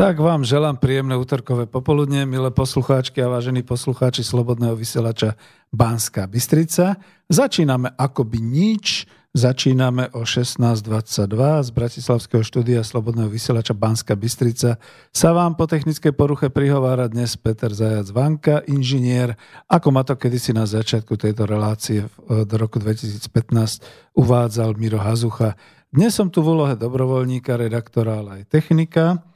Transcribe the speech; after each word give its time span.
Tak 0.00 0.16
vám 0.16 0.48
želám 0.48 0.80
príjemné 0.80 1.12
útorkové 1.12 1.68
popoludne, 1.68 2.24
milé 2.24 2.48
poslucháčky 2.48 3.20
a 3.20 3.28
vážení 3.28 3.60
poslucháči 3.60 4.24
Slobodného 4.24 4.72
vysielača 4.72 5.36
Banská 5.76 6.24
Bystrica. 6.24 6.96
Začíname 7.28 7.92
akoby 8.00 8.40
nič, 8.40 9.04
začíname 9.36 10.08
o 10.16 10.24
16.22 10.24 11.28
z 11.36 11.68
Bratislavského 11.76 12.40
štúdia 12.40 12.80
Slobodného 12.80 13.28
vysielača 13.28 13.76
Banská 13.76 14.16
Bystrica. 14.16 14.80
Sa 15.12 15.36
vám 15.36 15.52
po 15.60 15.68
technickej 15.68 16.16
poruche 16.16 16.48
prihovára 16.48 17.04
dnes 17.04 17.36
Peter 17.36 17.68
Zajac 17.68 18.08
Vanka, 18.08 18.64
inžinier, 18.72 19.36
ako 19.68 19.92
ma 19.92 20.00
to 20.00 20.16
kedysi 20.16 20.56
na 20.56 20.64
začiatku 20.64 21.12
tejto 21.20 21.44
relácie 21.44 22.08
do 22.24 22.54
roku 22.56 22.80
2015 22.80 24.16
uvádzal 24.16 24.80
Miro 24.80 24.96
Hazucha. 24.96 25.60
Dnes 25.92 26.16
som 26.16 26.32
tu 26.32 26.40
v 26.40 26.56
úlohe 26.56 26.72
dobrovoľníka, 26.72 27.60
redaktora, 27.60 28.24
ale 28.24 28.40
aj 28.40 28.42
technika 28.48 29.28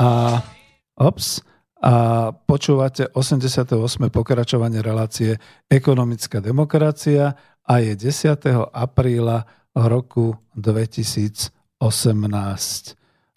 a, 0.00 0.40
ops, 0.96 1.44
a 1.80 1.94
počúvate 2.32 3.12
88. 3.12 3.76
pokračovanie 4.08 4.80
relácie 4.80 5.36
Ekonomická 5.68 6.40
demokracia 6.40 7.36
a 7.60 7.74
je 7.84 7.92
10. 7.92 8.72
apríla 8.72 9.44
roku 9.76 10.40
2018. 10.56 11.52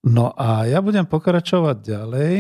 No 0.04 0.32
a 0.36 0.68
ja 0.68 0.80
budem 0.80 1.04
pokračovať 1.04 1.78
ďalej 1.84 2.36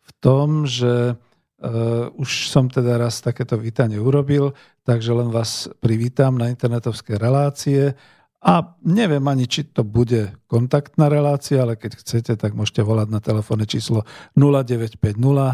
v 0.00 0.10
tom, 0.20 0.64
že 0.64 1.20
Uh, 1.60 2.08
už 2.16 2.48
som 2.48 2.72
teda 2.72 2.96
raz 2.96 3.20
takéto 3.20 3.52
vítanie 3.60 4.00
urobil, 4.00 4.56
takže 4.80 5.12
len 5.12 5.28
vás 5.28 5.68
privítam 5.76 6.40
na 6.40 6.48
internetovské 6.48 7.20
relácie 7.20 7.92
a 8.40 8.76
neviem 8.80 9.20
ani, 9.28 9.44
či 9.44 9.68
to 9.68 9.84
bude 9.84 10.32
kontaktná 10.48 11.12
relácia, 11.12 11.60
ale 11.60 11.76
keď 11.76 12.00
chcete, 12.00 12.32
tak 12.40 12.56
môžete 12.56 12.80
volať 12.80 13.08
na 13.12 13.20
telefónne 13.20 13.68
číslo 13.68 14.08
0950 14.32 14.96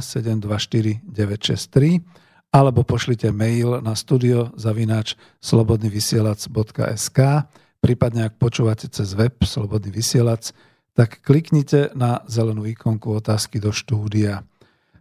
724 0.02 1.02
963 1.02 2.02
alebo 2.54 2.86
pošlite 2.86 3.34
mail 3.34 3.82
na 3.82 3.98
studio 3.98 4.54
zavináč 4.54 5.19
slobodnyvysielac.sk 5.42 7.19
prípadne 7.86 8.26
ak 8.26 8.42
počúvate 8.42 8.91
cez 8.91 9.14
web 9.14 9.38
Slobodný 9.47 9.94
vysielac, 9.94 10.50
tak 10.98 11.22
kliknite 11.22 11.94
na 11.94 12.26
zelenú 12.26 12.66
ikonku 12.66 13.14
otázky 13.14 13.62
do 13.62 13.70
štúdia. 13.70 14.42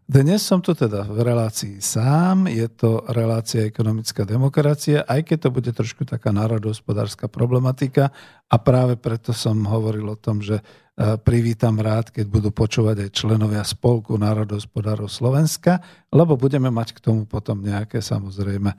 Dnes 0.06 0.46
som 0.46 0.62
tu 0.62 0.78
teda 0.78 1.02
v 1.10 1.18
relácii 1.26 1.82
sám, 1.82 2.46
je 2.46 2.70
to 2.70 3.02
relácia 3.10 3.66
ekonomická 3.66 4.22
demokracia, 4.22 5.02
aj 5.02 5.26
keď 5.26 5.38
to 5.42 5.50
bude 5.50 5.72
trošku 5.74 6.06
taká 6.06 6.30
národohospodárska 6.30 7.26
problematika 7.26 8.14
a 8.46 8.56
práve 8.62 9.02
preto 9.02 9.34
som 9.34 9.66
hovoril 9.66 10.14
o 10.14 10.14
tom, 10.14 10.46
že 10.46 10.62
e, 10.62 11.18
privítam 11.18 11.82
rád, 11.82 12.14
keď 12.14 12.22
budú 12.30 12.54
počúvať 12.54 13.02
aj 13.02 13.18
členovia 13.18 13.66
Spolku 13.66 14.14
národohospodárov 14.22 15.10
Slovenska, 15.10 15.82
lebo 16.14 16.38
budeme 16.38 16.70
mať 16.70 17.02
k 17.02 17.02
tomu 17.02 17.26
potom 17.26 17.66
nejaké 17.66 17.98
samozrejme 17.98 18.70
e, 18.70 18.78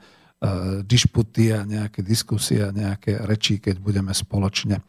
dišputy 0.87 1.51
a 1.51 1.67
nejaké 1.67 2.07
diskusie 2.07 2.63
a 2.63 2.71
nejaké 2.71 3.19
rečí, 3.27 3.59
keď 3.59 3.83
budeme 3.83 4.15
spoločne. 4.15 4.79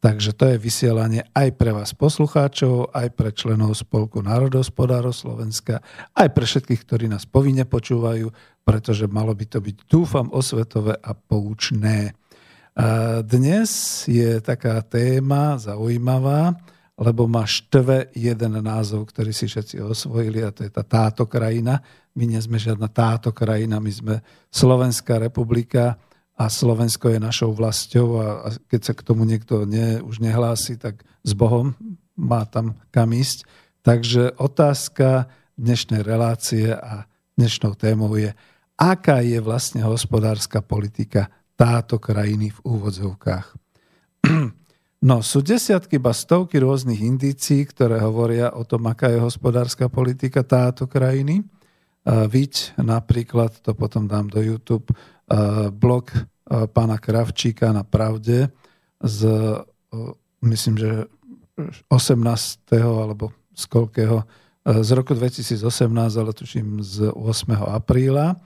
Takže 0.00 0.32
to 0.32 0.48
je 0.48 0.56
vysielanie 0.56 1.28
aj 1.36 1.60
pre 1.60 1.76
vás 1.76 1.92
poslucháčov, 1.92 2.88
aj 2.96 3.12
pre 3.12 3.36
členov 3.36 3.76
Spolku 3.76 4.24
národospodárov 4.24 5.12
Slovenska, 5.12 5.84
aj 6.16 6.28
pre 6.32 6.48
všetkých, 6.48 6.80
ktorí 6.88 7.04
nás 7.04 7.28
povinne 7.28 7.68
počúvajú, 7.68 8.32
pretože 8.64 9.04
malo 9.12 9.36
by 9.36 9.44
to 9.44 9.60
byť, 9.60 9.76
dúfam, 9.84 10.32
osvetové 10.32 10.96
a 10.96 11.12
poučné. 11.12 12.16
Dnes 13.28 13.68
je 14.08 14.40
taká 14.40 14.80
téma 14.80 15.60
zaujímavá, 15.60 16.56
lebo 16.96 17.28
má 17.28 17.44
štve 17.44 18.08
jeden 18.16 18.56
názov, 18.64 19.12
ktorý 19.12 19.36
si 19.36 19.52
všetci 19.52 19.84
osvojili 19.84 20.40
a 20.40 20.48
to 20.48 20.64
je 20.64 20.72
tá 20.72 20.80
táto 20.80 21.28
krajina. 21.28 21.76
My 22.16 22.24
nie 22.24 22.40
sme 22.40 22.56
žiadna 22.56 22.88
táto 22.88 23.36
krajina, 23.36 23.76
my 23.84 23.92
sme 23.92 24.14
Slovenská 24.48 25.20
republika, 25.20 26.00
a 26.40 26.48
Slovensko 26.48 27.12
je 27.12 27.20
našou 27.20 27.52
vlastou 27.52 28.16
a 28.16 28.48
keď 28.72 28.80
sa 28.80 28.94
k 28.96 29.04
tomu 29.04 29.28
niekto 29.28 29.68
ne, 29.68 30.00
už 30.00 30.24
nehlási, 30.24 30.80
tak 30.80 31.04
s 31.20 31.36
Bohom 31.36 31.76
má 32.16 32.48
tam 32.48 32.80
kam 32.88 33.12
ísť. 33.12 33.44
Takže 33.84 34.40
otázka 34.40 35.28
dnešnej 35.60 36.00
relácie 36.00 36.72
a 36.72 37.04
dnešnou 37.36 37.76
témou 37.76 38.16
je, 38.16 38.32
aká 38.80 39.20
je 39.20 39.36
vlastne 39.44 39.84
hospodárska 39.84 40.64
politika 40.64 41.28
táto 41.60 42.00
krajiny 42.00 42.56
v 42.56 42.58
úvodzovkách. 42.64 43.46
No, 45.00 45.24
sú 45.24 45.40
desiatky, 45.40 45.96
ba 45.96 46.12
stovky 46.12 46.60
rôznych 46.60 47.00
indícií, 47.00 47.64
ktoré 47.64 48.04
hovoria 48.04 48.52
o 48.52 48.68
tom, 48.68 48.84
aká 48.84 49.08
je 49.08 49.16
hospodárska 49.16 49.88
politika 49.88 50.44
táto 50.44 50.84
krajiny. 50.84 51.40
Viď 52.04 52.76
napríklad, 52.76 53.64
to 53.64 53.72
potom 53.72 54.04
dám 54.04 54.28
do 54.28 54.44
YouTube, 54.44 54.92
blog 55.72 56.12
pána 56.50 56.98
Kravčíka 56.98 57.70
na 57.70 57.86
Pravde 57.86 58.50
z, 58.98 59.20
myslím, 60.42 60.76
že 60.76 60.90
18. 61.86 62.74
alebo 62.74 63.30
z 63.54 63.64
koľkého, 63.70 64.26
z 64.66 64.90
roku 64.92 65.14
2018, 65.14 65.62
ale 65.94 66.32
tuším 66.34 66.82
z 66.82 67.14
8. 67.14 67.54
apríla, 67.70 68.36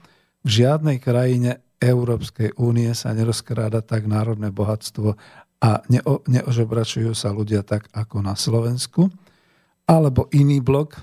v 0.45 0.49
žiadnej 0.61 1.01
krajine 1.01 1.65
Európskej 1.81 2.55
únie 2.61 2.93
sa 2.93 3.11
nerozkráda 3.11 3.81
tak 3.81 4.05
národné 4.05 4.53
bohatstvo 4.53 5.17
a 5.59 5.69
neo, 5.89 6.21
neožobračujú 6.29 7.11
sa 7.17 7.33
ľudia 7.33 7.65
tak 7.65 7.89
ako 7.91 8.21
na 8.21 8.37
Slovensku. 8.37 9.09
Alebo 9.85 10.29
iný 10.33 10.61
blok. 10.61 10.97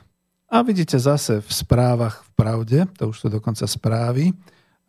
A 0.50 0.62
vidíte 0.62 0.98
zase 0.98 1.38
v 1.40 1.50
správach 1.50 2.22
v 2.26 2.30
Pravde, 2.34 2.78
to 2.98 3.10
už 3.10 3.16
sú 3.16 3.26
dokonca 3.30 3.64
správy, 3.64 4.34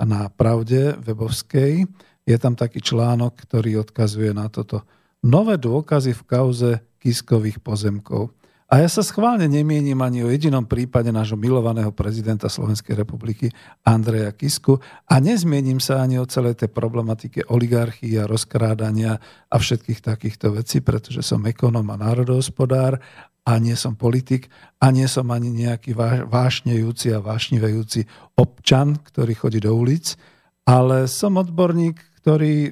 na 0.03 0.29
Pravde 0.31 0.95
webovskej, 0.99 1.87
je 2.23 2.37
tam 2.39 2.55
taký 2.55 2.79
článok, 2.79 3.35
ktorý 3.35 3.83
odkazuje 3.83 4.31
na 4.31 4.47
toto. 4.47 4.83
Nové 5.23 5.59
dôkazy 5.59 6.15
v 6.15 6.23
kauze 6.23 6.71
Kiskových 7.03 7.59
pozemkov. 7.59 8.31
A 8.73 8.81
ja 8.81 8.89
sa 8.89 9.05
schválne 9.05 9.45
nemienim 9.45 10.01
ani 10.01 10.25
o 10.25 10.33
jedinom 10.33 10.65
prípade 10.65 11.13
nášho 11.13 11.37
milovaného 11.37 11.93
prezidenta 11.93 12.49
Slovenskej 12.49 12.97
republiky 12.97 13.53
Andreja 13.85 14.33
Kisku. 14.33 14.81
A 15.05 15.21
nezmienim 15.21 15.77
sa 15.77 16.01
ani 16.01 16.17
o 16.17 16.25
celej 16.25 16.57
tej 16.57 16.73
problematike 16.73 17.45
oligarchii 17.53 18.17
a 18.17 18.25
rozkrádania 18.25 19.21
a 19.45 19.55
všetkých 19.61 20.01
takýchto 20.01 20.57
vecí, 20.57 20.81
pretože 20.81 21.21
som 21.21 21.45
ekonom 21.45 21.85
a 21.85 22.01
národohospodár 22.01 22.97
a 23.45 23.61
nie 23.61 23.77
som 23.77 23.93
politik 23.93 24.49
a 24.81 24.89
nie 24.89 25.05
som 25.05 25.29
ani 25.29 25.53
nejaký 25.53 25.93
vášnejúci 26.25 27.13
a 27.13 27.21
vášnivejúci 27.21 28.09
občan, 28.41 28.97
ktorý 28.97 29.37
chodí 29.37 29.61
do 29.61 29.77
ulic, 29.77 30.17
ale 30.65 31.05
som 31.05 31.37
odborník, 31.37 32.01
ktorý 32.25 32.55
e, 32.65 32.71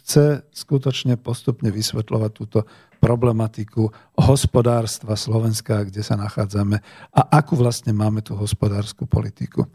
chce 0.00 0.48
skutočne 0.48 1.20
postupne 1.20 1.68
vysvetľovať 1.68 2.30
túto 2.32 2.64
problematiku 3.02 3.90
hospodárstva 4.14 5.18
Slovenska, 5.18 5.82
kde 5.82 6.06
sa 6.06 6.14
nachádzame 6.14 6.78
a 7.10 7.20
akú 7.34 7.58
vlastne 7.58 7.90
máme 7.90 8.22
tú 8.22 8.38
hospodárskú 8.38 9.10
politiku. 9.10 9.66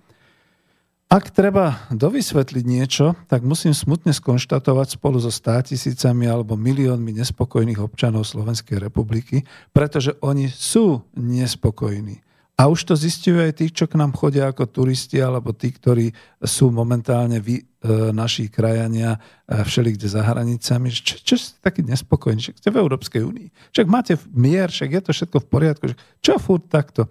Ak 1.07 1.31
treba 1.31 1.87
dovysvetliť 1.87 2.63
niečo, 2.67 3.15
tak 3.31 3.39
musím 3.39 3.71
smutne 3.71 4.11
skonštatovať 4.11 4.99
spolu 4.99 5.23
so 5.23 5.31
státisícami 5.31 6.27
alebo 6.27 6.59
miliónmi 6.59 7.15
nespokojných 7.15 7.79
občanov 7.79 8.27
Slovenskej 8.27 8.75
republiky, 8.75 9.47
pretože 9.71 10.15
oni 10.19 10.51
sú 10.51 11.07
nespokojní. 11.15 12.19
A 12.59 12.67
už 12.67 12.91
to 12.91 12.93
zistujú 12.99 13.39
aj 13.39 13.55
tí, 13.55 13.71
čo 13.71 13.87
k 13.87 13.95
nám 13.95 14.17
chodia 14.17 14.51
ako 14.51 14.67
turisti, 14.67 15.21
alebo 15.21 15.53
tí, 15.55 15.71
ktorí 15.71 16.11
sú 16.43 16.73
momentálne 16.75 17.39
vy, 17.39 17.63
naši 18.11 18.51
krajania 18.51 19.15
e, 19.15 19.19
všelikde 19.63 20.07
za 20.07 20.21
hranicami. 20.21 20.91
Čo, 20.91 21.15
čo 21.23 21.35
ste 21.39 21.57
takí 21.63 21.81
nespokojní? 21.81 22.39
Však 22.43 22.57
ste 22.59 22.69
v 22.73 22.81
Európskej 22.83 23.21
únii. 23.23 23.49
Však 23.73 23.87
máte 23.87 24.13
mier, 24.35 24.67
však 24.69 24.89
je 24.91 25.01
to 25.01 25.11
všetko 25.15 25.37
v 25.43 25.47
poriadku. 25.47 25.83
Čo 26.19 26.37
furt 26.37 26.67
takto? 26.67 27.07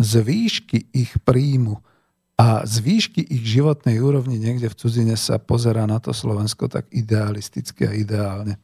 Z 0.00 0.22
výšky 0.24 0.94
ich 0.94 1.12
príjmu 1.26 1.82
a 2.40 2.64
z 2.64 2.80
výšky 2.80 3.20
ich 3.20 3.44
životnej 3.44 4.00
úrovni 4.00 4.40
niekde 4.40 4.72
v 4.72 4.78
cudzine 4.80 5.12
sa 5.12 5.36
pozerá 5.36 5.84
na 5.84 6.00
to 6.00 6.16
Slovensko 6.16 6.72
tak 6.72 6.88
idealisticky 6.88 7.84
a 7.84 7.92
ideálne. 7.92 8.56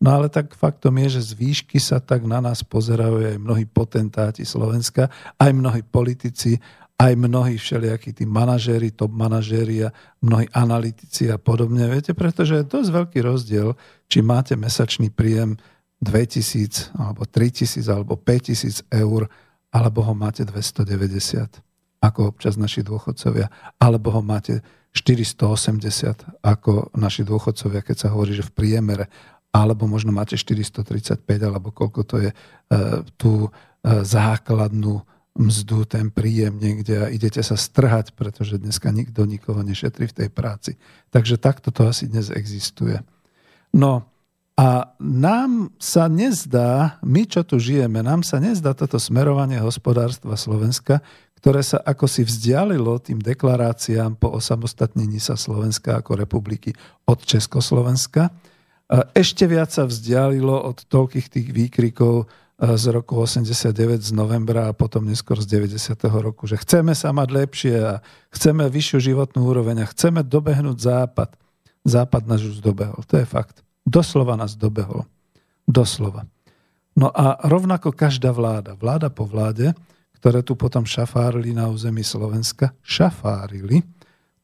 No 0.00 0.16
ale 0.16 0.32
tak 0.32 0.56
faktom 0.56 0.96
je, 1.04 1.20
že 1.20 1.30
z 1.30 1.32
výšky 1.36 1.76
sa 1.76 2.00
tak 2.00 2.24
na 2.24 2.40
nás 2.40 2.64
pozerajú 2.64 3.20
aj 3.20 3.36
mnohí 3.36 3.68
potentáti 3.68 4.48
Slovenska, 4.48 5.12
aj 5.36 5.52
mnohí 5.52 5.84
politici, 5.84 6.56
aj 7.00 7.16
mnohí 7.16 7.56
všelijakí 7.56 8.12
tí 8.12 8.28
manažéri, 8.28 8.92
top 8.92 9.16
manažéri 9.16 9.88
a 9.88 9.94
mnohí 10.20 10.44
analytici 10.52 11.32
a 11.32 11.40
podobne. 11.40 11.88
Viete, 11.88 12.12
pretože 12.12 12.60
je 12.60 12.68
dosť 12.68 12.90
veľký 12.92 13.18
rozdiel, 13.24 13.72
či 14.04 14.20
máte 14.20 14.52
mesačný 14.52 15.08
príjem 15.08 15.56
2000 16.04 16.92
alebo 17.00 17.24
3000 17.24 17.88
alebo 17.88 18.20
5000 18.20 18.84
eur, 18.92 19.32
alebo 19.72 20.04
ho 20.04 20.12
máte 20.12 20.44
290, 20.44 21.64
ako 22.04 22.20
občas 22.36 22.60
naši 22.60 22.84
dôchodcovia, 22.84 23.48
alebo 23.80 24.12
ho 24.12 24.20
máte 24.20 24.60
480 24.92 26.44
ako 26.44 26.92
naši 26.98 27.24
dôchodcovia, 27.24 27.80
keď 27.80 27.96
sa 27.96 28.08
hovorí, 28.12 28.36
že 28.36 28.44
v 28.44 28.52
priemere, 28.52 29.06
alebo 29.54 29.88
možno 29.88 30.12
máte 30.12 30.36
435, 30.36 31.24
alebo 31.40 31.72
koľko 31.72 32.00
to 32.04 32.16
je 32.20 32.30
e, 32.30 32.36
tú 33.16 33.46
e, 33.46 33.50
základnú 34.04 35.00
mzdu, 35.40 35.88
ten 35.88 36.12
príjem 36.12 36.60
niekde 36.60 36.94
a 37.00 37.06
idete 37.08 37.40
sa 37.40 37.56
strhať, 37.56 38.12
pretože 38.12 38.60
dneska 38.60 38.92
nikto 38.92 39.24
nikoho 39.24 39.64
nešetrí 39.64 40.12
v 40.12 40.16
tej 40.24 40.28
práci. 40.28 40.76
Takže 41.08 41.40
takto 41.40 41.72
to 41.72 41.88
asi 41.88 42.06
dnes 42.12 42.28
existuje. 42.28 43.00
No 43.72 44.04
a 44.60 44.92
nám 45.00 45.72
sa 45.80 46.12
nezdá, 46.12 47.00
my 47.00 47.24
čo 47.24 47.40
tu 47.40 47.56
žijeme, 47.56 48.04
nám 48.04 48.20
sa 48.20 48.36
nezdá 48.36 48.76
toto 48.76 49.00
smerovanie 49.00 49.56
hospodárstva 49.56 50.36
Slovenska, 50.36 51.00
ktoré 51.40 51.64
sa 51.64 51.80
ako 51.80 52.04
si 52.04 52.20
vzdialilo 52.20 53.00
tým 53.00 53.16
deklaráciám 53.24 54.20
po 54.20 54.28
osamostatnení 54.36 55.16
sa 55.16 55.40
Slovenska 55.40 56.04
ako 56.04 56.20
republiky 56.20 56.76
od 57.08 57.24
Československa, 57.24 58.28
ešte 59.14 59.46
viac 59.46 59.70
sa 59.70 59.86
vzdialilo 59.86 60.52
od 60.52 60.82
toľkých 60.90 61.26
tých 61.30 61.48
výkrikov 61.54 62.26
z 62.60 62.84
roku 62.92 63.16
89 63.16 64.04
z 64.04 64.12
novembra 64.12 64.68
a 64.68 64.76
potom 64.76 65.08
neskôr 65.08 65.40
z 65.40 65.48
90. 65.48 65.96
roku, 66.20 66.44
že 66.44 66.60
chceme 66.60 66.92
sa 66.92 67.08
mať 67.08 67.28
lepšie 67.32 67.74
a 67.80 68.04
chceme 68.28 68.68
vyššiu 68.68 68.98
životnú 69.00 69.48
úroveň 69.48 69.88
a 69.88 69.90
chceme 69.90 70.20
dobehnúť 70.20 70.76
západ. 70.76 71.40
Západ 71.88 72.28
nás 72.28 72.44
už 72.44 72.60
dobehol, 72.60 73.00
to 73.08 73.16
je 73.16 73.24
fakt. 73.24 73.64
Doslova 73.88 74.36
nás 74.36 74.60
dobehol. 74.60 75.08
Doslova. 75.64 76.28
No 76.92 77.08
a 77.08 77.40
rovnako 77.48 77.96
každá 77.96 78.28
vláda, 78.28 78.76
vláda 78.76 79.08
po 79.08 79.24
vláde, 79.24 79.72
ktoré 80.20 80.44
tu 80.44 80.52
potom 80.52 80.84
šafárili 80.84 81.56
na 81.56 81.72
území 81.72 82.04
Slovenska, 82.04 82.76
šafárili, 82.84 83.80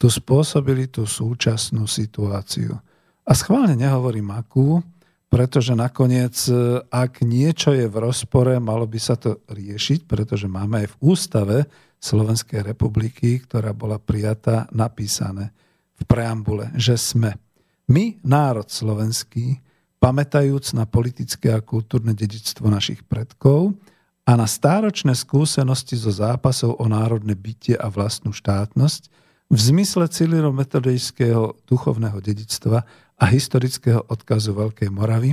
tu 0.00 0.08
spôsobili 0.08 0.88
tú 0.88 1.04
súčasnú 1.04 1.84
situáciu. 1.84 2.80
A 3.28 3.32
schválne 3.36 3.76
nehovorím 3.76 4.32
akú, 4.32 4.80
pretože 5.36 5.76
nakoniec, 5.76 6.32
e, 6.48 6.80
ak 6.88 7.20
niečo 7.20 7.76
je 7.76 7.84
v 7.84 7.96
rozpore, 8.00 8.56
malo 8.56 8.88
by 8.88 8.96
sa 8.96 9.20
to 9.20 9.44
riešiť, 9.52 10.08
pretože 10.08 10.48
máme 10.48 10.80
aj 10.80 10.96
v 10.96 11.12
ústave 11.12 11.56
Slovenskej 12.00 12.64
republiky, 12.64 13.44
ktorá 13.44 13.76
bola 13.76 14.00
prijatá, 14.00 14.64
napísané 14.72 15.52
v 16.00 16.02
preambule, 16.08 16.72
že 16.80 16.96
sme. 16.96 17.36
My, 17.84 18.16
národ 18.24 18.64
slovenský, 18.64 19.60
pamätajúc 20.00 20.72
na 20.72 20.88
politické 20.88 21.52
a 21.52 21.60
kultúrne 21.60 22.16
dedičstvo 22.16 22.72
našich 22.72 23.04
predkov 23.04 23.76
a 24.24 24.40
na 24.40 24.48
stáročné 24.48 25.12
skúsenosti 25.12 26.00
zo 26.00 26.16
zápasov 26.16 26.80
o 26.80 26.86
národné 26.88 27.36
bytie 27.36 27.76
a 27.76 27.92
vlastnú 27.92 28.32
štátnosť, 28.32 29.12
v 29.46 29.58
zmysle 29.60 30.08
cilirometodejského 30.10 31.60
duchovného 31.68 32.18
dedičstva 32.24 32.82
a 33.16 33.24
historického 33.32 34.04
odkazu 34.06 34.52
Veľkej 34.52 34.92
Moravy, 34.92 35.32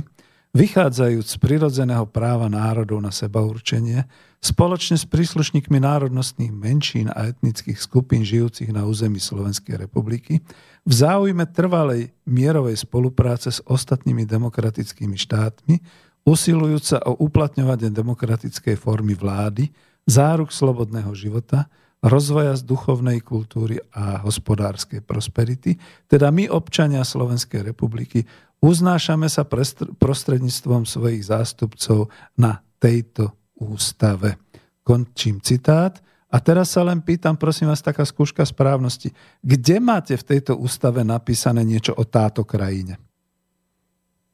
vychádzajúc 0.54 1.26
z 1.26 1.36
prirodzeného 1.42 2.06
práva 2.08 2.46
národov 2.46 3.02
na 3.02 3.10
seba 3.10 3.42
určenie, 3.42 4.06
spoločne 4.38 4.94
s 4.94 5.04
príslušníkmi 5.08 5.82
národnostných 5.82 6.52
menšín 6.54 7.10
a 7.10 7.28
etnických 7.32 7.76
skupín 7.80 8.22
žijúcich 8.22 8.70
na 8.70 8.86
území 8.86 9.18
Slovenskej 9.18 9.76
republiky, 9.80 10.40
v 10.84 10.92
záujme 10.92 11.48
trvalej 11.48 12.12
mierovej 12.28 12.76
spolupráce 12.86 13.50
s 13.50 13.60
ostatnými 13.64 14.28
demokratickými 14.28 15.16
štátmi, 15.16 15.80
usilujúca 16.24 17.04
o 17.04 17.20
uplatňovanie 17.24 17.92
demokratickej 17.92 18.76
formy 18.80 19.12
vlády, 19.12 19.68
záruk 20.04 20.52
slobodného 20.52 21.12
života, 21.16 21.68
rozvoja 22.04 22.52
z 22.52 22.68
duchovnej 22.68 23.24
kultúry 23.24 23.80
a 23.96 24.20
hospodárskej 24.20 25.00
prosperity. 25.00 25.80
Teda 26.04 26.28
my, 26.28 26.52
občania 26.52 27.00
Slovenskej 27.00 27.64
republiky, 27.64 28.28
uznášame 28.60 29.24
sa 29.32 29.48
prostredníctvom 29.96 30.84
svojich 30.84 31.24
zástupcov 31.24 32.12
na 32.36 32.60
tejto 32.76 33.32
ústave. 33.56 34.36
Končím 34.84 35.40
citát. 35.40 35.96
A 36.28 36.42
teraz 36.42 36.74
sa 36.74 36.82
len 36.84 37.00
pýtam, 37.00 37.38
prosím 37.38 37.70
vás, 37.70 37.80
taká 37.80 38.02
skúška 38.02 38.44
správnosti. 38.44 39.14
Kde 39.40 39.80
máte 39.80 40.18
v 40.18 40.28
tejto 40.34 40.58
ústave 40.58 41.06
napísané 41.06 41.62
niečo 41.62 41.94
o 41.96 42.04
táto 42.04 42.42
krajine? 42.44 42.98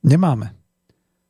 Nemáme. 0.00 0.57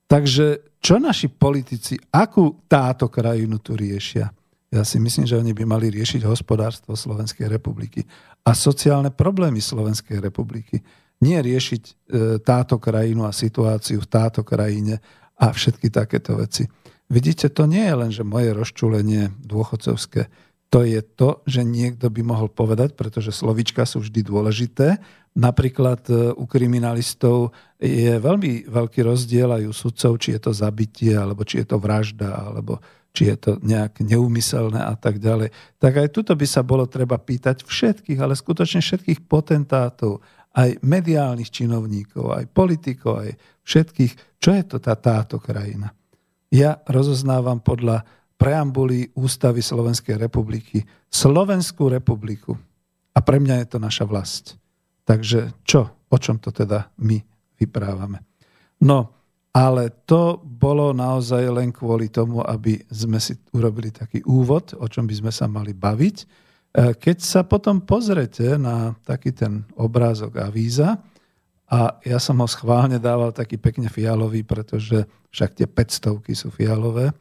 Takže 0.07 0.79
čo 0.79 1.03
naši 1.03 1.27
politici, 1.27 1.99
akú 2.15 2.65
táto 2.71 3.11
krajinu 3.11 3.59
tu 3.59 3.75
riešia? 3.75 4.31
Ja 4.71 4.87
si 4.87 5.03
myslím, 5.03 5.27
že 5.27 5.35
oni 5.35 5.51
by 5.51 5.67
mali 5.67 5.91
riešiť 5.91 6.23
hospodárstvo 6.23 6.95
Slovenskej 6.95 7.51
republiky 7.51 8.07
a 8.47 8.55
sociálne 8.55 9.11
problémy 9.11 9.59
Slovenskej 9.59 10.23
republiky. 10.23 10.79
Nie 11.21 11.43
riešiť 11.43 11.83
e, 11.83 11.93
táto 12.39 12.79
krajinu 12.79 13.27
a 13.27 13.35
situáciu 13.35 13.99
v 13.99 14.09
táto 14.09 14.47
krajine 14.47 15.03
a 15.35 15.51
všetky 15.51 15.91
takéto 15.91 16.39
veci. 16.39 16.71
Vidíte, 17.11 17.51
to 17.51 17.67
nie 17.67 17.83
je 17.83 17.95
len, 17.99 18.11
že 18.15 18.23
moje 18.23 18.55
rozčulenie 18.55 19.35
dôchodcovské. 19.43 20.31
To 20.71 20.87
je 20.87 21.03
to, 21.03 21.43
že 21.51 21.67
niekto 21.67 22.07
by 22.07 22.23
mohol 22.23 22.47
povedať, 22.47 22.95
pretože 22.95 23.35
slovička 23.35 23.83
sú 23.83 24.07
vždy 24.07 24.23
dôležité. 24.23 25.03
Napríklad 25.35 26.07
e, 26.07 26.31
u 26.31 26.47
kriminalistov 26.47 27.51
je 27.83 28.23
veľmi 28.23 28.71
veľký 28.71 29.03
rozdiel 29.03 29.51
aj 29.51 29.67
u 29.67 29.75
sudcov, 29.75 30.15
či 30.23 30.39
je 30.39 30.41
to 30.47 30.55
zabitie, 30.55 31.19
alebo 31.19 31.43
či 31.43 31.67
je 31.67 31.75
to 31.75 31.83
vražda, 31.83 32.55
alebo 32.55 32.79
či 33.11 33.31
je 33.31 33.37
to 33.37 33.51
nejak 33.63 33.99
neumyselné 34.03 34.79
a 34.79 34.95
tak 34.95 35.19
ďalej. 35.19 35.51
Tak 35.83 35.93
aj 35.99 36.09
tuto 36.15 36.33
by 36.39 36.47
sa 36.47 36.63
bolo 36.63 36.87
treba 36.87 37.19
pýtať 37.19 37.67
všetkých, 37.67 38.19
ale 38.23 38.39
skutočne 38.39 38.81
všetkých 38.81 39.27
potentátov, 39.27 40.23
aj 40.51 40.83
mediálnych 40.83 41.51
činovníkov, 41.51 42.35
aj 42.35 42.45
politikov, 42.51 43.23
aj 43.23 43.31
všetkých, 43.63 44.43
čo 44.43 44.51
je 44.51 44.63
to 44.67 44.77
tá, 44.83 44.99
táto 44.99 45.39
krajina. 45.39 45.95
Ja 46.51 46.83
rozoznávam 46.91 47.63
podľa 47.63 48.03
preambuly 48.35 49.15
Ústavy 49.15 49.63
Slovenskej 49.63 50.19
republiky 50.19 50.83
Slovenskú 51.07 51.93
republiku. 51.93 52.59
A 53.15 53.19
pre 53.21 53.39
mňa 53.43 53.63
je 53.63 53.69
to 53.77 53.79
naša 53.79 54.07
vlast. 54.07 54.59
Takže 55.05 55.61
čo? 55.67 56.09
O 56.11 56.17
čom 56.19 56.39
to 56.39 56.51
teda 56.51 56.91
my 57.03 57.19
vyprávame? 57.59 58.23
No, 58.83 59.20
ale 59.51 59.91
to 60.07 60.39
bolo 60.43 60.95
naozaj 60.95 61.43
len 61.51 61.75
kvôli 61.75 62.07
tomu, 62.07 62.39
aby 62.43 62.79
sme 62.87 63.19
si 63.19 63.35
urobili 63.51 63.91
taký 63.91 64.23
úvod, 64.23 64.79
o 64.79 64.87
čom 64.87 65.11
by 65.11 65.15
sme 65.15 65.33
sa 65.35 65.51
mali 65.51 65.75
baviť. 65.75 66.17
E, 66.23 66.27
keď 66.95 67.19
sa 67.19 67.43
potom 67.43 67.83
pozrete 67.83 68.55
na 68.55 68.95
taký 69.03 69.35
ten 69.35 69.67
obrázok 69.75 70.39
avíza, 70.39 71.03
a 71.71 72.03
ja 72.03 72.19
som 72.19 72.43
ho 72.43 72.51
schválne 72.51 72.99
dával 72.99 73.31
taký 73.31 73.55
pekne 73.55 73.87
fialový, 73.87 74.43
pretože 74.43 75.07
však 75.31 75.51
tie 75.55 75.67
500 75.71 76.19
sú 76.35 76.51
fialové. 76.51 77.15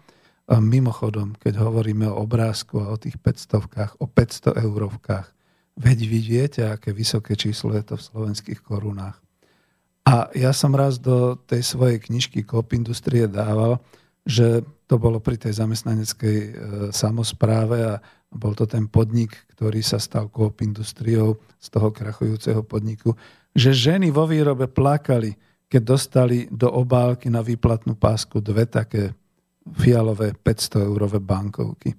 A 0.50 0.58
mimochodom, 0.58 1.38
keď 1.38 1.62
hovoríme 1.62 2.10
o 2.10 2.26
obrázku 2.26 2.82
a 2.82 2.90
o 2.90 2.98
tých 2.98 3.22
500 3.22 4.02
o 4.02 4.06
500 4.10 4.58
eurovkách, 4.66 5.28
veď 5.78 5.98
vy 6.02 6.20
viete, 6.26 6.62
aké 6.66 6.90
vysoké 6.90 7.38
číslo 7.38 7.78
je 7.78 7.86
to 7.86 7.96
v 8.02 8.06
slovenských 8.10 8.60
korunách. 8.66 9.22
A 10.10 10.26
ja 10.34 10.50
som 10.58 10.74
raz 10.74 10.98
do 10.98 11.38
tej 11.46 11.62
svojej 11.62 12.02
knižky 12.02 12.42
Kop 12.42 12.74
Industrie 12.74 13.30
dával, 13.30 13.78
že 14.26 14.66
to 14.90 14.98
bolo 14.98 15.22
pri 15.22 15.38
tej 15.38 15.62
zamestnaneckej 15.62 16.38
e, 16.42 16.50
samozpráve 16.90 17.78
a 17.86 18.02
bol 18.34 18.58
to 18.58 18.66
ten 18.66 18.90
podnik, 18.90 19.38
ktorý 19.54 19.86
sa 19.86 20.02
stal 20.02 20.34
Coop 20.34 20.66
Industriou 20.66 21.38
z 21.62 21.68
toho 21.70 21.94
krachujúceho 21.94 22.66
podniku, 22.66 23.14
že 23.54 23.70
ženy 23.70 24.10
vo 24.10 24.26
výrobe 24.26 24.66
plakali, 24.66 25.38
keď 25.70 25.82
dostali 25.86 26.50
do 26.50 26.74
obálky 26.74 27.30
na 27.30 27.46
výplatnú 27.46 27.94
pásku 27.94 28.42
dve 28.42 28.66
také 28.66 29.14
fialové 29.78 30.34
500 30.34 30.90
eurové 30.90 31.22
bankovky. 31.22 31.94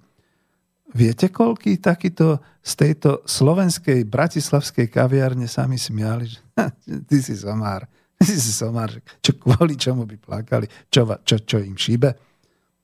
Viete, 0.90 1.30
koľký 1.30 1.78
takýto 1.78 2.42
z 2.58 2.72
tejto 2.74 3.22
slovenskej 3.22 4.02
bratislavskej 4.02 4.90
kaviárne 4.90 5.46
sami 5.46 5.78
smiali, 5.78 6.26
že 6.26 6.42
ty 7.06 7.22
si 7.22 7.38
somár 7.38 7.86
si 8.26 8.52
somár, 8.52 8.92
čo 9.24 9.36
kvôli 9.40 9.80
čomu 9.80 10.04
by 10.04 10.16
plakali, 10.20 10.68
čo, 10.92 11.08
čo, 11.24 11.40
čo 11.40 11.56
im 11.58 11.76
šíbe. 11.76 12.12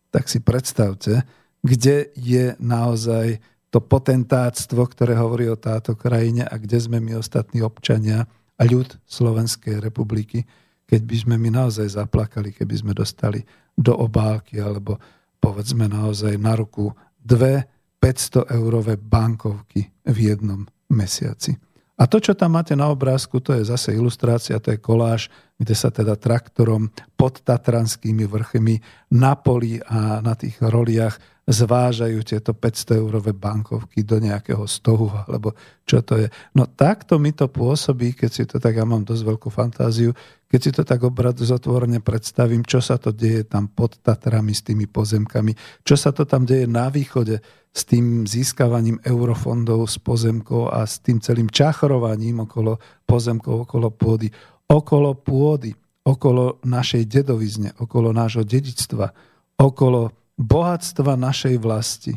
Tak 0.09 0.33
si 0.33 0.41
predstavte, 0.41 1.23
kde 1.61 2.09
je 2.17 2.57
naozaj 2.57 3.37
to 3.69 3.85
potentáctvo, 3.85 4.89
ktoré 4.89 5.19
hovorí 5.19 5.51
o 5.53 5.61
táto 5.61 5.93
krajine 5.99 6.49
a 6.49 6.57
kde 6.57 6.81
sme 6.81 7.03
my 7.03 7.21
ostatní 7.21 7.61
občania 7.61 8.25
a 8.57 8.63
ľud 8.65 8.97
Slovenskej 9.05 9.85
republiky, 9.85 10.49
keď 10.89 11.01
by 11.05 11.17
sme 11.21 11.35
my 11.37 11.51
naozaj 11.53 11.99
zaplakali, 12.01 12.57
keby 12.57 12.75
sme 12.79 12.93
dostali 12.97 13.45
do 13.77 13.93
obálky 13.93 14.57
alebo 14.63 14.97
povedzme 15.37 15.91
naozaj 15.91 16.41
na 16.41 16.57
ruku 16.57 16.89
dve 17.21 17.69
500 18.01 18.55
eurové 18.57 18.97
bankovky 18.97 19.91
v 20.07 20.17
jednom 20.17 20.65
mesiaci. 20.89 21.59
A 21.97 22.05
to, 22.05 22.21
čo 22.21 22.37
tam 22.37 22.61
máte 22.61 22.77
na 22.77 22.93
obrázku, 22.93 23.41
to 23.41 23.57
je 23.57 23.65
zase 23.65 23.97
ilustrácia, 23.97 24.61
to 24.61 24.77
je 24.77 24.79
koláž, 24.79 25.33
kde 25.57 25.75
sa 25.75 25.89
teda 25.89 26.21
traktorom 26.21 26.93
pod 27.17 27.41
Tatranskými 27.41 28.29
vrchmi 28.29 28.77
na 29.17 29.33
poli 29.37 29.81
a 29.81 30.21
na 30.21 30.37
tých 30.37 30.61
roliach 30.61 31.17
zvážajú 31.47 32.27
tieto 32.27 32.59
500 32.59 32.99
eurové 32.99 33.31
bankovky 33.31 34.03
do 34.03 34.19
nejakého 34.19 34.67
stohu, 34.67 35.07
alebo 35.31 35.55
čo 35.87 36.03
to 36.03 36.19
je. 36.19 36.29
No 36.59 36.67
takto 36.67 37.23
mi 37.23 37.31
to 37.31 37.47
pôsobí, 37.47 38.19
keď 38.19 38.31
si 38.35 38.45
to 38.51 38.59
tak, 38.59 38.75
ja 38.75 38.83
mám 38.83 39.07
dosť 39.07 39.23
veľkú 39.23 39.49
fantáziu, 39.55 40.11
keď 40.51 40.61
si 40.61 40.71
to 40.75 40.83
tak 40.83 41.07
obrazotvorene 41.07 42.03
predstavím, 42.03 42.67
čo 42.67 42.83
sa 42.83 42.99
to 42.99 43.15
deje 43.15 43.47
tam 43.47 43.71
pod 43.71 43.95
Tatrami 44.03 44.59
s 44.59 44.67
tými 44.67 44.91
pozemkami, 44.91 45.55
čo 45.87 45.95
sa 45.95 46.11
to 46.11 46.27
tam 46.27 46.43
deje 46.43 46.67
na 46.67 46.91
východe 46.91 47.39
s 47.77 47.85
tým 47.87 48.27
získavaním 48.27 48.99
eurofondov 49.07 49.87
z 49.87 50.03
pozemkov 50.03 50.75
a 50.75 50.83
s 50.83 50.99
tým 50.99 51.23
celým 51.23 51.47
čachrovaním 51.47 52.43
okolo 52.43 52.81
pozemkov, 53.07 53.71
okolo 53.71 53.93
pôdy, 53.95 54.33
okolo 54.67 55.15
pôdy, 55.15 55.75
okolo 56.07 56.63
našej 56.63 57.07
dedovizne, 57.07 57.75
okolo 57.79 58.15
nášho 58.15 58.47
dedictva, 58.47 59.11
okolo 59.59 60.15
bohatstva 60.39 61.17
našej 61.19 61.57
vlasti. 61.59 62.15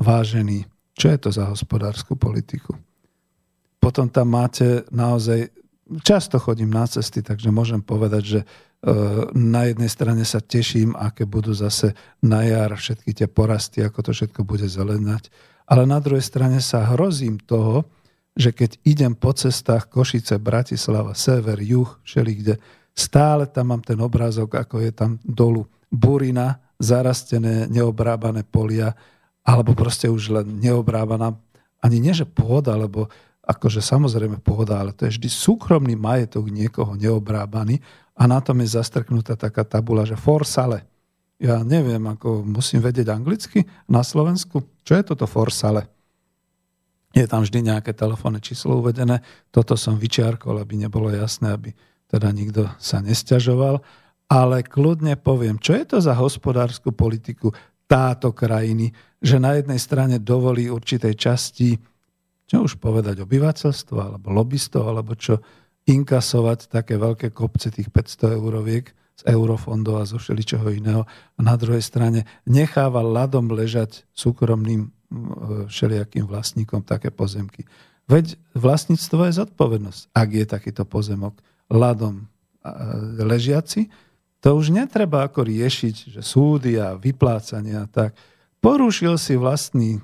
Vážený, 0.00 0.64
čo 0.96 1.12
je 1.12 1.18
to 1.20 1.30
za 1.32 1.44
hospodárskú 1.48 2.16
politiku? 2.16 2.72
Potom 3.80 4.08
tam 4.12 4.32
máte 4.36 4.84
naozaj, 4.92 5.48
často 6.04 6.36
chodím 6.36 6.72
na 6.72 6.84
cesty, 6.84 7.24
takže 7.24 7.48
môžem 7.48 7.80
povedať, 7.80 8.22
že 8.24 8.40
e, 8.40 8.46
na 9.32 9.68
jednej 9.68 9.88
strane 9.88 10.24
sa 10.24 10.40
teším, 10.40 10.92
aké 10.96 11.24
budú 11.24 11.56
zase 11.56 11.96
na 12.20 12.44
jar 12.44 12.76
všetky 12.76 13.16
tie 13.16 13.28
porasty, 13.28 13.80
ako 13.80 14.08
to 14.08 14.10
všetko 14.12 14.40
bude 14.44 14.68
zelenať, 14.68 15.32
ale 15.64 15.88
na 15.88 16.00
druhej 16.00 16.24
strane 16.24 16.60
sa 16.60 16.92
hrozím 16.92 17.40
toho, 17.40 17.88
že 18.36 18.54
keď 18.54 18.78
idem 18.86 19.12
po 19.14 19.34
cestách 19.34 19.90
Košice, 19.90 20.38
Bratislava, 20.38 21.14
sever, 21.18 21.58
juh, 21.60 21.88
všelikde, 22.06 22.58
stále 22.94 23.46
tam 23.50 23.74
mám 23.74 23.82
ten 23.82 23.98
obrázok, 23.98 24.58
ako 24.58 24.82
je 24.82 24.92
tam 24.94 25.18
dolu 25.22 25.66
burina, 25.90 26.62
zarastené, 26.80 27.68
neobrábané 27.68 28.46
polia, 28.46 28.94
alebo 29.44 29.74
proste 29.74 30.06
už 30.06 30.30
len 30.30 30.46
neobrábaná, 30.62 31.34
ani 31.82 31.98
nie 31.98 32.14
že 32.14 32.24
pôda, 32.24 32.76
lebo 32.76 33.10
akože 33.44 33.82
samozrejme 33.82 34.38
pôda, 34.40 34.78
ale 34.78 34.94
to 34.94 35.08
je 35.08 35.18
vždy 35.18 35.28
súkromný 35.28 35.98
majetok 35.98 36.46
niekoho 36.48 36.94
neobrábaný 36.94 37.82
a 38.14 38.28
na 38.28 38.38
tom 38.38 38.60
je 38.62 38.76
zastrknutá 38.76 39.34
taká 39.34 39.66
tabula, 39.66 40.06
že 40.06 40.14
for 40.14 40.46
sale. 40.46 40.86
Ja 41.40 41.64
neviem, 41.64 42.04
ako 42.04 42.44
musím 42.44 42.84
vedieť 42.84 43.16
anglicky 43.16 43.64
na 43.88 44.04
Slovensku. 44.04 44.60
Čo 44.84 44.92
je 45.00 45.02
toto 45.08 45.24
for 45.24 45.48
sale? 45.48 45.88
Je 47.10 47.26
tam 47.26 47.42
vždy 47.42 47.74
nejaké 47.74 47.90
telefónne 47.90 48.38
číslo 48.38 48.78
uvedené. 48.78 49.22
Toto 49.50 49.74
som 49.74 49.98
vyčiarkol, 49.98 50.62
aby 50.62 50.78
nebolo 50.78 51.10
jasné, 51.10 51.54
aby 51.54 51.74
teda 52.06 52.30
nikto 52.30 52.70
sa 52.78 53.02
nestiažoval 53.02 53.82
ale 54.30 54.62
kľudne 54.62 55.18
poviem, 55.18 55.58
čo 55.58 55.74
je 55.74 55.84
to 55.90 55.98
za 55.98 56.14
hospodárskú 56.14 56.94
politiku 56.94 57.50
táto 57.90 58.30
krajiny, 58.30 58.94
že 59.18 59.42
na 59.42 59.58
jednej 59.58 59.82
strane 59.82 60.22
dovolí 60.22 60.70
určitej 60.70 61.18
časti, 61.18 61.74
čo 62.46 62.62
už 62.62 62.78
povedať, 62.78 63.18
obyvateľstvo, 63.26 63.98
alebo 63.98 64.30
lobbystov, 64.30 64.86
alebo 64.86 65.18
čo, 65.18 65.42
inkasovať 65.90 66.70
také 66.70 66.94
veľké 66.94 67.34
kopce 67.34 67.74
tých 67.74 67.90
500 67.90 68.38
euroviek 68.38 68.94
z 69.18 69.22
eurofondov 69.26 69.98
a 69.98 70.06
zo 70.06 70.22
všeličoho 70.22 70.70
iného. 70.70 71.02
A 71.34 71.40
na 71.42 71.58
druhej 71.58 71.82
strane 71.82 72.22
necháva 72.46 73.02
ľadom 73.02 73.50
ležať 73.50 74.06
súkromným 74.14 74.94
všelijakým 75.66 76.24
vlastníkom 76.24 76.86
také 76.86 77.10
pozemky. 77.10 77.66
Veď 78.06 78.38
vlastníctvo 78.54 79.26
je 79.26 79.38
zodpovednosť, 79.42 80.00
ak 80.14 80.28
je 80.34 80.44
takýto 80.46 80.82
pozemok 80.86 81.38
ľadom 81.70 82.26
ležiaci, 83.22 83.90
to 84.40 84.56
už 84.56 84.72
netreba 84.72 85.28
ako 85.28 85.44
riešiť, 85.44 86.16
že 86.16 86.20
súdy 86.24 86.80
a 86.80 86.96
vyplácania 86.96 87.84
tak. 87.92 88.16
Porušil 88.60 89.20
si 89.20 89.36
vlastný 89.36 89.96
e, 89.96 90.00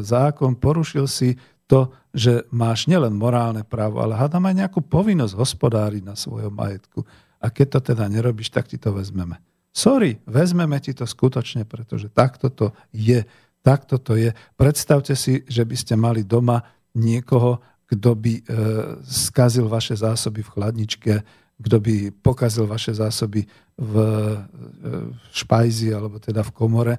zákon, 0.00 0.56
porušil 0.56 1.04
si 1.04 1.36
to, 1.68 1.92
že 2.10 2.48
máš 2.50 2.88
nielen 2.88 3.14
morálne 3.14 3.62
právo, 3.62 4.00
ale 4.00 4.16
hádam 4.16 4.48
aj 4.48 4.64
nejakú 4.64 4.80
povinnosť 4.80 5.36
hospodáriť 5.36 6.02
na 6.02 6.16
svojom 6.16 6.50
majetku. 6.50 7.04
A 7.40 7.52
keď 7.52 7.78
to 7.78 7.80
teda 7.94 8.08
nerobíš, 8.08 8.52
tak 8.52 8.68
ti 8.68 8.80
to 8.80 8.92
vezmeme. 8.92 9.38
Sorry, 9.70 10.18
vezmeme 10.26 10.76
ti 10.82 10.90
to 10.96 11.06
skutočne, 11.06 11.62
pretože 11.62 12.10
takto 12.10 12.50
to 12.50 12.66
je. 12.90 13.22
Takto 13.60 14.00
to 14.00 14.16
je. 14.16 14.32
Predstavte 14.56 15.12
si, 15.12 15.44
že 15.44 15.68
by 15.68 15.76
ste 15.76 15.94
mali 15.96 16.24
doma 16.24 16.60
niekoho, 16.96 17.60
kto 17.86 18.10
by 18.16 18.32
e, 18.38 18.42
skazil 19.04 19.66
vaše 19.66 19.98
zásoby 19.98 20.40
v 20.46 20.52
chladničke, 20.52 21.14
kto 21.60 21.76
by 21.76 21.94
pokazil 22.24 22.64
vaše 22.64 22.96
zásoby 22.96 23.44
v 23.76 23.94
špajzi 25.32 25.92
alebo 25.92 26.16
teda 26.16 26.40
v 26.40 26.54
komore, 26.56 26.94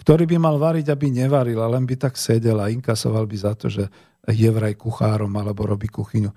ktorý 0.00 0.26
by 0.26 0.36
mal 0.40 0.56
variť, 0.56 0.90
aby 0.90 1.12
nevaril, 1.12 1.60
a 1.62 1.70
len 1.70 1.84
by 1.84 1.94
tak 1.94 2.16
sedel 2.16 2.58
a 2.58 2.72
inkasoval 2.72 3.28
by 3.28 3.36
za 3.36 3.52
to, 3.54 3.70
že 3.70 3.84
je 4.26 4.48
vraj 4.50 4.74
kuchárom 4.74 5.30
alebo 5.36 5.68
robí 5.68 5.86
kuchyňu. 5.86 6.30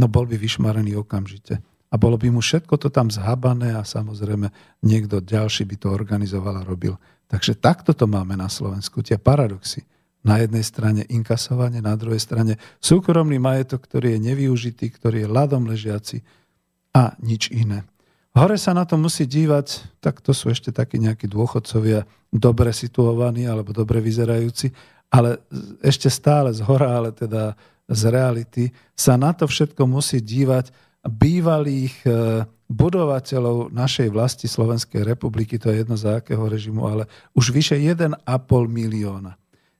No 0.00 0.06
bol 0.06 0.24
by 0.26 0.38
vyšmarený 0.38 0.96
okamžite. 0.98 1.58
A 1.90 1.98
bolo 1.98 2.14
by 2.14 2.30
mu 2.30 2.38
všetko 2.38 2.78
to 2.78 2.88
tam 2.88 3.10
zhabané 3.10 3.74
a 3.74 3.82
samozrejme 3.82 4.46
niekto 4.86 5.18
ďalší 5.18 5.66
by 5.66 5.76
to 5.76 5.88
organizoval 5.90 6.62
a 6.62 6.66
robil. 6.66 6.94
Takže 7.30 7.54
takto 7.54 7.94
to 7.94 8.10
máme 8.10 8.34
na 8.34 8.50
Slovensku, 8.50 9.06
tie 9.06 9.16
paradoxy. 9.16 9.86
Na 10.20 10.36
jednej 10.36 10.60
strane 10.60 11.06
inkasovanie, 11.08 11.80
na 11.80 11.96
druhej 11.96 12.20
strane 12.20 12.60
súkromný 12.82 13.40
majetok, 13.40 13.88
ktorý 13.88 14.18
je 14.18 14.34
nevyužitý, 14.34 14.92
ktorý 14.92 15.24
je 15.24 15.28
ľadom 15.32 15.64
ležiaci, 15.64 16.20
a 16.90 17.14
nič 17.22 17.54
iné. 17.54 17.86
Hore 18.34 18.58
sa 18.58 18.74
na 18.74 18.86
to 18.86 18.94
musí 18.94 19.26
dívať, 19.26 19.98
tak 19.98 20.22
to 20.22 20.30
sú 20.30 20.50
ešte 20.54 20.70
takí 20.70 20.98
nejakí 21.02 21.26
dôchodcovia, 21.26 22.06
dobre 22.30 22.70
situovaní 22.70 23.46
alebo 23.46 23.74
dobre 23.74 23.98
vyzerajúci, 23.98 24.70
ale 25.10 25.42
ešte 25.82 26.06
stále 26.06 26.54
z 26.54 26.62
hora, 26.62 26.94
ale 26.94 27.10
teda 27.10 27.58
z 27.90 28.02
reality, 28.06 28.64
sa 28.94 29.18
na 29.18 29.34
to 29.34 29.50
všetko 29.50 29.82
musí 29.82 30.22
dívať 30.22 30.70
bývalých 31.04 31.94
e, 32.04 32.10
budovateľov 32.68 33.72
našej 33.72 34.08
vlasti 34.12 34.46
Slovenskej 34.46 35.02
republiky, 35.02 35.56
to 35.56 35.72
je 35.72 35.82
jedno 35.82 35.96
za 35.96 36.20
akého 36.20 36.44
režimu, 36.44 36.86
ale 36.86 37.08
už 37.32 37.50
vyše 37.50 37.76
1,5 37.80 38.20
milióna. 38.68 39.34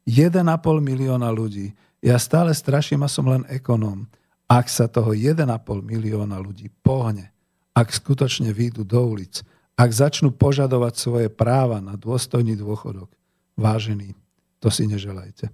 1,5 0.08 0.40
milióna 0.80 1.28
ľudí. 1.28 1.76
Ja 2.00 2.16
stále 2.16 2.56
straším 2.56 3.04
a 3.04 3.12
som 3.12 3.28
len 3.28 3.44
ekonóm. 3.52 4.08
Ak 4.50 4.66
sa 4.66 4.88
toho 4.90 5.12
1,5 5.14 5.46
milióna 5.84 6.40
ľudí 6.40 6.72
pohne, 6.82 7.30
ak 7.76 7.94
skutočne 7.94 8.50
výjdu 8.50 8.82
do 8.82 8.98
ulic, 8.98 9.44
ak 9.78 9.90
začnú 9.92 10.34
požadovať 10.34 10.94
svoje 10.98 11.28
práva 11.30 11.78
na 11.78 11.94
dôstojný 11.94 12.58
dôchodok, 12.58 13.08
vážený, 13.54 14.12
to 14.58 14.68
si 14.68 14.84
neželajte. 14.84 15.48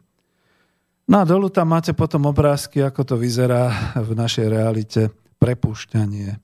No 1.06 1.22
a 1.22 1.24
dolu 1.28 1.46
tam 1.52 1.70
máte 1.70 1.94
potom 1.94 2.26
obrázky, 2.26 2.82
ako 2.82 3.02
to 3.06 3.14
vyzerá 3.14 3.94
v 3.94 4.10
našej 4.18 4.46
realite. 4.50 5.02
Prepúšťanie, 5.36 6.40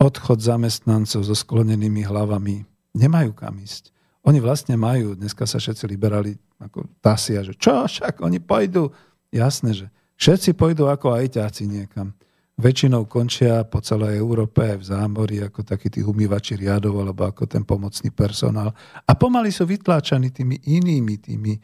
odchod 0.00 0.40
zamestnancov 0.40 1.20
so 1.26 1.34
sklonenými 1.36 2.06
hlavami. 2.06 2.64
Nemajú 2.96 3.36
kam 3.36 3.60
ísť. 3.60 3.92
Oni 4.24 4.40
vlastne 4.40 4.76
majú, 4.76 5.16
dneska 5.16 5.48
sa 5.48 5.56
všetci 5.56 5.84
liberáli 5.88 6.36
ako 6.60 6.84
tasia, 7.00 7.40
že 7.40 7.56
čo, 7.56 7.88
však 7.88 8.20
oni 8.20 8.40
pôjdu. 8.40 8.92
Jasné, 9.32 9.72
že 9.72 9.86
všetci 10.20 10.56
pôjdu 10.56 10.88
ako 10.88 11.16
ajťáci 11.16 11.64
niekam 11.68 12.12
väčšinou 12.60 13.08
končia 13.08 13.64
po 13.64 13.80
celej 13.80 14.20
Európe 14.20 14.60
aj 14.60 14.78
v 14.84 14.88
zámori 14.92 15.36
ako 15.40 15.64
takí 15.64 15.88
tí 15.88 16.04
umývači 16.04 16.60
riadov 16.60 17.00
alebo 17.00 17.24
ako 17.24 17.48
ten 17.48 17.64
pomocný 17.64 18.12
personál. 18.12 18.76
A 19.08 19.16
pomaly 19.16 19.48
sú 19.48 19.64
vytláčaní 19.64 20.28
tými 20.28 20.60
inými, 20.68 21.16
tými 21.16 21.56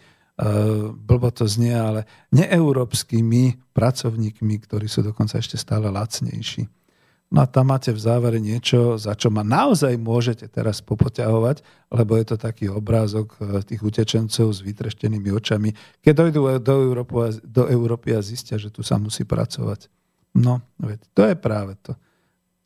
blbo 1.00 1.32
to 1.32 1.48
znie, 1.48 1.72
ale 1.72 2.04
neeurópskymi 2.28 3.72
pracovníkmi, 3.72 4.54
ktorí 4.68 4.84
sú 4.84 5.00
dokonca 5.00 5.40
ešte 5.40 5.56
stále 5.56 5.88
lacnejší. 5.88 6.68
No 7.26 7.42
a 7.42 7.46
tam 7.50 7.74
máte 7.74 7.90
v 7.90 7.98
závere 7.98 8.38
niečo, 8.38 8.94
za 9.02 9.18
čo 9.18 9.34
ma 9.34 9.42
naozaj 9.42 9.98
môžete 9.98 10.46
teraz 10.46 10.78
popoťahovať, 10.78 11.58
lebo 11.90 12.14
je 12.14 12.24
to 12.30 12.36
taký 12.38 12.70
obrázok 12.70 13.34
e, 13.42 13.66
tých 13.66 13.82
utečencov 13.82 14.54
s 14.54 14.62
vytreštenými 14.62 15.34
očami, 15.34 15.74
keď 16.06 16.14
dojdú 16.22 16.40
do 16.62 16.74
Európy, 16.86 17.42
do 17.42 17.66
Európy 17.66 18.14
a 18.14 18.22
zistia, 18.22 18.62
že 18.62 18.70
tu 18.70 18.86
sa 18.86 18.94
musí 19.02 19.26
pracovať. 19.26 19.90
No, 20.38 20.62
to 21.18 21.26
je 21.26 21.34
práve 21.34 21.74
to. 21.82 21.98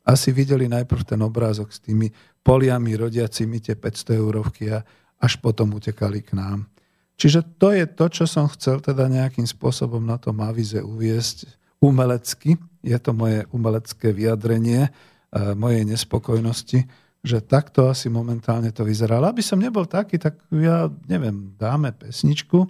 Asi 0.05 0.29
videli 0.29 0.69
najprv 0.69 1.09
ten 1.09 1.21
obrázok 1.25 1.73
s 1.73 1.81
tými 1.81 2.13
poliami 2.45 2.93
rodiacimi 2.93 3.57
tie 3.65 3.73
500 3.73 4.13
eurovky 4.21 4.69
a 4.69 4.85
až 5.17 5.41
potom 5.41 5.73
utekali 5.73 6.21
k 6.21 6.37
nám. 6.37 6.70
Čiže 7.21 7.61
to 7.61 7.69
je 7.69 7.85
to, 7.85 8.05
čo 8.09 8.25
som 8.25 8.49
chcel 8.49 8.81
teda 8.81 9.05
nejakým 9.05 9.45
spôsobom 9.45 10.01
na 10.01 10.17
tom 10.17 10.41
avize 10.41 10.81
uviesť 10.81 11.45
umelecky. 11.77 12.57
Je 12.81 12.97
to 12.97 13.13
moje 13.13 13.45
umelecké 13.53 14.09
vyjadrenie 14.09 14.89
e, 14.89 14.91
mojej 15.53 15.85
nespokojnosti, 15.85 16.81
že 17.21 17.37
takto 17.45 17.93
asi 17.93 18.09
momentálne 18.09 18.73
to 18.73 18.81
vyzerá. 18.81 19.21
Ale 19.21 19.37
aby 19.37 19.45
som 19.45 19.61
nebol 19.61 19.85
taký, 19.85 20.17
tak 20.17 20.41
ja 20.49 20.89
neviem, 21.05 21.53
dáme 21.61 21.93
pesničku, 21.93 22.65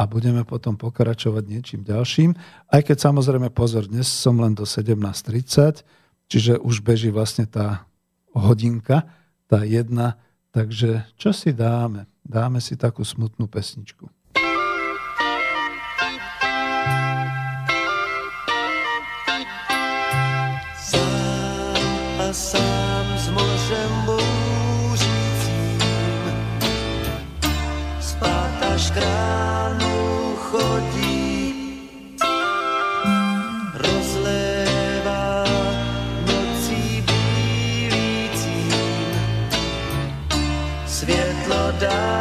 a 0.00 0.08
budeme 0.08 0.48
potom 0.48 0.80
pokračovať 0.80 1.44
niečím 1.44 1.84
ďalším. 1.84 2.32
Aj 2.72 2.80
keď 2.80 3.12
samozrejme 3.12 3.52
pozor, 3.52 3.84
dnes 3.84 4.08
som 4.08 4.40
len 4.40 4.56
do 4.56 4.64
17.30, 4.64 5.84
čiže 6.24 6.56
už 6.56 6.80
beží 6.80 7.12
vlastne 7.12 7.44
tá 7.44 7.84
hodinka, 8.32 9.04
tá 9.44 9.60
jedna. 9.60 10.16
Takže 10.56 11.04
čo 11.20 11.36
si 11.36 11.52
dáme? 11.52 12.09
Dáme 12.30 12.62
si 12.62 12.78
takú 12.78 13.02
smutnú 13.02 13.50
pesničku. 13.50 14.06
Sám 20.78 22.22
a 22.22 22.30
sám 22.30 23.06
s 23.18 23.26
mořem 23.34 23.92
bouřícím. 24.06 25.82
Spát 27.98 28.62
až 28.62 28.94
krát 28.94 29.50
Stroskotal 41.70 42.19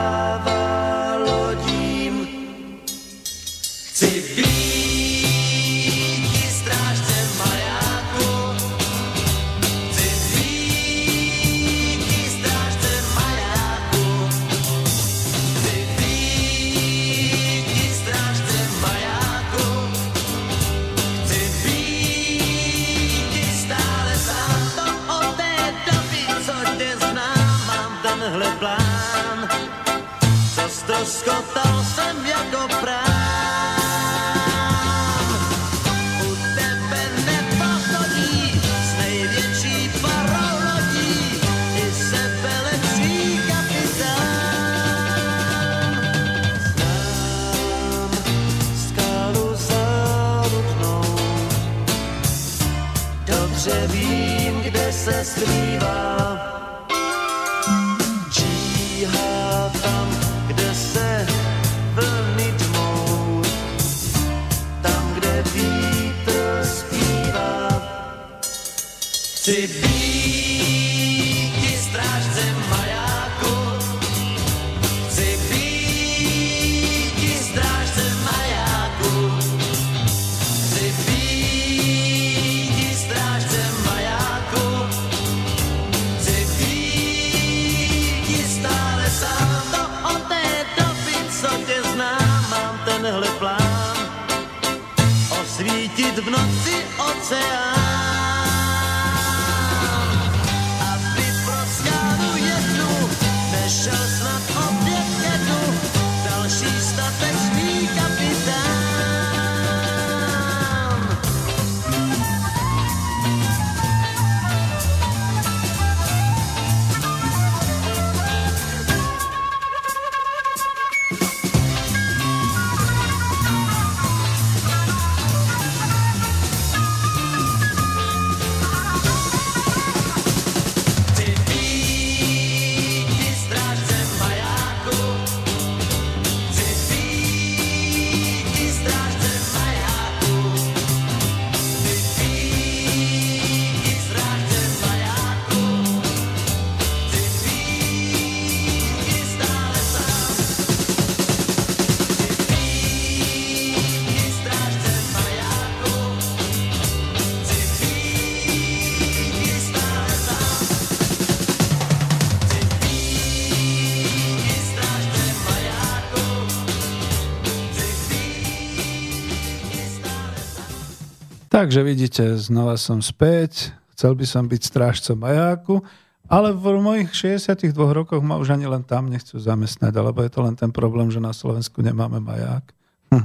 Takže 171.59 171.83
vidíte, 171.83 172.39
znova 172.39 172.79
som 172.79 173.03
späť. 173.03 173.75
Chcel 173.91 174.15
by 174.15 174.23
som 174.23 174.47
byť 174.47 174.61
strážcom 174.63 175.19
majáku, 175.19 175.83
ale 176.31 176.55
v 176.55 176.79
mojich 176.79 177.11
62 177.11 177.75
rokoch 177.75 178.23
ma 178.23 178.39
už 178.39 178.55
ani 178.55 178.63
len 178.63 178.79
tam 178.79 179.11
nechcú 179.11 179.35
zamestnať, 179.43 179.91
alebo 179.91 180.23
je 180.23 180.31
to 180.31 180.39
len 180.39 180.55
ten 180.55 180.71
problém, 180.71 181.11
že 181.11 181.19
na 181.19 181.35
Slovensku 181.35 181.83
nemáme 181.83 182.23
maják. 182.23 182.63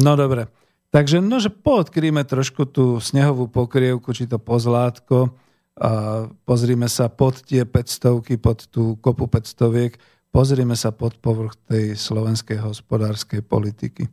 no 0.00 0.12
dobre. 0.16 0.48
Takže 0.88 1.20
no, 1.20 1.36
že 1.36 1.52
poodkríme 1.52 2.24
trošku 2.24 2.72
tú 2.72 3.04
snehovú 3.04 3.52
pokrievku, 3.52 4.16
či 4.16 4.24
to 4.24 4.40
pozlátko, 4.40 5.36
a 5.76 6.24
pozrime 6.48 6.88
sa 6.88 7.12
pod 7.12 7.44
tie 7.44 7.68
500, 7.68 8.32
pod 8.40 8.64
tú 8.72 8.96
kopu 9.04 9.28
500, 9.28 9.92
pozrime 10.32 10.72
sa 10.72 10.88
pod 10.88 11.20
povrch 11.20 11.52
tej 11.68 12.00
slovenskej 12.00 12.64
hospodárskej 12.64 13.44
politiky. 13.44 14.08
E, 14.08 14.12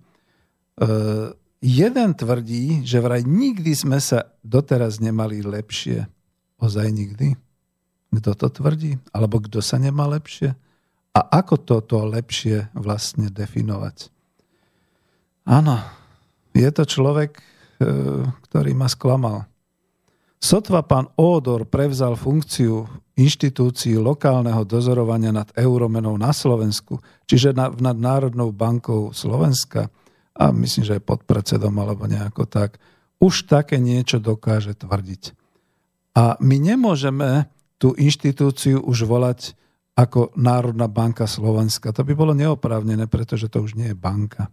jeden 1.64 2.12
tvrdí, 2.12 2.84
že 2.84 3.00
vraj 3.00 3.24
nikdy 3.24 3.72
sme 3.72 4.04
sa 4.04 4.28
doteraz 4.44 5.00
nemali 5.00 5.40
lepšie. 5.40 6.04
Ozaj 6.60 6.88
nikdy? 6.92 7.40
Kto 8.12 8.36
to 8.36 8.48
tvrdí? 8.52 9.00
Alebo 9.16 9.40
kto 9.40 9.64
sa 9.64 9.80
nemá 9.80 10.06
lepšie? 10.12 10.54
A 11.16 11.20
ako 11.40 11.56
toto 11.64 12.04
lepšie 12.04 12.68
vlastne 12.76 13.32
definovať? 13.32 14.12
Áno, 15.48 15.80
je 16.52 16.70
to 16.70 16.84
človek, 16.84 17.40
e, 17.40 17.44
ktorý 18.50 18.72
ma 18.76 18.92
sklamal. 18.92 19.48
Sotva 20.44 20.84
pán 20.84 21.08
Ódor 21.16 21.64
prevzal 21.64 22.20
funkciu 22.20 22.84
inštitúcií 23.16 23.96
lokálneho 23.96 24.68
dozorovania 24.68 25.32
nad 25.32 25.48
euromenou 25.56 26.20
na 26.20 26.36
Slovensku, 26.36 27.00
čiže 27.24 27.56
nad, 27.56 27.78
nad 27.80 27.96
Národnou 27.96 28.52
bankou 28.52 29.16
Slovenska, 29.16 29.88
a 30.34 30.50
myslím, 30.50 30.84
že 30.86 30.96
aj 30.98 31.04
pod 31.06 31.20
predsedom 31.30 31.74
alebo 31.78 32.10
nejako 32.10 32.50
tak, 32.50 32.82
už 33.22 33.46
také 33.48 33.78
niečo 33.78 34.18
dokáže 34.18 34.74
tvrdiť. 34.74 35.38
A 36.14 36.38
my 36.42 36.58
nemôžeme 36.62 37.50
tú 37.78 37.94
inštitúciu 37.98 38.82
už 38.82 39.06
volať 39.06 39.58
ako 39.94 40.34
Národná 40.34 40.90
banka 40.90 41.30
Slovenska. 41.30 41.94
To 41.94 42.02
by 42.02 42.14
bolo 42.18 42.34
neoprávnené, 42.34 43.06
pretože 43.06 43.50
to 43.50 43.62
už 43.62 43.78
nie 43.78 43.94
je 43.94 43.98
banka. 43.98 44.50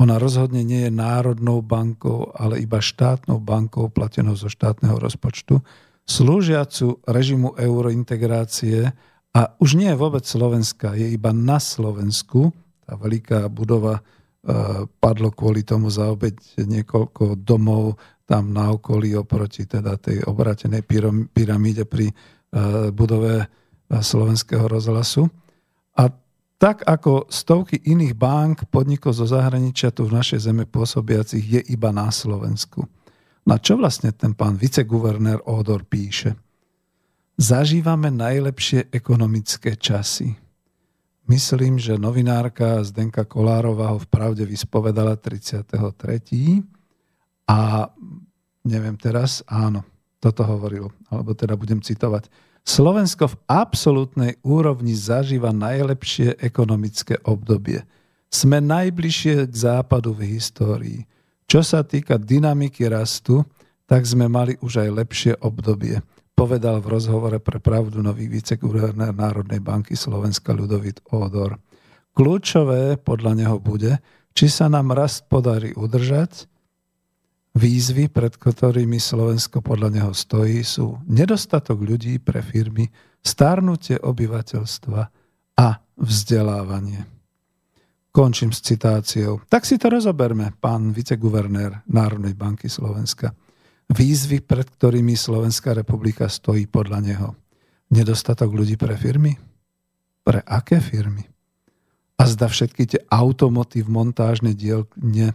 Ona 0.00 0.16
rozhodne 0.20 0.64
nie 0.64 0.88
je 0.88 0.92
národnou 0.92 1.60
bankou, 1.64 2.32
ale 2.36 2.60
iba 2.60 2.80
štátnou 2.80 3.40
bankou 3.40 3.88
platenou 3.92 4.36
zo 4.36 4.48
štátneho 4.48 4.96
rozpočtu, 4.96 5.60
slúžiacu 6.08 7.00
režimu 7.04 7.56
eurointegrácie 7.56 8.92
a 9.36 9.40
už 9.60 9.76
nie 9.76 9.92
je 9.92 10.00
vôbec 10.00 10.24
Slovenska, 10.24 10.96
je 10.96 11.12
iba 11.12 11.30
na 11.30 11.60
Slovensku. 11.60 12.50
Tá 12.84 12.96
veľká 12.96 13.46
budova 13.52 14.00
padlo 15.00 15.28
kvôli 15.36 15.60
tomu 15.68 15.92
za 15.92 16.08
obeď 16.08 16.64
niekoľko 16.64 17.36
domov 17.44 18.00
tam 18.30 18.54
na 18.54 18.70
okolí 18.70 19.18
oproti 19.18 19.66
teda 19.66 19.98
tej 19.98 20.22
obratenej 20.22 20.86
pyramíde 21.34 21.82
pri 21.82 22.06
e, 22.06 22.14
budove 22.94 23.42
e, 23.42 23.46
slovenského 23.90 24.70
rozhlasu. 24.70 25.26
A 25.98 26.06
tak 26.54 26.86
ako 26.86 27.26
stovky 27.26 27.82
iných 27.90 28.14
bank, 28.14 28.70
podnikov 28.70 29.18
zo 29.18 29.26
zahraničia 29.26 29.90
tu 29.90 30.06
v 30.06 30.14
našej 30.14 30.46
zeme 30.46 30.62
pôsobiacich 30.62 31.42
je 31.42 31.60
iba 31.74 31.90
na 31.90 32.06
Slovensku. 32.14 32.86
Na 33.42 33.58
čo 33.58 33.74
vlastne 33.74 34.14
ten 34.14 34.30
pán 34.38 34.54
viceguvernér 34.54 35.42
Odor 35.50 35.82
píše? 35.82 36.38
Zažívame 37.34 38.14
najlepšie 38.14 38.94
ekonomické 38.94 39.74
časy. 39.74 40.38
Myslím, 41.30 41.78
že 41.78 41.94
novinárka 41.94 42.82
Zdenka 42.82 43.22
Kolárová 43.22 43.94
ho 43.94 44.02
v 44.02 44.10
pravde 44.10 44.42
vyspovedala 44.42 45.14
33. 45.14 45.62
A 47.46 47.86
neviem 48.66 48.98
teraz, 48.98 49.38
áno, 49.46 49.86
toto 50.18 50.42
hovoril, 50.42 50.90
alebo 51.06 51.30
teda 51.30 51.54
budem 51.54 51.78
citovať. 51.78 52.26
Slovensko 52.66 53.30
v 53.30 53.38
absolútnej 53.46 54.42
úrovni 54.42 54.90
zažíva 54.90 55.54
najlepšie 55.54 56.34
ekonomické 56.42 57.14
obdobie. 57.22 57.86
Sme 58.26 58.58
najbližšie 58.58 59.46
k 59.46 59.54
západu 59.54 60.10
v 60.10 60.34
histórii. 60.34 61.06
Čo 61.46 61.62
sa 61.62 61.86
týka 61.86 62.18
dynamiky 62.18 62.90
rastu, 62.90 63.46
tak 63.86 64.02
sme 64.02 64.26
mali 64.26 64.58
už 64.58 64.82
aj 64.82 64.90
lepšie 64.98 65.32
obdobie, 65.38 66.02
povedal 66.40 66.80
v 66.80 66.96
rozhovore 66.96 67.36
pre 67.36 67.60
pravdu 67.60 68.00
nový 68.00 68.24
viceguvernér 68.24 69.12
Národnej 69.12 69.60
banky 69.60 69.92
Slovenska 69.92 70.56
Ľudovit 70.56 71.04
Ódor. 71.12 71.60
Kľúčové 72.16 72.96
podľa 72.96 73.44
neho 73.44 73.60
bude, 73.60 74.00
či 74.32 74.48
sa 74.48 74.72
nám 74.72 74.96
rast 74.96 75.28
podarí 75.28 75.76
udržať 75.76 76.48
Výzvy, 77.52 78.08
pred 78.08 78.32
ktorými 78.40 78.96
Slovensko 78.96 79.60
podľa 79.60 79.90
neho 79.92 80.12
stojí, 80.16 80.64
sú 80.64 80.96
nedostatok 81.04 81.76
ľudí 81.76 82.16
pre 82.22 82.40
firmy, 82.40 82.88
starnutie 83.20 84.00
obyvateľstva 84.00 85.00
a 85.60 85.68
vzdelávanie. 86.00 87.04
Končím 88.16 88.54
s 88.56 88.64
citáciou. 88.64 89.44
Tak 89.44 89.68
si 89.68 89.76
to 89.76 89.92
rozoberme, 89.92 90.56
pán 90.56 90.96
viceguvernér 90.96 91.84
Národnej 91.90 92.32
banky 92.32 92.70
Slovenska. 92.70 93.34
Výzvy, 93.90 94.38
pred 94.38 94.70
ktorými 94.70 95.18
Slovenská 95.18 95.74
republika 95.74 96.30
stojí 96.30 96.70
podľa 96.70 96.98
neho. 97.02 97.28
Nedostatok 97.90 98.54
ľudí 98.54 98.78
pre 98.78 98.94
firmy? 98.94 99.34
Pre 100.22 100.40
aké 100.46 100.78
firmy? 100.78 101.26
A 102.14 102.22
zda 102.30 102.46
všetky 102.46 102.86
tie 102.86 103.00
automotív 103.10 103.90
montážne 103.90 104.54
dielne 104.54 105.34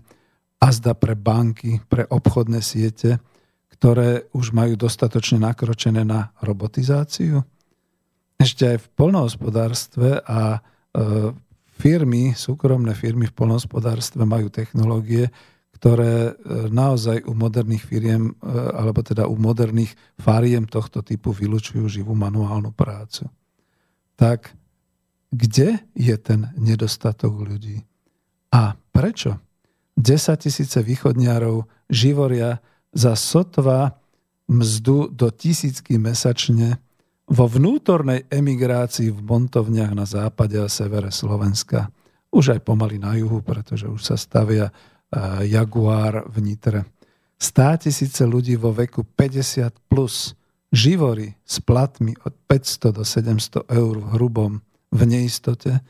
a 0.56 0.68
zda 0.72 0.96
pre 0.96 1.20
banky, 1.20 1.84
pre 1.92 2.08
obchodné 2.08 2.64
siete, 2.64 3.20
ktoré 3.76 4.32
už 4.32 4.56
majú 4.56 4.80
dostatočne 4.80 5.44
nakročené 5.44 6.08
na 6.08 6.32
robotizáciu? 6.40 7.44
Ešte 8.40 8.72
aj 8.72 8.78
v 8.80 8.92
polnohospodárstve 8.96 10.24
a 10.24 10.40
e, 10.56 10.60
firmy, 11.76 12.32
súkromné 12.32 12.96
firmy 12.96 13.28
v 13.28 13.36
polnohospodárstve 13.36 14.24
majú 14.24 14.48
technológie, 14.48 15.28
ktoré 15.86 16.34
e, 16.34 16.74
naozaj 16.74 17.30
u 17.30 17.38
moderných 17.38 17.86
firiem, 17.86 18.34
e, 18.34 18.58
alebo 18.74 19.06
teda 19.06 19.30
u 19.30 19.38
moderných 19.38 19.94
fariem 20.18 20.66
tohto 20.66 21.06
typu 21.06 21.30
vylučujú 21.30 21.86
živú 21.86 22.18
manuálnu 22.18 22.74
prácu. 22.74 23.30
Tak 24.18 24.50
kde 25.30 25.86
je 25.94 26.16
ten 26.18 26.50
nedostatok 26.58 27.38
ľudí? 27.38 27.86
A 28.50 28.74
prečo? 28.90 29.38
10 29.94 30.42
tisíce 30.42 30.82
východniarov 30.82 31.70
živoria 31.86 32.58
za 32.90 33.14
sotva 33.14 34.02
mzdu 34.50 35.14
do 35.14 35.30
tisícky 35.30 36.02
mesačne 36.02 36.82
vo 37.30 37.46
vnútornej 37.46 38.26
emigrácii 38.34 39.14
v 39.14 39.22
montovniach 39.22 39.94
na 39.94 40.10
západe 40.10 40.58
a 40.58 40.66
severe 40.66 41.14
Slovenska. 41.14 41.94
Už 42.34 42.58
aj 42.58 42.66
pomaly 42.66 42.98
na 42.98 43.14
juhu, 43.22 43.46
pretože 43.46 43.86
už 43.86 44.02
sa 44.02 44.18
stavia 44.18 44.74
Jaguár 45.46 46.28
v 46.28 46.38
Nitre. 46.42 46.82
Stá 47.36 47.76
tisíce 47.76 48.24
ľudí 48.24 48.56
vo 48.56 48.72
veku 48.72 49.04
50 49.04 49.70
plus 49.92 50.34
živori 50.72 51.36
s 51.44 51.60
platmi 51.64 52.16
od 52.24 52.34
500 52.48 52.96
do 52.96 53.04
700 53.04 53.70
eur 53.70 53.96
v 54.02 54.08
hrubom 54.18 54.52
v 54.92 55.02
neistote, 55.04 55.84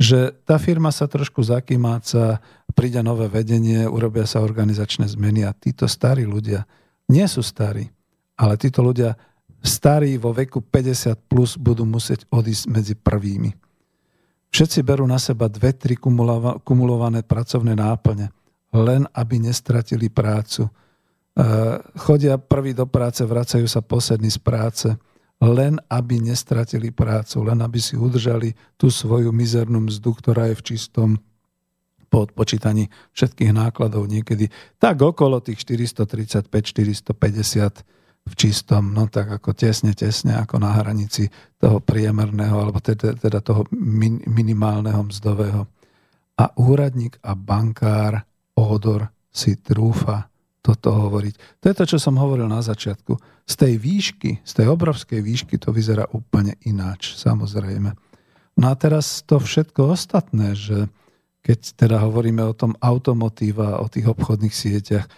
že 0.00 0.32
tá 0.48 0.56
firma 0.56 0.88
sa 0.90 1.04
trošku 1.04 1.44
zakýmáca, 1.44 2.40
príde 2.72 3.04
nové 3.04 3.28
vedenie, 3.28 3.84
urobia 3.84 4.24
sa 4.24 4.40
organizačné 4.40 5.06
zmeny 5.12 5.44
a 5.44 5.52
títo 5.52 5.84
starí 5.84 6.24
ľudia 6.24 6.64
nie 7.10 7.26
sú 7.26 7.42
starí, 7.44 7.90
ale 8.38 8.56
títo 8.56 8.80
ľudia 8.80 9.18
starí 9.60 10.16
vo 10.16 10.32
veku 10.32 10.64
50 10.64 11.28
plus 11.28 11.60
budú 11.60 11.84
musieť 11.84 12.24
odísť 12.32 12.64
medzi 12.72 12.94
prvými. 12.96 13.52
Všetci 14.50 14.80
berú 14.82 15.04
na 15.04 15.20
seba 15.20 15.46
dve, 15.46 15.76
tri 15.76 15.94
kumulované 16.64 17.22
pracovné 17.22 17.76
náplne, 17.76 18.32
len 18.70 19.06
aby 19.14 19.42
nestratili 19.42 20.08
prácu. 20.08 20.66
E, 20.66 20.70
chodia 21.98 22.38
prvý 22.38 22.74
do 22.74 22.86
práce, 22.86 23.22
vracajú 23.22 23.66
sa 23.66 23.82
poslední 23.82 24.30
z 24.30 24.40
práce– 24.40 24.88
len 25.40 25.80
aby 25.88 26.20
nestratili 26.20 26.92
prácu, 26.92 27.48
len 27.48 27.64
aby 27.64 27.80
si 27.80 27.96
udržali 27.96 28.52
tú 28.76 28.92
svoju 28.92 29.32
mizernú 29.32 29.80
mzdu, 29.88 30.12
ktorá 30.12 30.52
je 30.52 30.60
v 30.60 30.76
čistom 30.76 31.16
po 32.12 32.28
odpočítaní 32.28 32.92
všetkých 33.16 33.54
nákladov 33.54 34.10
niekedy 34.10 34.50
tak 34.76 35.00
okolo 35.00 35.40
tých 35.40 35.64
435-450 35.64 37.88
v 38.20 38.34
čistom, 38.36 38.92
no 38.92 39.08
tak 39.08 39.40
ako 39.40 39.56
tesne, 39.56 39.96
tesne 39.96 40.36
ako 40.36 40.60
na 40.60 40.76
hranici 40.76 41.32
toho 41.56 41.80
priemerného 41.80 42.52
alebo 42.52 42.76
teda, 42.84 43.16
teda 43.16 43.40
toho 43.40 43.64
min, 43.72 44.20
minimálneho 44.28 45.00
mzdového. 45.08 45.64
A 46.36 46.52
úradník 46.60 47.16
a 47.24 47.32
bankár 47.32 48.28
Ódor 48.60 49.08
si 49.32 49.56
trúfa 49.56 50.28
toto 50.60 50.92
hovoriť. 50.92 51.64
To 51.64 51.72
je 51.72 51.74
to, 51.80 51.84
čo 51.96 51.98
som 51.98 52.20
hovoril 52.20 52.44
na 52.44 52.60
začiatku. 52.60 53.16
Z 53.48 53.54
tej 53.56 53.80
výšky, 53.80 54.44
z 54.44 54.52
tej 54.52 54.66
obrovskej 54.68 55.24
výšky 55.24 55.56
to 55.56 55.72
vyzerá 55.72 56.04
úplne 56.12 56.60
ináč, 56.68 57.16
samozrejme. 57.16 57.96
No 58.60 58.66
a 58.68 58.74
teraz 58.76 59.24
to 59.24 59.40
všetko 59.40 59.96
ostatné, 59.96 60.52
že 60.52 60.92
keď 61.40 61.80
teda 61.80 62.04
hovoríme 62.04 62.44
o 62.44 62.52
tom 62.52 62.76
automotíva, 62.84 63.80
o 63.80 63.88
tých 63.88 64.12
obchodných 64.12 64.52
sieťach, 64.52 65.08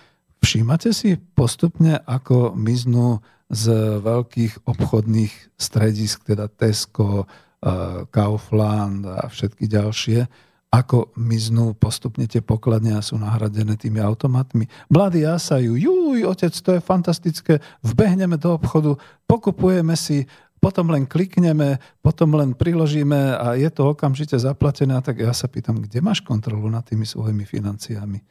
Všímate 0.43 0.91
si 0.91 1.15
postupne, 1.39 2.03
ako 2.03 2.59
miznú 2.59 3.23
z 3.47 3.71
veľkých 4.03 4.67
obchodných 4.67 5.55
stredisk, 5.55 6.27
teda 6.27 6.51
Tesco, 6.51 7.25
eh, 7.25 8.03
Kaufland 8.11 9.07
a 9.07 9.31
všetky 9.31 9.71
ďalšie, 9.71 10.27
ako 10.73 11.13
miznú 11.21 11.77
postupne 11.77 12.25
tie 12.25 12.41
pokladne 12.41 12.97
a 12.97 13.05
sú 13.05 13.21
nahradené 13.21 13.77
tými 13.77 14.01
automatmi. 14.01 14.65
Mladí 14.89 15.21
jasajú, 15.29 15.77
juj, 15.77 16.25
otec, 16.25 16.49
to 16.57 16.71
je 16.73 16.81
fantastické, 16.81 17.61
vbehneme 17.85 18.41
do 18.41 18.57
obchodu, 18.57 18.97
pokupujeme 19.29 19.93
si, 20.01 20.25
potom 20.63 20.89
len 20.89 21.05
klikneme, 21.05 21.77
potom 22.01 22.33
len 22.39 22.57
priložíme 22.57 23.37
a 23.37 23.53
je 23.59 23.69
to 23.69 23.93
okamžite 23.93 24.39
zaplatené. 24.41 24.97
Tak 25.05 25.21
ja 25.21 25.37
sa 25.37 25.51
pýtam, 25.51 25.83
kde 25.83 26.01
máš 26.01 26.25
kontrolu 26.25 26.71
nad 26.73 26.87
tými 26.89 27.05
svojimi 27.05 27.45
financiami? 27.45 28.23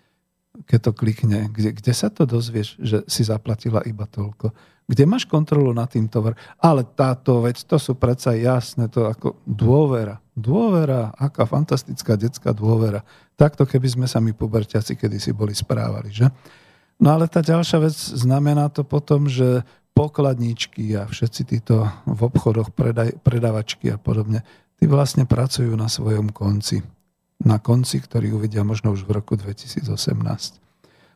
Keď 0.51 0.79
to 0.83 0.91
klikne, 0.91 1.47
kde, 1.47 1.71
kde 1.71 1.93
sa 1.95 2.11
to 2.11 2.27
dozvieš, 2.27 2.75
že 2.75 3.07
si 3.07 3.23
zaplatila 3.23 3.79
iba 3.87 4.03
toľko? 4.03 4.51
Kde 4.83 5.07
máš 5.07 5.23
kontrolu 5.23 5.71
nad 5.71 5.87
tým 5.87 6.11
tovar? 6.11 6.35
Ale 6.59 6.83
táto 6.83 7.39
vec, 7.39 7.63
to 7.63 7.79
sú 7.79 7.95
predsa 7.95 8.35
jasné, 8.35 8.91
to 8.91 9.07
ako 9.07 9.39
dôvera. 9.47 10.19
Dôvera, 10.35 11.15
aká 11.15 11.47
fantastická 11.47 12.19
detská 12.19 12.51
dôvera. 12.51 12.99
Takto, 13.39 13.63
keby 13.63 13.87
sme 13.87 14.07
sa 14.11 14.19
my 14.19 14.35
puberťaci 14.35 14.99
kedysi 14.99 15.31
boli 15.31 15.55
správali, 15.55 16.11
že? 16.11 16.27
No 16.99 17.15
ale 17.15 17.31
tá 17.31 17.39
ďalšia 17.39 17.79
vec 17.79 17.95
znamená 17.95 18.67
to 18.67 18.83
potom, 18.83 19.31
že 19.31 19.63
pokladníčky 19.95 20.91
a 20.99 21.07
všetci 21.07 21.41
títo 21.47 21.87
v 22.03 22.19
obchodoch 22.27 22.75
predaj, 22.75 23.15
predavačky 23.23 23.91
a 23.91 23.97
podobne, 23.97 24.43
tí 24.75 24.91
vlastne 24.91 25.23
pracujú 25.23 25.71
na 25.75 25.87
svojom 25.87 26.35
konci. 26.35 26.83
Na 27.41 27.57
konci, 27.57 27.97
ktorý 27.97 28.37
uvidia 28.37 28.61
možno 28.61 28.93
už 28.93 29.05
v 29.05 29.17
roku 29.17 29.33
2018. 29.33 30.61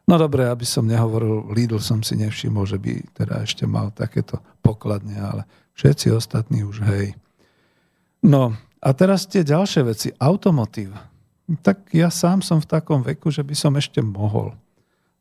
No 0.06 0.22
dobre, 0.22 0.46
aby 0.46 0.66
som 0.66 0.86
nehovoril, 0.86 1.50
Lidl 1.50 1.82
som 1.82 2.06
si 2.06 2.14
nevšimol, 2.18 2.70
že 2.70 2.78
by 2.78 3.18
teda 3.18 3.42
ešte 3.42 3.66
mal 3.66 3.90
takéto 3.90 4.38
pokladne, 4.62 5.18
ale 5.18 5.42
všetci 5.74 6.14
ostatní 6.14 6.62
už 6.62 6.86
hej. 6.86 7.18
No 8.22 8.54
a 8.82 8.90
teraz 8.94 9.26
tie 9.26 9.42
ďalšie 9.42 9.82
veci. 9.86 10.08
Automotív. 10.22 10.94
Tak 11.62 11.94
ja 11.94 12.10
sám 12.10 12.42
som 12.42 12.62
v 12.62 12.70
takom 12.70 13.02
veku, 13.06 13.30
že 13.30 13.46
by 13.46 13.54
som 13.58 13.74
ešte 13.78 14.02
mohol. 14.02 14.54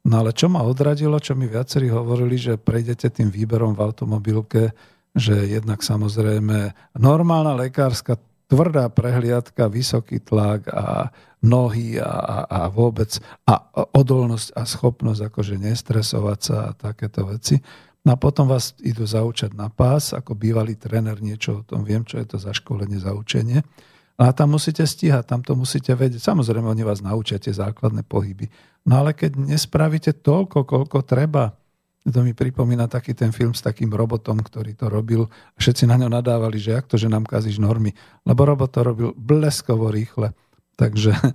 No 0.04 0.20
ale 0.20 0.36
čo 0.36 0.52
ma 0.52 0.60
odradilo, 0.60 1.16
čo 1.16 1.32
mi 1.32 1.48
viacerí 1.48 1.88
hovorili, 1.88 2.36
že 2.36 2.60
prejdete 2.60 3.08
tým 3.08 3.32
výberom 3.32 3.72
v 3.72 3.84
automobilke, 3.88 4.76
že 5.16 5.48
jednak 5.48 5.80
samozrejme 5.80 6.76
normálna 7.00 7.56
lekárska 7.56 8.20
tvrdá 8.54 8.86
prehliadka, 8.86 9.66
vysoký 9.66 10.22
tlak 10.22 10.70
a 10.70 11.10
nohy 11.42 11.98
a, 11.98 12.06
a, 12.06 12.38
a 12.46 12.60
vôbec 12.70 13.18
a 13.50 13.66
odolnosť 13.74 14.54
a 14.54 14.62
schopnosť 14.62 15.20
akože 15.26 15.58
nestresovať 15.58 16.38
sa 16.38 16.56
a 16.70 16.74
takéto 16.78 17.26
veci. 17.26 17.58
No 18.06 18.14
a 18.14 18.20
potom 18.20 18.46
vás 18.46 18.78
idú 18.84 19.02
zaučať 19.02 19.58
na 19.58 19.66
pás, 19.72 20.14
ako 20.14 20.38
bývalý 20.38 20.78
tréner, 20.78 21.18
niečo 21.18 21.60
o 21.60 21.66
tom 21.66 21.82
viem, 21.82 22.06
čo 22.06 22.22
je 22.22 22.26
to 22.30 22.38
za 22.38 22.54
školenie, 22.54 23.02
za 23.02 23.10
učenie. 23.10 23.66
A 24.14 24.30
tam 24.30 24.54
musíte 24.54 24.86
stíhať, 24.86 25.26
tam 25.26 25.42
to 25.42 25.58
musíte 25.58 25.90
vedieť. 25.90 26.22
Samozrejme, 26.22 26.70
oni 26.70 26.86
vás 26.86 27.02
naučia 27.02 27.42
tie 27.42 27.50
základné 27.50 28.06
pohyby. 28.06 28.46
No 28.86 29.02
ale 29.02 29.10
keď 29.10 29.34
nespravíte 29.40 30.14
toľko, 30.14 30.62
koľko 30.62 31.02
treba, 31.02 31.58
to 32.04 32.20
mi 32.20 32.36
pripomína 32.36 32.84
taký 32.84 33.16
ten 33.16 33.32
film 33.32 33.56
s 33.56 33.64
takým 33.64 33.88
robotom, 33.88 34.36
ktorý 34.36 34.76
to 34.76 34.92
robil. 34.92 35.24
Všetci 35.56 35.88
na 35.88 35.96
ňo 35.96 36.12
nadávali, 36.12 36.60
že 36.60 36.76
jak 36.76 36.84
to, 36.84 37.00
že 37.00 37.08
nám 37.08 37.24
kazíš 37.24 37.56
normy. 37.56 37.96
Lebo 38.28 38.44
robot 38.44 38.76
to 38.76 38.80
robil 38.84 39.10
bleskovo 39.16 39.88
rýchle. 39.88 40.36
Takže 40.76 41.16
e, 41.16 41.32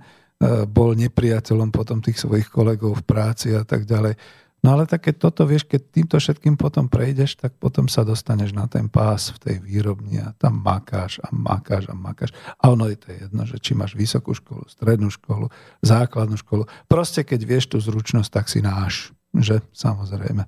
bol 0.70 0.94
nepriateľom 0.94 1.74
potom 1.74 1.98
tých 1.98 2.22
svojich 2.22 2.46
kolegov 2.46 3.02
v 3.02 3.06
práci 3.06 3.50
a 3.50 3.66
tak 3.66 3.82
ďalej. 3.82 4.14
No 4.60 4.76
ale 4.76 4.84
tak 4.84 5.08
keď 5.08 5.16
toto 5.16 5.48
vieš, 5.48 5.64
keď 5.64 5.80
týmto 5.88 6.16
všetkým 6.20 6.54
potom 6.54 6.84
prejdeš, 6.84 7.40
tak 7.40 7.56
potom 7.56 7.88
sa 7.88 8.04
dostaneš 8.04 8.52
na 8.52 8.68
ten 8.68 8.92
pás 8.92 9.32
v 9.32 9.38
tej 9.40 9.56
výrobni 9.64 10.20
a 10.20 10.36
tam 10.36 10.60
makáš 10.60 11.16
a 11.24 11.32
makáš 11.32 11.88
a 11.88 11.96
makáš. 11.96 12.30
A 12.60 12.68
ono 12.68 12.84
je 12.92 13.00
to 13.00 13.08
jedno, 13.08 13.42
že 13.48 13.56
či 13.56 13.72
máš 13.72 13.96
vysokú 13.96 14.36
školu, 14.36 14.68
strednú 14.68 15.08
školu, 15.08 15.48
základnú 15.80 16.36
školu. 16.36 16.68
Proste 16.92 17.24
keď 17.24 17.40
vieš 17.42 17.72
tú 17.72 17.80
zručnosť, 17.80 18.30
tak 18.30 18.46
si 18.52 18.60
náš. 18.60 19.16
Že? 19.32 19.64
Samozrejme. 19.72 20.44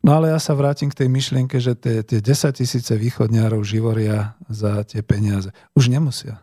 No 0.00 0.16
ale 0.16 0.32
ja 0.32 0.40
sa 0.40 0.56
vrátim 0.56 0.88
k 0.88 1.04
tej 1.04 1.08
myšlienke, 1.12 1.60
že 1.60 1.76
tie, 1.76 2.00
tie 2.00 2.24
10 2.24 2.56
tisíce 2.56 2.92
východňárov 2.96 3.60
živoria 3.60 4.32
za 4.48 4.80
tie 4.88 5.04
peniaze. 5.04 5.52
Už 5.76 5.92
nemusia. 5.92 6.40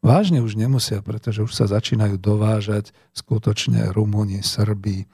Vážne 0.00 0.40
už 0.44 0.56
nemusia, 0.56 1.00
pretože 1.00 1.44
už 1.44 1.52
sa 1.52 1.64
začínajú 1.68 2.20
dovážať 2.20 2.92
skutočne 3.16 3.92
Rumúni, 3.92 4.44
Srbi, 4.44 5.08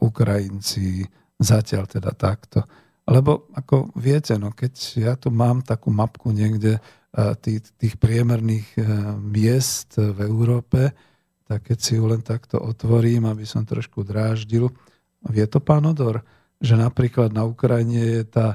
Ukrajinci, 0.00 1.08
zatiaľ 1.40 1.84
teda 1.88 2.12
takto. 2.12 2.64
Lebo 3.04 3.48
ako 3.52 3.92
viete, 3.96 4.36
no 4.40 4.52
keď 4.52 4.72
ja 4.96 5.14
tu 5.16 5.28
mám 5.28 5.60
takú 5.60 5.92
mapku 5.92 6.32
niekde 6.32 6.80
tých, 7.14 7.68
tých 7.78 7.94
priemerných 8.00 8.68
e, 8.74 8.82
miest 9.22 10.02
v 10.02 10.18
Európe, 10.26 10.90
tak 11.46 11.70
keď 11.70 11.78
si 11.78 11.94
ju 11.94 12.04
len 12.10 12.24
takto 12.26 12.58
otvorím, 12.58 13.30
aby 13.30 13.46
som 13.46 13.62
trošku 13.62 14.02
dráždil, 14.02 14.66
vie 15.30 15.46
to 15.46 15.62
pán 15.62 15.86
Odor, 15.86 16.26
že 16.64 16.80
napríklad 16.80 17.36
na 17.36 17.44
Ukrajine 17.44 18.00
je 18.00 18.22
tá 18.24 18.46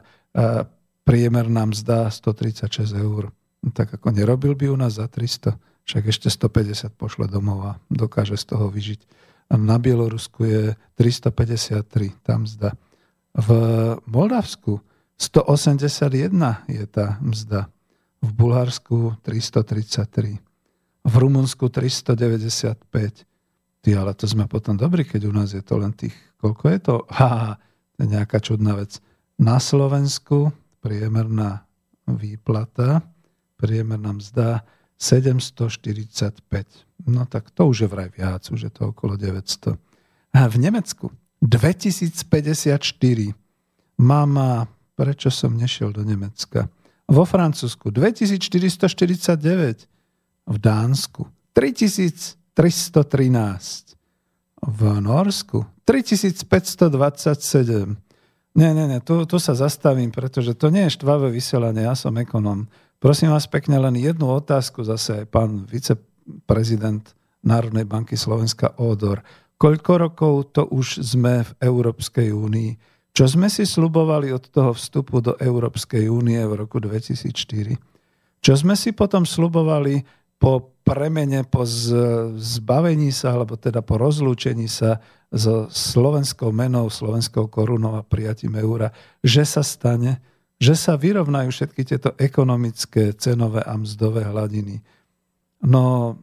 priemerná 1.05 1.69
mzda 1.69 2.09
136 2.09 2.89
eur. 2.97 3.29
Tak 3.61 4.01
ako 4.01 4.09
nerobil 4.09 4.57
by 4.57 4.65
u 4.73 4.77
nás 4.81 4.97
za 4.97 5.05
300, 5.05 5.53
však 5.85 6.03
ešte 6.09 6.27
150 6.33 6.89
pošle 6.97 7.29
domov 7.29 7.59
a 7.61 7.71
dokáže 7.93 8.33
z 8.33 8.45
toho 8.49 8.73
vyžiť 8.73 9.29
na 9.57 9.81
Bielorusku 9.81 10.45
je 10.45 10.77
353 10.93 11.81
tam 12.21 12.45
mzda. 12.45 12.77
V 13.33 13.49
Moldavsku 14.05 14.77
181 15.17 16.69
je 16.69 16.85
tá 16.85 17.17
mzda. 17.17 17.65
V 18.21 18.29
Bulharsku 18.29 19.17
333. 19.25 20.37
V 21.01 21.13
Rumunsku 21.17 21.65
395. 21.65 23.25
Ty, 23.79 23.89
ale 23.95 24.11
to 24.13 24.27
sme 24.27 24.45
potom 24.45 24.75
dobrí, 24.77 25.07
keď 25.07 25.25
u 25.25 25.33
nás 25.33 25.55
je 25.55 25.63
to 25.63 25.81
len 25.81 25.95
tých... 25.95 26.13
Koľko 26.37 26.65
je 26.69 26.79
to? 26.79 26.95
Ha, 27.09 27.57
nejaká 28.05 28.39
čudná 28.39 28.75
vec. 28.75 29.01
Na 29.39 29.59
Slovensku 29.59 30.51
priemerná 30.79 31.65
výplata, 32.07 33.01
priemerná 33.59 34.13
mzda 34.15 34.63
745. 34.99 36.43
No 37.07 37.25
tak 37.25 37.51
to 37.51 37.67
už 37.67 37.81
je 37.81 37.88
vraj 37.88 38.09
viac, 38.12 38.51
už 38.51 38.62
je 38.67 38.71
to 38.71 38.88
okolo 38.91 39.15
900. 39.15 39.77
A 40.35 40.47
v 40.47 40.57
Nemecku 40.59 41.12
2054. 41.41 43.33
Mama, 43.99 44.67
prečo 44.95 45.31
som 45.31 45.55
nešiel 45.55 45.91
do 45.95 46.03
Nemecka? 46.03 46.69
Vo 47.07 47.25
Francúzsku 47.25 47.91
2449. 47.91 49.88
V 50.49 50.57
Dánsku 50.57 51.27
3313. 51.53 53.88
V 54.59 54.99
Norsku 54.99 55.63
3527. 55.87 57.95
Nie, 58.57 58.73
nie, 58.75 58.85
nie, 58.89 58.99
tu, 58.99 59.23
tu 59.23 59.39
sa 59.39 59.55
zastavím, 59.55 60.11
pretože 60.11 60.57
to 60.57 60.73
nie 60.73 60.89
je 60.89 60.99
štvavé 60.99 61.31
vysielanie, 61.31 61.85
ja 61.85 61.95
som 61.95 62.17
ekonom. 62.19 62.67
Prosím 62.99 63.31
vás 63.31 63.47
pekne, 63.47 63.79
len 63.79 63.95
jednu 63.95 64.27
otázku 64.27 64.83
zase 64.83 65.23
aj 65.23 65.25
pán 65.31 65.63
viceprezident 65.63 67.15
Národnej 67.39 67.87
banky 67.87 68.19
Slovenska 68.19 68.75
Odor. 68.75 69.23
Koľko 69.55 69.91
rokov 69.95 70.51
to 70.51 70.67
už 70.67 70.99
sme 70.99 71.47
v 71.47 71.51
Európskej 71.63 72.35
únii? 72.35 72.75
Čo 73.15 73.27
sme 73.27 73.47
si 73.47 73.63
slubovali 73.63 74.35
od 74.35 74.51
toho 74.51 74.75
vstupu 74.75 75.23
do 75.23 75.39
Európskej 75.39 76.11
únie 76.11 76.43
v 76.43 76.53
roku 76.59 76.83
2004? 76.83 77.79
Čo 78.39 78.53
sme 78.55 78.75
si 78.75 78.95
potom 78.95 79.23
slubovali 79.23 80.18
po 80.39 80.73
premene, 80.88 81.45
po 81.45 81.67
zbavení 82.39 83.12
sa, 83.12 83.36
alebo 83.36 83.60
teda 83.60 83.84
po 83.84 83.99
rozlúčení 83.99 84.71
sa 84.71 85.04
so 85.30 85.69
slovenskou 85.69 86.49
menou, 86.49 86.89
slovenskou 86.89 87.52
korunou 87.52 87.99
a 87.99 88.08
prijatím 88.08 88.58
eura, 88.58 88.89
že 89.21 89.45
sa 89.45 89.62
stane? 89.62 90.17
že 90.60 90.75
sa 90.75 90.99
vyrovnajú 90.99 91.49
všetky 91.49 91.82
tieto 91.88 92.12
ekonomické, 92.19 93.15
cenové 93.15 93.63
a 93.63 93.80
mzdové 93.80 94.28
hladiny. 94.28 94.84
No, 95.63 96.15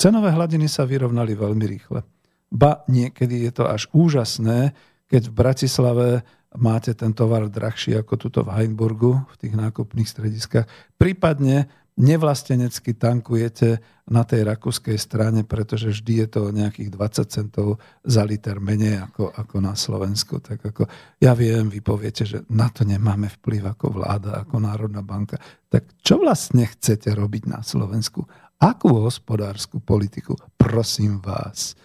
cenové 0.00 0.32
hladiny 0.32 0.64
sa 0.64 0.88
vyrovnali 0.88 1.36
veľmi 1.36 1.64
rýchle. 1.68 2.00
Ba 2.48 2.82
niekedy 2.88 3.46
je 3.46 3.52
to 3.52 3.68
až 3.68 3.86
úžasné, 3.92 4.72
keď 5.06 5.22
v 5.28 5.36
Bratislave 5.36 6.08
máte 6.56 6.96
ten 6.96 7.12
tovar 7.12 7.46
drahší 7.46 8.00
ako 8.00 8.16
tuto 8.16 8.40
v 8.42 8.50
Heinburgu, 8.58 9.22
v 9.28 9.36
tých 9.38 9.54
nákupných 9.54 10.08
strediskách. 10.08 10.66
Prípadne 10.96 11.68
nevlastenecky 12.00 12.96
tankujete 12.96 13.78
na 14.10 14.24
tej 14.24 14.48
rakúskej 14.48 14.96
strane, 14.96 15.44
pretože 15.44 15.92
vždy 15.92 16.24
je 16.24 16.28
to 16.32 16.42
nejakých 16.50 16.90
20 16.90 17.28
centov 17.30 17.78
za 18.02 18.24
liter 18.24 18.58
menej 18.58 19.06
ako, 19.06 19.30
ako 19.30 19.56
na 19.60 19.76
Slovensku. 19.76 20.40
Tak 20.40 20.64
ako, 20.64 20.88
ja 21.20 21.36
viem, 21.36 21.68
vy 21.68 21.84
poviete, 21.84 22.24
že 22.24 22.42
na 22.50 22.72
to 22.72 22.82
nemáme 22.88 23.28
vplyv 23.38 23.76
ako 23.76 24.02
vláda, 24.02 24.42
ako 24.42 24.56
Národná 24.58 25.04
banka. 25.04 25.38
Tak 25.68 26.00
čo 26.00 26.18
vlastne 26.18 26.66
chcete 26.66 27.12
robiť 27.12 27.46
na 27.46 27.60
Slovensku? 27.60 28.24
Akú 28.58 28.90
hospodárskú 29.04 29.78
politiku? 29.78 30.34
Prosím 30.58 31.20
vás. 31.22 31.78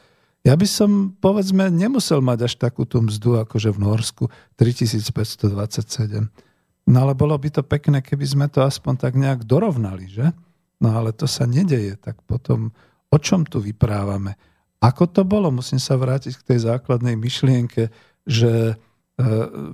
Ja 0.45 0.53
by 0.53 0.67
som, 0.69 1.17
povedzme, 1.17 1.73
nemusel 1.73 2.21
mať 2.21 2.45
až 2.45 2.53
takú 2.61 2.85
tú 2.85 3.01
mzdu, 3.01 3.41
akože 3.41 3.73
v 3.73 3.79
Norsku, 3.81 4.23
3527. 4.61 6.44
No 6.85 7.01
ale 7.01 7.17
bolo 7.17 7.33
by 7.33 7.49
to 7.49 7.63
pekné, 7.65 8.05
keby 8.05 8.25
sme 8.25 8.45
to 8.45 8.61
aspoň 8.61 8.93
tak 9.01 9.13
nejak 9.17 9.41
dorovnali, 9.41 10.05
že? 10.05 10.29
No 10.77 10.93
ale 10.93 11.15
to 11.15 11.25
sa 11.25 11.49
nedeje, 11.49 11.97
tak 11.97 12.21
potom 12.29 12.69
o 13.09 13.17
čom 13.17 13.41
tu 13.47 13.57
vyprávame? 13.57 14.37
Ako 14.83 15.09
to 15.09 15.25
bolo? 15.25 15.49
Musím 15.49 15.81
sa 15.81 15.97
vrátiť 15.97 16.37
k 16.37 16.47
tej 16.53 16.69
základnej 16.69 17.17
myšlienke, 17.17 17.89
že 18.27 18.51
e, 18.69 18.75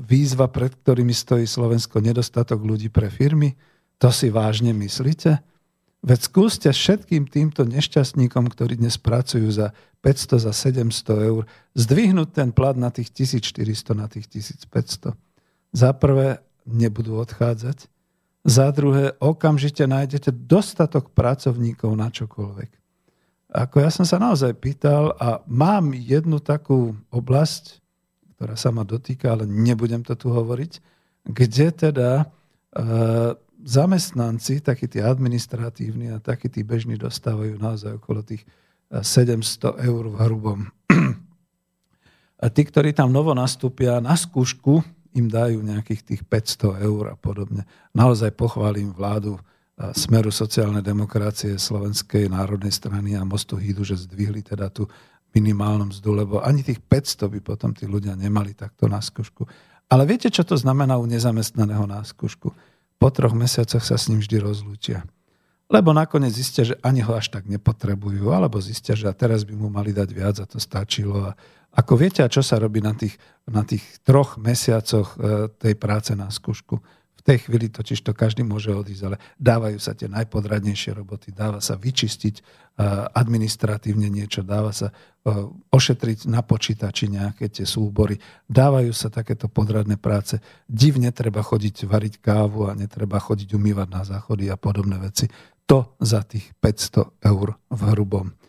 výzva, 0.08 0.48
pred 0.48 0.72
ktorými 0.72 1.12
stojí 1.12 1.44
Slovensko, 1.44 2.00
nedostatok 2.00 2.64
ľudí 2.64 2.88
pre 2.88 3.12
firmy. 3.12 3.60
To 4.00 4.08
si 4.08 4.32
vážne 4.32 4.72
myslíte? 4.72 5.44
Veď 6.02 6.20
skúste 6.26 6.70
všetkým 6.72 7.30
týmto 7.30 7.62
nešťastníkom, 7.68 8.50
ktorí 8.50 8.80
dnes 8.80 8.98
pracujú 8.98 9.52
za 9.54 9.70
500, 10.02 10.48
za 10.50 10.54
700 10.56 11.30
eur, 11.30 11.44
zdvihnúť 11.78 12.30
ten 12.34 12.50
plat 12.50 12.74
na 12.74 12.90
tých 12.90 13.14
1400, 13.14 13.94
na 13.94 14.10
tých 14.10 14.26
1500. 14.32 15.14
Za 15.76 15.90
prvé, 15.94 16.42
nebudú 16.66 17.18
odchádzať. 17.22 17.90
Za 18.42 18.74
druhé, 18.74 19.14
okamžite 19.22 19.86
nájdete 19.86 20.34
dostatok 20.34 21.14
pracovníkov 21.14 21.94
na 21.94 22.10
čokoľvek. 22.10 22.82
Ako 23.52 23.84
ja 23.84 23.92
som 23.92 24.08
sa 24.08 24.18
naozaj 24.18 24.58
pýtal 24.58 25.14
a 25.20 25.44
mám 25.46 25.92
jednu 25.92 26.40
takú 26.40 26.96
oblasť, 27.12 27.84
ktorá 28.40 28.56
sa 28.58 28.72
ma 28.74 28.82
dotýka, 28.88 29.36
ale 29.36 29.46
nebudem 29.46 30.02
to 30.02 30.18
tu 30.18 30.32
hovoriť, 30.32 30.82
kde 31.28 31.68
teda 31.70 32.10
e, 32.18 32.26
zamestnanci, 33.62 34.66
takí 34.66 34.90
tí 34.90 35.04
administratívni 35.04 36.10
a 36.16 36.18
takí 36.18 36.50
tí 36.50 36.66
bežní 36.66 36.98
dostávajú 36.98 37.62
naozaj 37.62 38.02
okolo 38.02 38.26
tých 38.26 38.42
700 38.90 39.38
e, 39.38 39.86
eur 39.86 40.04
v 40.10 40.16
hrubom. 40.26 40.60
A 42.42 42.50
tí, 42.50 42.66
ktorí 42.66 42.90
tam 42.90 43.14
novo 43.14 43.38
nastúpia 43.38 44.02
na 44.02 44.18
skúšku, 44.18 44.82
im 45.16 45.28
dajú 45.28 45.62
nejakých 45.62 46.02
tých 46.04 46.22
500 46.28 46.88
eur 46.88 47.04
a 47.12 47.16
podobne. 47.20 47.68
Naozaj 47.92 48.34
pochválim 48.36 48.96
vládu 48.96 49.36
e, 49.36 49.42
Smeru 49.92 50.32
sociálnej 50.32 50.82
demokracie 50.82 51.60
Slovenskej 51.60 52.32
národnej 52.32 52.72
strany 52.72 53.16
a 53.16 53.28
Mostu 53.28 53.60
Hídu, 53.60 53.84
že 53.84 54.00
zdvihli 54.00 54.44
teda 54.44 54.72
tú 54.72 54.88
minimálnu 55.32 55.92
mzdu, 55.92 56.12
lebo 56.12 56.36
ani 56.44 56.64
tých 56.64 56.84
500 56.84 57.34
by 57.34 57.40
potom 57.40 57.72
tí 57.72 57.88
ľudia 57.88 58.16
nemali 58.20 58.52
takto 58.52 58.92
na 58.92 59.00
skúšku. 59.00 59.48
Ale 59.92 60.04
viete, 60.08 60.32
čo 60.32 60.44
to 60.44 60.56
znamená 60.56 61.00
u 61.00 61.08
nezamestnaného 61.08 61.88
na 61.88 62.04
skúšku? 62.04 62.52
po 63.02 63.10
troch 63.10 63.34
mesiacoch 63.34 63.82
sa 63.82 63.98
s 63.98 64.14
ním 64.14 64.22
vždy 64.22 64.38
rozlúčia. 64.38 65.02
Lebo 65.66 65.90
nakoniec 65.90 66.38
zistia, 66.38 66.62
že 66.62 66.78
ani 66.86 67.02
ho 67.02 67.18
až 67.18 67.34
tak 67.34 67.50
nepotrebujú, 67.50 68.30
alebo 68.30 68.62
zistia, 68.62 68.94
že 68.94 69.10
a 69.10 69.18
teraz 69.18 69.42
by 69.42 69.58
mu 69.58 69.74
mali 69.74 69.90
dať 69.90 70.10
viac 70.14 70.38
a 70.38 70.46
to 70.46 70.62
stačilo. 70.62 71.34
A 71.34 71.34
ako 71.72 71.94
viete, 71.96 72.20
čo 72.28 72.44
sa 72.44 72.60
robí 72.60 72.84
na 72.84 72.92
tých, 72.92 73.16
na 73.48 73.64
tých 73.64 73.84
troch 74.04 74.36
mesiacoch 74.36 75.16
e, 75.16 75.48
tej 75.56 75.74
práce 75.80 76.12
na 76.20 76.28
skúšku? 76.28 76.84
V 77.22 77.22
tej 77.24 77.46
chvíli 77.46 77.70
totiž 77.70 78.02
to 78.02 78.18
každý 78.18 78.42
môže 78.42 78.74
odísť, 78.74 79.04
ale 79.06 79.22
dávajú 79.38 79.78
sa 79.78 79.94
tie 79.94 80.10
najpodradnejšie 80.10 80.98
roboty, 80.98 81.30
dáva 81.32 81.62
sa 81.64 81.78
vyčistiť 81.78 82.36
e, 82.36 82.42
administratívne 83.14 84.10
niečo, 84.12 84.44
dáva 84.44 84.76
sa 84.76 84.90
e, 84.90 84.94
ošetriť 85.72 86.28
na 86.28 86.44
počítači 86.44 87.08
nejaké 87.08 87.48
tie 87.48 87.64
súbory, 87.64 88.20
dávajú 88.50 88.92
sa 88.92 89.08
takéto 89.14 89.48
podradné 89.48 89.96
práce. 89.96 90.44
Divne 90.66 91.14
treba 91.16 91.40
chodiť 91.40 91.88
variť 91.88 92.20
kávu 92.20 92.68
a 92.68 92.76
netreba 92.76 93.22
chodiť 93.22 93.54
umývať 93.54 93.88
na 93.88 94.02
záchody 94.04 94.52
a 94.52 94.58
podobné 94.60 95.00
veci. 95.00 95.30
To 95.70 95.96
za 96.04 96.26
tých 96.28 96.52
500 96.60 97.22
eur 97.32 97.56
v 97.70 97.82
hrubom. 97.96 98.41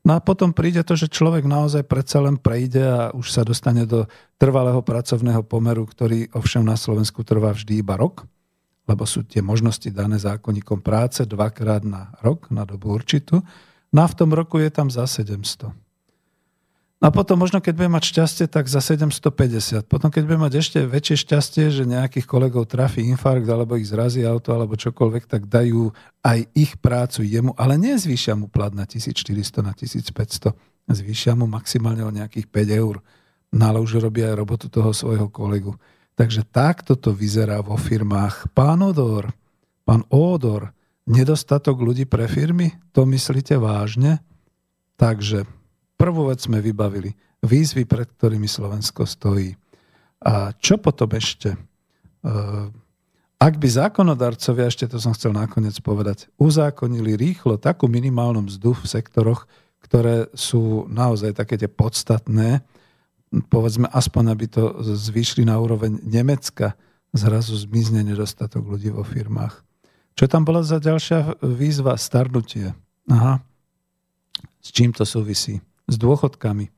No 0.00 0.16
a 0.16 0.20
potom 0.20 0.56
príde 0.56 0.80
to, 0.80 0.96
že 0.96 1.12
človek 1.12 1.44
naozaj 1.44 1.84
predsa 1.84 2.24
len 2.24 2.40
prejde 2.40 2.80
a 2.80 3.12
už 3.12 3.36
sa 3.36 3.44
dostane 3.44 3.84
do 3.84 4.08
trvalého 4.40 4.80
pracovného 4.80 5.44
pomeru, 5.44 5.84
ktorý 5.84 6.32
ovšem 6.32 6.64
na 6.64 6.80
Slovensku 6.80 7.20
trvá 7.20 7.52
vždy 7.52 7.84
iba 7.84 8.00
rok, 8.00 8.24
lebo 8.88 9.04
sú 9.04 9.28
tie 9.28 9.44
možnosti 9.44 9.86
dané 9.92 10.16
zákonníkom 10.16 10.80
práce 10.80 11.28
dvakrát 11.28 11.84
na 11.84 12.16
rok, 12.24 12.48
na 12.48 12.64
dobu 12.64 12.96
určitú. 12.96 13.44
No 13.92 14.00
a 14.00 14.08
v 14.08 14.16
tom 14.16 14.32
roku 14.32 14.56
je 14.56 14.72
tam 14.72 14.88
za 14.88 15.04
700. 15.04 15.89
A 17.00 17.08
potom 17.08 17.40
možno, 17.40 17.64
keď 17.64 17.80
bude 17.80 17.90
mať 17.96 18.12
šťastie, 18.12 18.44
tak 18.44 18.68
za 18.68 18.84
750. 18.84 19.88
Potom, 19.88 20.12
keď 20.12 20.22
bude 20.28 20.36
mať 20.36 20.60
ešte 20.60 20.78
väčšie 20.84 21.16
šťastie, 21.24 21.64
že 21.72 21.88
nejakých 21.88 22.28
kolegov 22.28 22.68
trafí 22.68 23.08
infarkt, 23.08 23.48
alebo 23.48 23.80
ich 23.80 23.88
zrazí 23.88 24.20
auto, 24.20 24.52
alebo 24.52 24.76
čokoľvek, 24.76 25.24
tak 25.24 25.48
dajú 25.48 25.96
aj 26.20 26.44
ich 26.52 26.76
prácu 26.76 27.24
jemu, 27.24 27.56
ale 27.56 27.80
nezvýšia 27.80 28.36
mu 28.36 28.52
plat 28.52 28.76
na 28.76 28.84
1400, 28.84 29.32
na 29.64 29.72
1500. 29.72 30.52
Zvýšia 30.92 31.32
mu 31.32 31.48
maximálne 31.48 32.04
o 32.04 32.12
nejakých 32.12 32.52
5 32.52 32.68
eur. 32.84 33.00
No 33.56 33.62
ale 33.64 33.80
už 33.80 33.96
robí 33.96 34.20
aj 34.20 34.36
robotu 34.36 34.68
toho 34.68 34.92
svojho 34.92 35.32
kolegu. 35.32 35.80
Takže 36.20 36.44
takto 36.44 37.00
to 37.00 37.16
vyzerá 37.16 37.64
vo 37.64 37.80
firmách. 37.80 38.52
Pán 38.52 38.84
Odor, 38.84 39.32
pán 39.88 40.04
Odor, 40.12 40.68
nedostatok 41.08 41.80
ľudí 41.80 42.04
pre 42.04 42.28
firmy? 42.28 42.76
To 42.92 43.08
myslíte 43.08 43.56
vážne? 43.56 44.20
Takže 45.00 45.48
Prvú 46.00 46.32
vec 46.32 46.40
sme 46.40 46.64
vybavili. 46.64 47.12
Výzvy, 47.44 47.84
pred 47.84 48.08
ktorými 48.08 48.48
Slovensko 48.48 49.04
stojí. 49.04 49.52
A 50.24 50.56
čo 50.56 50.80
potom 50.80 51.12
ešte? 51.12 51.52
E, 51.52 51.58
ak 53.36 53.54
by 53.60 53.68
zákonodarcovia, 53.68 54.72
ešte 54.72 54.88
to 54.88 54.96
som 54.96 55.12
chcel 55.12 55.36
nakoniec 55.36 55.76
povedať, 55.84 56.32
uzákonili 56.40 57.20
rýchlo 57.20 57.60
takú 57.60 57.84
minimálnu 57.84 58.48
mzdu 58.48 58.72
v 58.80 58.84
sektoroch, 58.88 59.44
ktoré 59.84 60.32
sú 60.32 60.88
naozaj 60.88 61.36
také 61.36 61.60
tie 61.60 61.68
podstatné, 61.68 62.64
povedzme 63.52 63.84
aspoň, 63.92 64.24
aby 64.32 64.44
to 64.48 64.80
zvýšli 64.80 65.44
na 65.44 65.60
úroveň 65.60 66.00
Nemecka, 66.00 66.80
zrazu 67.12 67.60
zmizne 67.60 68.00
nedostatok 68.08 68.64
ľudí 68.64 68.88
vo 68.88 69.04
firmách. 69.04 69.60
Čo 70.16 70.28
tam 70.32 70.48
bola 70.48 70.64
za 70.64 70.80
ďalšia 70.80 71.44
výzva? 71.44 71.96
Starnutie. 71.96 72.72
Aha. 73.08 73.40
S 74.60 74.68
čím 74.72 74.92
to 74.92 75.04
súvisí? 75.04 75.60
S 75.90 75.98
dôchodkami. 75.98 76.70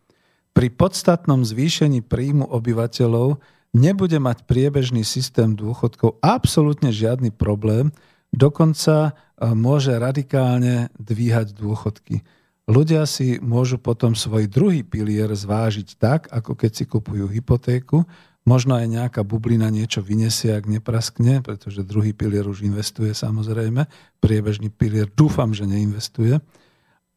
Pri 0.53 0.69
podstatnom 0.73 1.45
zvýšení 1.45 2.01
príjmu 2.05 2.49
obyvateľov 2.49 3.41
nebude 3.73 4.21
mať 4.21 4.45
priebežný 4.45 5.05
systém 5.05 5.57
dôchodkov 5.57 6.21
absolútne 6.21 6.93
žiadny 6.93 7.33
problém, 7.33 7.93
dokonca 8.33 9.13
e, 9.13 9.13
môže 9.53 9.93
radikálne 9.97 10.93
dvíhať 11.01 11.57
dôchodky. 11.57 12.25
Ľudia 12.69 13.05
si 13.11 13.43
môžu 13.43 13.81
potom 13.81 14.15
svoj 14.15 14.47
druhý 14.47 14.87
pilier 14.87 15.29
zvážiť 15.29 15.89
tak, 15.99 16.31
ako 16.31 16.55
keď 16.55 16.71
si 16.73 16.85
kupujú 16.87 17.27
hypotéku. 17.27 18.07
Možno 18.43 18.75
aj 18.79 18.87
nejaká 18.87 19.23
bublina 19.27 19.71
niečo 19.71 20.03
vyniesie, 20.03 20.55
ak 20.55 20.67
nepraskne, 20.71 21.43
pretože 21.43 21.87
druhý 21.87 22.15
pilier 22.15 22.47
už 22.47 22.63
investuje 22.63 23.15
samozrejme. 23.15 23.87
Priebežný 24.23 24.71
pilier 24.71 25.11
dúfam, 25.11 25.51
že 25.55 25.67
neinvestuje. 25.67 26.39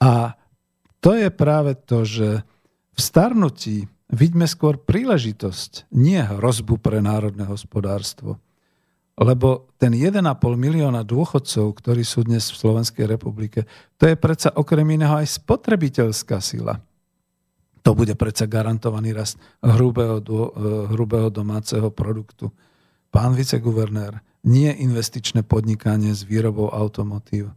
A 0.02 0.38
to 1.06 1.13
je 1.13 1.30
práve 1.30 1.78
to, 1.86 2.02
že 2.02 2.41
v 2.98 3.00
starnutí 3.00 3.86
vidíme 4.10 4.50
skôr 4.50 4.82
príležitosť, 4.82 5.93
nie 5.93 6.18
hrozbu 6.18 6.82
pre 6.82 6.97
národné 6.97 7.45
hospodárstvo. 7.45 8.41
Lebo 9.14 9.70
ten 9.78 9.93
1,5 9.93 10.26
milióna 10.58 11.06
dôchodcov, 11.06 11.78
ktorí 11.78 12.01
sú 12.01 12.26
dnes 12.26 12.49
v 12.49 12.58
Slovenskej 12.58 13.06
republike, 13.06 13.70
to 14.01 14.10
je 14.10 14.18
predsa 14.18 14.49
okrem 14.58 14.97
iného 14.97 15.22
aj 15.22 15.45
spotrebiteľská 15.45 16.41
sila. 16.41 16.82
To 17.86 17.93
bude 17.93 18.18
predsa 18.18 18.49
garantovaný 18.49 19.14
rast 19.14 19.38
hrubého, 19.62 20.18
eh, 20.18 20.30
hrubého 20.89 21.30
domáceho 21.30 21.93
produktu. 21.93 22.49
Pán 23.14 23.38
viceguvernér, 23.38 24.26
nie 24.49 24.74
investičné 24.74 25.45
podnikanie 25.45 26.18
s 26.18 26.26
výrobou 26.26 26.74
automotív, 26.74 27.53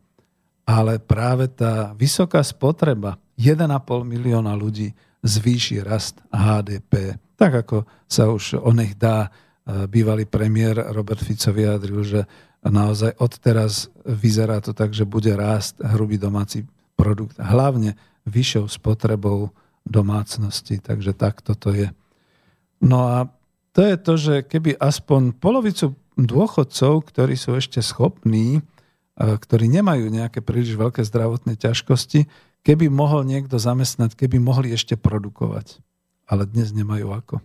ale 0.68 1.00
práve 1.00 1.48
tá 1.48 1.96
vysoká 1.96 2.44
spotreba 2.44 3.16
1,5 3.38 4.02
milióna 4.02 4.52
ľudí 4.58 4.90
zvýši 5.22 5.86
rast 5.86 6.18
HDP. 6.34 7.18
Tak 7.38 7.66
ako 7.66 7.76
sa 8.10 8.26
už 8.30 8.58
onech 8.58 8.98
dá, 8.98 9.30
e, 9.62 9.86
bývalý 9.86 10.26
premiér 10.26 10.90
Robert 10.90 11.22
Fico 11.22 11.54
vyjadril, 11.54 12.02
že 12.02 12.20
naozaj 12.66 13.14
odteraz 13.22 13.86
vyzerá 14.02 14.58
to 14.58 14.74
tak, 14.74 14.90
že 14.90 15.06
bude 15.06 15.30
rásť 15.30 15.78
hrubý 15.94 16.18
domáci 16.18 16.66
produkt, 16.98 17.38
hlavne 17.38 17.94
vyššou 18.26 18.66
spotrebou 18.66 19.54
domácnosti. 19.86 20.82
Takže 20.82 21.14
takto 21.14 21.54
to 21.54 21.70
je. 21.72 21.88
No 22.82 23.06
a 23.06 23.18
to 23.72 23.86
je 23.86 23.96
to, 23.96 24.14
že 24.18 24.34
keby 24.50 24.74
aspoň 24.74 25.38
polovicu 25.38 25.94
dôchodcov, 26.18 27.06
ktorí 27.06 27.38
sú 27.38 27.54
ešte 27.54 27.78
schopní, 27.78 28.58
e, 28.58 28.60
ktorí 29.14 29.70
nemajú 29.70 30.10
nejaké 30.10 30.42
príliš 30.42 30.74
veľké 30.74 31.06
zdravotné 31.06 31.54
ťažkosti, 31.54 32.26
Keby 32.66 32.90
mohol 32.90 33.24
niekto 33.24 33.56
zamestnať, 33.56 34.14
keby 34.18 34.42
mohli 34.42 34.74
ešte 34.74 34.98
produkovať. 34.98 35.78
Ale 36.28 36.44
dnes 36.44 36.74
nemajú 36.76 37.08
ako. 37.12 37.36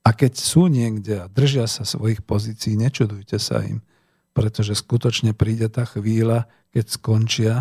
A 0.00 0.16
keď 0.16 0.32
sú 0.36 0.68
niekde 0.68 1.24
a 1.24 1.30
držia 1.30 1.68
sa 1.68 1.84
svojich 1.84 2.24
pozícií, 2.24 2.76
nečudujte 2.76 3.36
sa 3.36 3.60
im, 3.64 3.84
pretože 4.32 4.76
skutočne 4.76 5.36
príde 5.36 5.68
tá 5.68 5.84
chvíľa, 5.84 6.48
keď 6.72 6.84
skončia 6.88 7.54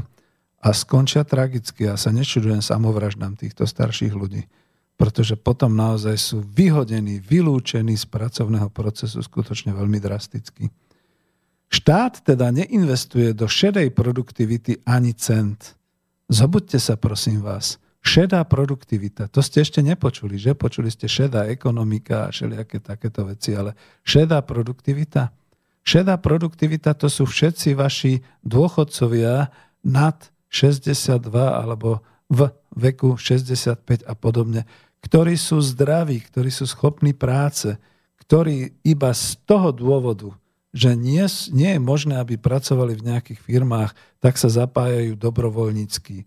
a 0.60 0.68
skončia 0.72 1.28
tragicky. 1.28 1.88
Ja 1.88 2.00
sa 2.00 2.12
nečudujem 2.12 2.64
samovraždám 2.64 3.40
týchto 3.40 3.68
starších 3.68 4.16
ľudí, 4.16 4.48
pretože 5.00 5.40
potom 5.40 5.76
naozaj 5.76 6.16
sú 6.20 6.38
vyhodení, 6.44 7.24
vylúčení 7.24 7.96
z 7.96 8.06
pracovného 8.08 8.72
procesu 8.72 9.24
skutočne 9.24 9.72
veľmi 9.76 10.00
drasticky. 10.00 10.72
Štát 11.70 12.26
teda 12.26 12.50
neinvestuje 12.50 13.32
do 13.32 13.46
šedej 13.46 13.94
produktivity 13.94 14.82
ani 14.84 15.14
cent. 15.14 15.79
Zobudte 16.30 16.78
sa, 16.78 16.94
prosím 16.94 17.42
vás. 17.42 17.82
Šedá 18.06 18.46
produktivita, 18.46 19.28
to 19.28 19.42
ste 19.42 19.66
ešte 19.66 19.82
nepočuli, 19.82 20.38
že? 20.40 20.54
Počuli 20.56 20.88
ste 20.88 21.10
šedá 21.10 21.50
ekonomika 21.50 22.30
a 22.30 22.32
všelijaké 22.32 22.80
takéto 22.80 23.28
veci, 23.28 23.58
ale 23.58 23.76
šedá 24.06 24.40
produktivita? 24.46 25.34
Šedá 25.84 26.16
produktivita 26.22 26.94
to 26.94 27.10
sú 27.10 27.26
všetci 27.26 27.74
vaši 27.74 28.22
dôchodcovia 28.46 29.50
nad 29.84 30.18
62 30.54 31.34
alebo 31.34 32.06
v 32.30 32.54
veku 32.78 33.18
65 33.18 34.06
a 34.06 34.14
podobne, 34.14 34.70
ktorí 35.02 35.34
sú 35.34 35.60
zdraví, 35.66 36.22
ktorí 36.24 36.54
sú 36.54 36.70
schopní 36.70 37.18
práce, 37.18 37.74
ktorí 38.22 38.86
iba 38.86 39.12
z 39.18 39.34
toho 39.50 39.74
dôvodu, 39.74 40.30
že 40.70 40.94
nie, 40.94 41.26
nie 41.50 41.70
je 41.78 41.82
možné, 41.82 42.22
aby 42.22 42.38
pracovali 42.38 42.94
v 42.94 43.06
nejakých 43.10 43.40
firmách, 43.42 43.92
tak 44.22 44.38
sa 44.38 44.54
zapájajú 44.54 45.18
dobrovoľnícky. 45.18 46.18
E, 46.22 46.26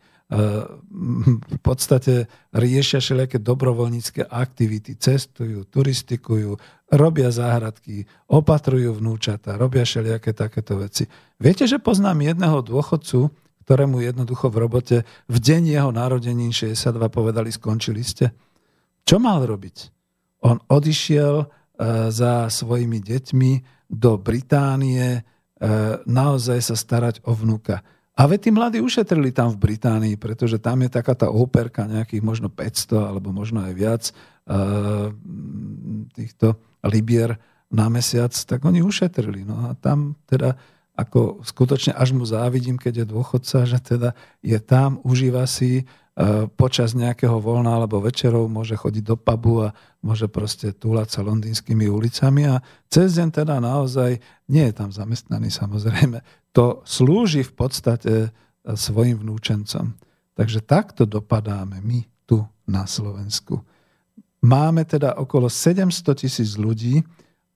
v 1.47 1.61
podstate 1.63 2.27
riešia 2.51 2.99
všelijaké 2.99 3.39
dobrovoľnícke 3.39 4.27
aktivity, 4.27 4.99
cestujú, 4.99 5.63
turistikujú, 5.71 6.59
robia 6.91 7.31
záhradky, 7.31 8.09
opatrujú 8.27 8.99
vnúčata, 8.99 9.55
robia 9.55 9.87
všelijaké 9.87 10.35
takéto 10.35 10.81
veci. 10.83 11.07
Viete, 11.39 11.71
že 11.71 11.79
poznám 11.79 12.35
jedného 12.35 12.67
dôchodcu, 12.67 13.31
ktorému 13.63 14.03
jednoducho 14.03 14.51
v 14.51 14.57
robote 14.59 14.97
v 15.31 15.37
deň 15.39 15.63
jeho 15.79 15.91
narodenín 15.95 16.51
62 16.51 16.99
povedali, 17.13 17.55
skončili 17.55 18.03
ste? 18.03 18.35
Čo 19.07 19.23
mal 19.23 19.47
robiť? 19.47 19.77
On 20.43 20.59
odišiel 20.59 21.35
e, 21.39 21.47
za 22.11 22.51
svojimi 22.51 22.99
deťmi 22.99 23.53
do 23.93 24.17
Británie 24.17 25.21
e, 25.21 25.21
naozaj 26.09 26.65
sa 26.65 26.73
starať 26.73 27.21
o 27.29 27.37
vnuka. 27.37 27.85
A 28.13 28.29
veď 28.29 28.49
tí 28.49 28.51
mladí 28.53 28.79
ušetrili 28.81 29.33
tam 29.33 29.53
v 29.53 29.61
Británii, 29.69 30.17
pretože 30.17 30.61
tam 30.61 30.81
je 30.85 30.91
taká 30.93 31.13
tá 31.13 31.29
óperka 31.29 31.85
nejakých 31.85 32.25
možno 32.25 32.49
500 32.49 33.09
alebo 33.13 33.33
možno 33.33 33.61
aj 33.65 33.73
viac 33.77 34.03
e, 34.09 34.13
týchto 36.17 36.57
libier 36.89 37.37
na 37.73 37.89
mesiac, 37.89 38.33
tak 38.33 38.65
oni 38.65 38.85
ušetrili. 38.85 39.45
No 39.49 39.69
a 39.69 39.77
tam 39.77 40.17
teda 40.29 40.57
ako 40.93 41.41
skutočne 41.41 41.97
až 41.97 42.13
mu 42.13 42.29
závidím, 42.29 42.77
keď 42.77 43.05
je 43.05 43.11
dôchodca, 43.17 43.65
že 43.65 43.81
teda 43.81 44.13
je 44.45 44.61
tam, 44.61 45.01
užíva 45.09 45.49
si 45.49 45.89
počas 46.61 46.93
nejakého 46.93 47.41
voľna 47.41 47.81
alebo 47.81 47.97
večerov 47.97 48.45
môže 48.45 48.77
chodiť 48.77 49.01
do 49.01 49.17
pubu 49.17 49.65
a 49.65 49.73
môže 50.05 50.29
proste 50.29 50.77
túlať 50.77 51.17
sa 51.17 51.25
londýnskymi 51.25 51.89
ulicami 51.89 52.53
a 52.53 52.61
cez 52.93 53.17
deň 53.17 53.29
teda 53.33 53.57
naozaj 53.65 54.21
nie 54.53 54.65
je 54.69 54.75
tam 54.77 54.93
zamestnaný 54.93 55.49
samozrejme. 55.49 56.21
To 56.53 56.85
slúži 56.85 57.41
v 57.41 57.53
podstate 57.57 58.13
e, 58.21 58.29
svojim 58.77 59.25
vnúčencom. 59.25 59.97
Takže 60.37 60.61
takto 60.61 61.09
dopadáme 61.09 61.81
my 61.81 62.05
tu 62.29 62.45
na 62.69 62.85
Slovensku. 62.85 63.65
Máme 64.45 64.85
teda 64.85 65.17
okolo 65.17 65.49
700 65.49 66.13
tisíc 66.13 66.61
ľudí, 66.61 67.01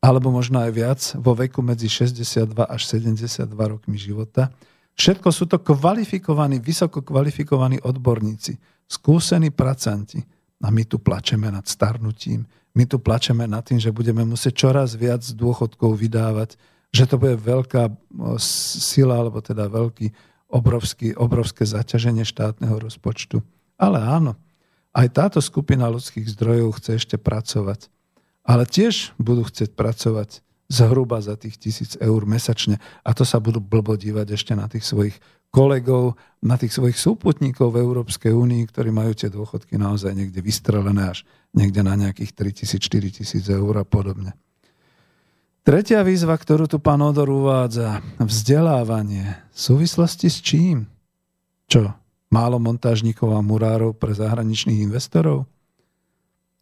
alebo 0.01 0.33
možno 0.33 0.65
aj 0.65 0.71
viac, 0.73 1.01
vo 1.21 1.37
veku 1.37 1.61
medzi 1.61 1.93
62 1.93 2.57
až 2.65 2.81
72 2.89 3.53
rokmi 3.53 4.01
života, 4.01 4.49
Všetko 4.97 5.29
sú 5.29 5.45
to 5.45 5.61
kvalifikovaní, 5.61 6.57
vysoko 6.57 7.05
kvalifikovaní 7.05 7.79
odborníci, 7.85 8.57
skúsení 8.89 9.53
pracanti. 9.53 10.25
A 10.65 10.73
my 10.73 10.89
tu 10.89 10.97
plačeme 10.97 11.53
nad 11.53 11.69
starnutím, 11.69 12.49
my 12.73 12.85
tu 12.89 12.97
plačeme 12.97 13.45
nad 13.45 13.61
tým, 13.61 13.77
že 13.77 13.93
budeme 13.93 14.25
musieť 14.25 14.69
čoraz 14.69 14.97
viac 14.97 15.21
dôchodkov 15.21 16.01
vydávať, 16.01 16.57
že 16.93 17.05
to 17.05 17.21
bude 17.21 17.37
veľká 17.41 17.93
sila, 18.41 19.21
alebo 19.21 19.45
teda 19.45 19.69
veľký, 19.69 20.13
obrovský, 20.49 21.13
obrovské 21.13 21.69
zaťaženie 21.69 22.25
štátneho 22.25 22.81
rozpočtu. 22.81 23.45
Ale 23.77 24.01
áno, 24.01 24.33
aj 24.97 25.13
táto 25.13 25.41
skupina 25.45 25.93
ľudských 25.93 26.25
zdrojov 26.33 26.81
chce 26.81 26.91
ešte 26.97 27.17
pracovať. 27.21 27.93
Ale 28.47 28.65
tiež 28.65 29.13
budú 29.21 29.45
chcieť 29.45 29.77
pracovať 29.77 30.41
zhruba 30.67 31.23
za 31.23 31.39
tých 31.39 31.59
tisíc 31.59 31.95
eur 31.99 32.27
mesačne. 32.27 32.83
A 33.07 33.15
to 33.15 33.23
sa 33.23 33.39
budú 33.39 33.63
blbo 33.63 33.95
dívať 33.95 34.35
ešte 34.35 34.53
na 34.59 34.67
tých 34.67 34.83
svojich 34.83 35.17
kolegov, 35.55 36.19
na 36.43 36.59
tých 36.59 36.75
svojich 36.75 36.99
súputníkov 36.99 37.73
v 37.73 37.81
Európskej 37.81 38.35
únii, 38.35 38.67
ktorí 38.69 38.91
majú 38.93 39.15
tie 39.17 39.31
dôchodky 39.33 39.79
naozaj 39.79 40.13
niekde 40.13 40.43
vystrelené 40.43 41.17
až 41.17 41.25
niekde 41.55 41.81
na 41.81 41.97
nejakých 41.97 42.35
3000, 42.35 42.77
4000 42.77 43.47
eur 43.49 43.75
a 43.81 43.87
podobne. 43.87 44.37
Tretia 45.67 46.05
výzva, 46.07 46.39
ktorú 46.39 46.71
tu 46.71 46.79
pán 46.79 47.03
Odor 47.03 47.27
uvádza, 47.27 47.99
vzdelávanie. 48.23 49.51
V 49.51 49.59
súvislosti 49.59 50.31
s 50.31 50.39
čím? 50.39 50.87
Čo? 51.67 51.91
Málo 52.31 52.63
montážnikov 52.63 53.35
a 53.35 53.43
murárov 53.43 53.99
pre 53.99 54.15
zahraničných 54.15 54.87
investorov? 54.87 55.47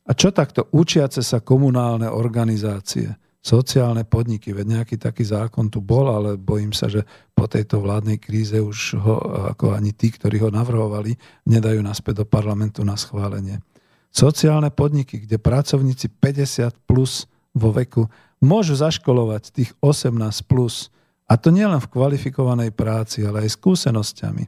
A 0.09 0.12
čo 0.12 0.32
takto 0.32 0.72
učiace 0.72 1.20
sa 1.20 1.44
komunálne 1.44 2.09
organizácie? 2.09 3.24
Sociálne 3.45 4.09
podniky. 4.09 4.57
Veď 4.57 4.80
nejaký 4.80 4.97
taký 4.97 5.28
zákon 5.28 5.68
tu 5.68 5.84
bol, 5.84 6.09
ale 6.09 6.40
bojím 6.40 6.72
sa, 6.72 6.88
že 6.88 7.05
po 7.36 7.45
tejto 7.45 7.84
vládnej 7.84 8.16
kríze 8.16 8.57
už 8.57 8.97
ho, 8.97 9.20
ako 9.53 9.76
ani 9.76 9.92
tí, 9.92 10.09
ktorí 10.09 10.40
ho 10.40 10.49
navrhovali, 10.49 11.12
nedajú 11.45 11.84
naspäť 11.84 12.24
do 12.24 12.26
parlamentu 12.26 12.80
na 12.88 12.97
schválenie. 12.97 13.61
Sociálne 14.09 14.72
podniky, 14.72 15.28
kde 15.28 15.36
pracovníci 15.36 16.09
50 16.09 16.88
plus 16.88 17.28
vo 17.53 17.68
veku 17.68 18.09
môžu 18.40 18.80
zaškolovať 18.80 19.53
tých 19.53 19.70
18 19.84 20.16
plus. 20.49 20.88
A 21.28 21.36
to 21.36 21.53
nielen 21.53 21.84
v 21.84 21.90
kvalifikovanej 21.92 22.72
práci, 22.72 23.28
ale 23.28 23.45
aj 23.45 23.61
skúsenosťami. 23.61 24.45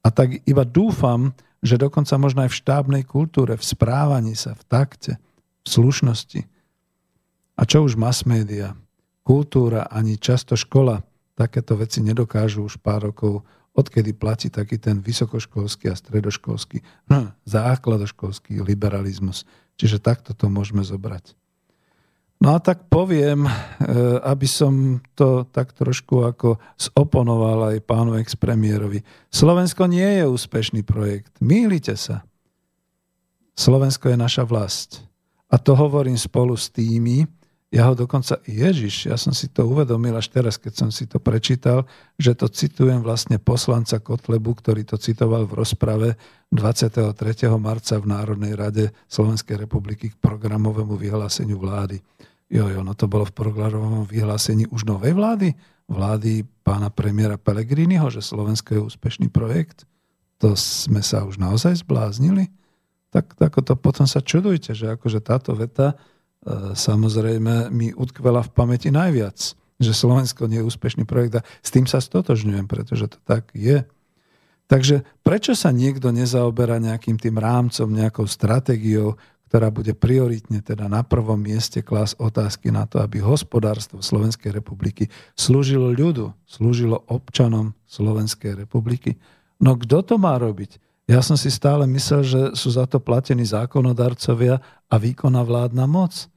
A 0.00 0.08
tak 0.08 0.40
iba 0.48 0.64
dúfam, 0.64 1.36
že 1.60 1.76
dokonca 1.76 2.16
možno 2.16 2.48
aj 2.48 2.50
v 2.56 2.60
štábnej 2.64 3.02
kultúre, 3.04 3.52
v 3.52 3.64
správaní 3.64 4.32
sa, 4.32 4.56
v 4.56 4.64
takte, 4.64 5.12
v 5.60 5.66
slušnosti, 5.68 6.40
a 7.60 7.62
čo 7.68 7.84
už 7.84 8.00
mass 8.00 8.24
media, 8.24 8.72
kultúra 9.20 9.84
ani 9.92 10.16
často 10.16 10.56
škola 10.56 11.04
takéto 11.36 11.76
veci 11.76 12.00
nedokážu 12.00 12.64
už 12.64 12.80
pár 12.80 13.12
rokov, 13.12 13.44
odkedy 13.76 14.16
platí 14.16 14.48
taký 14.48 14.80
ten 14.80 15.04
vysokoškolský 15.04 15.92
a 15.92 15.96
stredoškolský, 15.96 16.80
hm, 17.12 17.36
základoškolský 17.44 18.64
liberalizmus. 18.64 19.44
Čiže 19.76 20.00
takto 20.00 20.36
to 20.36 20.48
môžeme 20.52 20.84
zobrať. 20.84 21.36
No 22.40 22.56
a 22.56 22.58
tak 22.60 22.88
poviem, 22.88 23.44
e, 23.44 23.52
aby 24.24 24.48
som 24.48 25.04
to 25.12 25.44
tak 25.52 25.76
trošku 25.76 26.24
ako 26.24 26.56
zoponoval 26.80 27.76
aj 27.76 27.84
pánu 27.84 28.16
expremiérovi. 28.16 29.04
Slovensko 29.28 29.84
nie 29.84 30.20
je 30.20 30.24
úspešný 30.24 30.80
projekt. 30.80 31.36
Mýlite 31.44 32.00
sa. 32.00 32.24
Slovensko 33.60 34.08
je 34.08 34.16
naša 34.16 34.48
vlast. 34.48 35.04
A 35.52 35.60
to 35.60 35.76
hovorím 35.76 36.16
spolu 36.16 36.56
s 36.56 36.72
tými, 36.72 37.28
ja 37.70 37.86
ho 37.86 37.94
dokonca, 37.94 38.42
Ježiš, 38.50 39.06
ja 39.06 39.14
som 39.14 39.30
si 39.30 39.46
to 39.46 39.62
uvedomil 39.62 40.10
až 40.18 40.26
teraz, 40.26 40.58
keď 40.58 40.74
som 40.74 40.90
si 40.90 41.06
to 41.06 41.22
prečítal, 41.22 41.86
že 42.18 42.34
to 42.34 42.50
citujem 42.50 42.98
vlastne 42.98 43.38
poslanca 43.38 44.02
Kotlebu, 44.02 44.58
ktorý 44.58 44.82
to 44.82 44.98
citoval 44.98 45.46
v 45.46 45.54
rozprave 45.54 46.08
23. 46.50 47.14
marca 47.62 47.94
v 48.02 48.10
Národnej 48.10 48.58
rade 48.58 48.90
Slovenskej 49.06 49.54
republiky 49.54 50.10
k 50.10 50.18
programovému 50.18 50.98
vyhláseniu 50.98 51.62
vlády. 51.62 52.02
Jo, 52.50 52.66
jo, 52.66 52.82
no 52.82 52.98
to 52.98 53.06
bolo 53.06 53.22
v 53.22 53.38
programovom 53.38 54.02
vyhlásení 54.02 54.66
už 54.74 54.82
novej 54.82 55.14
vlády, 55.14 55.54
vlády 55.86 56.42
pána 56.66 56.90
premiéra 56.90 57.38
Pellegriniho, 57.38 58.10
že 58.10 58.18
Slovensko 58.18 58.74
je 58.74 58.80
úspešný 58.82 59.30
projekt. 59.30 59.86
To 60.42 60.58
sme 60.58 61.06
sa 61.06 61.22
už 61.22 61.38
naozaj 61.38 61.86
zbláznili. 61.86 62.50
Tak, 63.14 63.38
tak 63.38 63.54
to 63.62 63.78
potom 63.78 64.10
sa 64.10 64.18
čudujte, 64.18 64.74
že 64.74 64.90
akože 64.90 65.22
táto 65.22 65.54
veta 65.54 65.94
samozrejme 66.74 67.68
mi 67.68 67.92
utkvela 67.92 68.40
v 68.40 68.50
pamäti 68.54 68.88
najviac, 68.88 69.36
že 69.80 69.92
Slovensko 69.96 70.48
nie 70.48 70.60
je 70.60 70.68
úspešný 70.68 71.04
projekt 71.08 71.40
a 71.40 71.46
s 71.64 71.72
tým 71.72 71.88
sa 71.88 72.00
stotožňujem, 72.00 72.68
pretože 72.68 73.12
to 73.12 73.18
tak 73.24 73.48
je. 73.56 73.84
Takže 74.70 75.02
prečo 75.26 75.58
sa 75.58 75.74
niekto 75.74 76.14
nezaoberá 76.14 76.78
nejakým 76.78 77.18
tým 77.18 77.42
rámcom, 77.42 77.90
nejakou 77.90 78.28
stratégiou, 78.30 79.18
ktorá 79.50 79.66
bude 79.74 79.98
prioritne 79.98 80.62
teda 80.62 80.86
na 80.86 81.02
prvom 81.02 81.34
mieste 81.34 81.82
klas 81.82 82.14
otázky 82.14 82.70
na 82.70 82.86
to, 82.86 83.02
aby 83.02 83.18
hospodárstvo 83.18 83.98
Slovenskej 83.98 84.54
republiky 84.54 85.10
slúžilo 85.34 85.90
ľudu, 85.90 86.30
slúžilo 86.46 87.02
občanom 87.10 87.74
Slovenskej 87.90 88.54
republiky. 88.54 89.18
No 89.58 89.74
kto 89.74 90.06
to 90.06 90.14
má 90.22 90.38
robiť? 90.38 90.78
Ja 91.10 91.18
som 91.26 91.34
si 91.34 91.50
stále 91.50 91.90
myslel, 91.90 92.22
že 92.22 92.40
sú 92.54 92.70
za 92.70 92.86
to 92.86 93.02
platení 93.02 93.42
zákonodarcovia 93.42 94.62
a 94.86 94.94
výkonná 94.94 95.42
vládna 95.42 95.82
moc. 95.90 96.30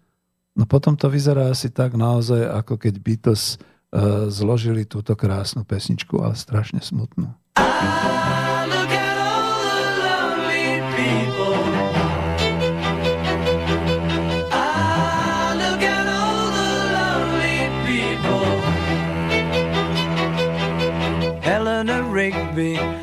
No 0.57 0.65
potom 0.65 0.97
to 0.97 1.13
vyzerá 1.13 1.53
asi 1.53 1.69
tak 1.69 1.93
naozaj, 1.93 2.41
ako 2.41 2.81
keď 2.81 2.93
Beatles 2.97 3.61
uh, 3.61 4.25
zložili 4.33 4.89
túto 4.89 5.13
krásnu 5.13 5.61
pesničku, 5.61 6.17
ale 6.25 6.33
strašne 6.33 6.81
smutnú. 6.81 7.29
I 22.53 23.02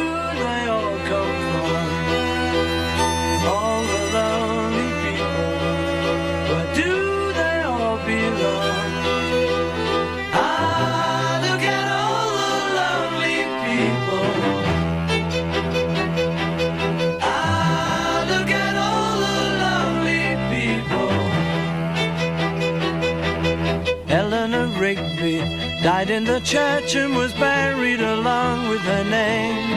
Rigby 25.21 25.39
died 25.83 26.09
in 26.09 26.23
the 26.23 26.39
church 26.39 26.95
and 26.95 27.15
was 27.15 27.33
buried 27.33 28.01
along 28.01 28.69
with 28.69 28.81
her 28.81 29.03
name. 29.03 29.69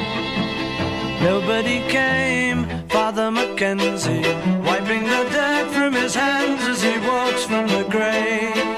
Nobody 1.22 1.80
came, 1.88 2.66
Father 2.88 3.30
Mackenzie, 3.30 4.22
wiping 4.62 5.04
the 5.04 5.28
dirt 5.30 5.70
from 5.70 5.92
his 5.92 6.14
hands 6.14 6.62
as 6.66 6.82
he 6.82 6.98
walks 7.06 7.44
from 7.44 7.66
the 7.68 7.86
grave. 7.90 8.73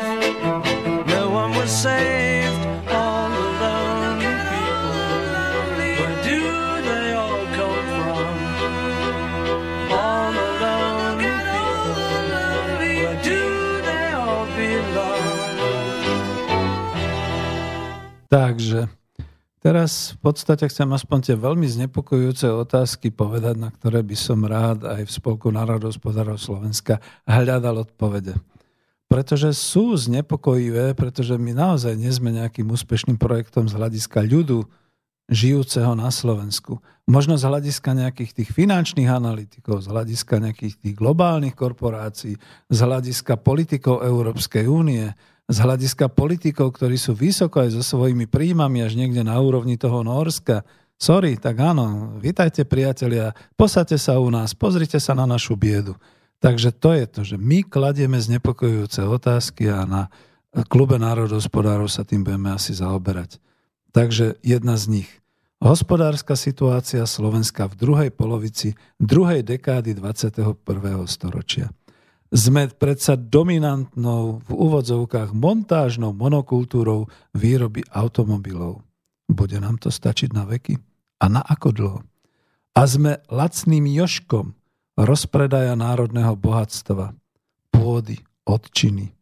Takže 18.26 18.90
teraz 19.62 20.14
v 20.14 20.18
podstate 20.22 20.66
chcem 20.66 20.86
aspoň 20.90 21.18
tie 21.22 21.36
veľmi 21.38 21.66
znepokojujúce 21.66 22.50
otázky 22.50 23.14
povedať, 23.14 23.58
na 23.58 23.70
ktoré 23.70 24.02
by 24.02 24.16
som 24.18 24.42
rád 24.42 24.86
aj 24.86 25.06
v 25.06 25.14
Spolku 25.14 25.50
národohospodárov 25.54 26.38
Slovenska 26.38 26.98
hľadal 27.26 27.86
odpovede. 27.86 28.34
Pretože 29.06 29.54
sú 29.54 29.94
znepokojivé, 29.94 30.98
pretože 30.98 31.38
my 31.38 31.54
naozaj 31.54 31.94
nie 31.94 32.10
sme 32.10 32.34
nejakým 32.34 32.66
úspešným 32.66 33.14
projektom 33.14 33.70
z 33.70 33.78
hľadiska 33.78 34.18
ľudu 34.26 34.66
žijúceho 35.30 35.94
na 35.98 36.10
Slovensku. 36.10 36.78
Možno 37.06 37.34
z 37.38 37.46
hľadiska 37.46 37.94
nejakých 37.94 38.42
tých 38.42 38.50
finančných 38.50 39.10
analytikov, 39.10 39.82
z 39.82 39.90
hľadiska 39.90 40.42
nejakých 40.42 40.74
tých 40.78 40.94
globálnych 40.94 41.54
korporácií, 41.54 42.38
z 42.70 42.78
hľadiska 42.78 43.38
politikov 43.38 44.06
Európskej 44.06 44.66
únie, 44.70 45.10
z 45.46 45.56
hľadiska 45.62 46.10
politikov, 46.10 46.74
ktorí 46.74 46.98
sú 46.98 47.14
vysoko 47.14 47.62
aj 47.62 47.78
so 47.78 47.82
svojimi 47.82 48.26
príjmami 48.26 48.82
až 48.82 48.98
niekde 48.98 49.22
na 49.22 49.38
úrovni 49.38 49.78
toho 49.78 50.02
Norska. 50.02 50.66
Sorry, 50.98 51.38
tak 51.38 51.62
áno, 51.62 52.18
vítajte 52.18 52.66
priatelia, 52.66 53.30
posadte 53.54 53.94
sa 53.94 54.18
u 54.18 54.26
nás, 54.32 54.58
pozrite 54.58 54.98
sa 54.98 55.14
na 55.14 55.22
našu 55.28 55.54
biedu. 55.54 55.94
Takže 56.42 56.74
to 56.74 56.92
je 56.92 57.06
to, 57.06 57.20
že 57.22 57.36
my 57.38 57.62
kladieme 57.64 58.18
znepokojujúce 58.18 59.06
otázky 59.06 59.70
a 59.70 59.86
na 59.86 60.02
klube 60.68 60.98
národohospodárov 60.98 61.88
sa 61.88 62.02
tým 62.02 62.26
budeme 62.26 62.52
asi 62.52 62.74
zaoberať. 62.76 63.38
Takže 63.94 64.40
jedna 64.44 64.76
z 64.76 65.00
nich. 65.00 65.10
Hospodárska 65.56 66.36
situácia 66.36 67.00
Slovenska 67.08 67.64
v 67.64 67.80
druhej 67.80 68.10
polovici 68.12 68.76
druhej 69.00 69.40
dekády 69.40 69.96
21. 69.96 70.52
storočia. 71.08 71.72
Sme 72.34 72.66
predsa 72.66 73.14
dominantnou 73.14 74.42
v 74.42 74.50
úvodzovkách 74.50 75.30
montážnou 75.30 76.10
monokultúrou 76.10 77.06
výroby 77.30 77.86
automobilov. 77.94 78.82
Bude 79.30 79.58
nám 79.62 79.78
to 79.78 79.94
stačiť 79.94 80.34
na 80.34 80.46
veky? 80.46 80.78
A 81.22 81.30
na 81.30 81.42
ako 81.42 81.68
dlho? 81.70 82.00
A 82.76 82.82
sme 82.84 83.22
lacným 83.30 83.88
joškom 83.88 84.52
rozpredaja 84.98 85.78
národného 85.78 86.34
bohatstva, 86.36 87.14
pôdy, 87.72 88.20
odčiny 88.44 89.16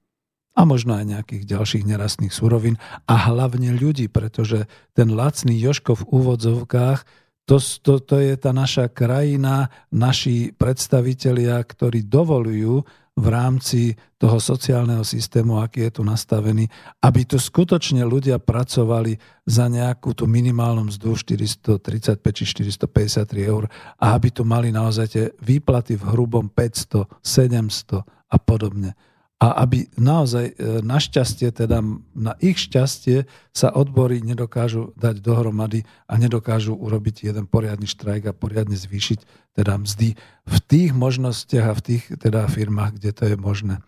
a 0.55 0.63
možno 0.63 0.95
aj 0.95 1.05
nejakých 1.11 1.45
ďalších 1.51 1.85
nerastných 1.85 2.31
surovín 2.31 2.79
a 3.11 3.31
hlavne 3.31 3.75
ľudí, 3.75 4.07
pretože 4.07 4.71
ten 4.95 5.11
lacný 5.11 5.59
joško 5.59 5.99
v 5.99 6.07
úvodzovkách 6.15 7.03
to, 7.45 7.61
to, 7.61 8.01
to 8.01 8.17
je 8.21 8.35
tá 8.41 8.57
naša 8.57 8.89
krajina, 8.89 9.69
naši 9.93 10.53
predstavitelia, 10.57 11.61
ktorí 11.61 12.09
dovolujú 12.09 12.81
v 13.15 13.27
rámci 13.31 13.95
toho 14.19 14.43
sociálneho 14.43 15.07
systému, 15.07 15.63
aký 15.63 15.87
je 15.87 16.01
tu 16.01 16.03
nastavený, 16.03 16.67
aby 16.99 17.23
tu 17.23 17.39
skutočne 17.39 18.03
ľudia 18.03 18.43
pracovali 18.43 19.15
za 19.47 19.71
nejakú 19.71 20.19
tú 20.19 20.27
minimálnu 20.27 20.91
mzdu 20.91 21.15
435 21.15 22.19
či 22.19 22.45
453 22.91 23.39
eur 23.47 23.71
a 24.03 24.19
aby 24.19 24.35
tu 24.35 24.43
mali 24.43 24.75
naozaj 24.75 25.07
tie 25.07 25.25
výplaty 25.39 25.95
v 25.95 26.11
hrubom 26.11 26.51
500, 26.51 27.07
700 27.23 28.03
a 28.35 28.37
podobne 28.43 28.99
a 29.43 29.67
aby 29.67 29.91
naozaj 29.99 30.55
e, 30.55 30.55
našťastie, 30.81 31.51
teda 31.51 31.83
na 32.15 32.33
ich 32.39 32.57
šťastie 32.71 33.27
sa 33.51 33.75
odbory 33.75 34.23
nedokážu 34.23 34.95
dať 34.95 35.19
dohromady 35.21 35.83
a 36.07 36.15
nedokážu 36.17 36.79
urobiť 36.79 37.29
jeden 37.29 37.51
poriadny 37.51 37.85
štrajk 37.91 38.31
a 38.31 38.37
poriadne 38.37 38.79
zvýšiť 38.79 39.51
teda 39.59 39.75
mzdy 39.75 40.15
v 40.47 40.57
tých 40.71 40.91
možnostiach 40.95 41.67
a 41.67 41.77
v 41.77 41.83
tých 41.83 42.05
teda 42.15 42.47
firmách, 42.47 43.03
kde 43.03 43.11
to 43.11 43.23
je 43.35 43.37
možné. 43.37 43.83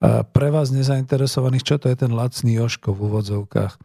A 0.00 0.24
pre 0.24 0.48
vás 0.48 0.72
nezainteresovaných, 0.72 1.64
čo 1.64 1.76
to 1.76 1.92
je 1.92 1.96
ten 1.96 2.12
lacný 2.12 2.56
Joško 2.56 2.96
v 2.96 3.00
úvodzovkách? 3.08 3.76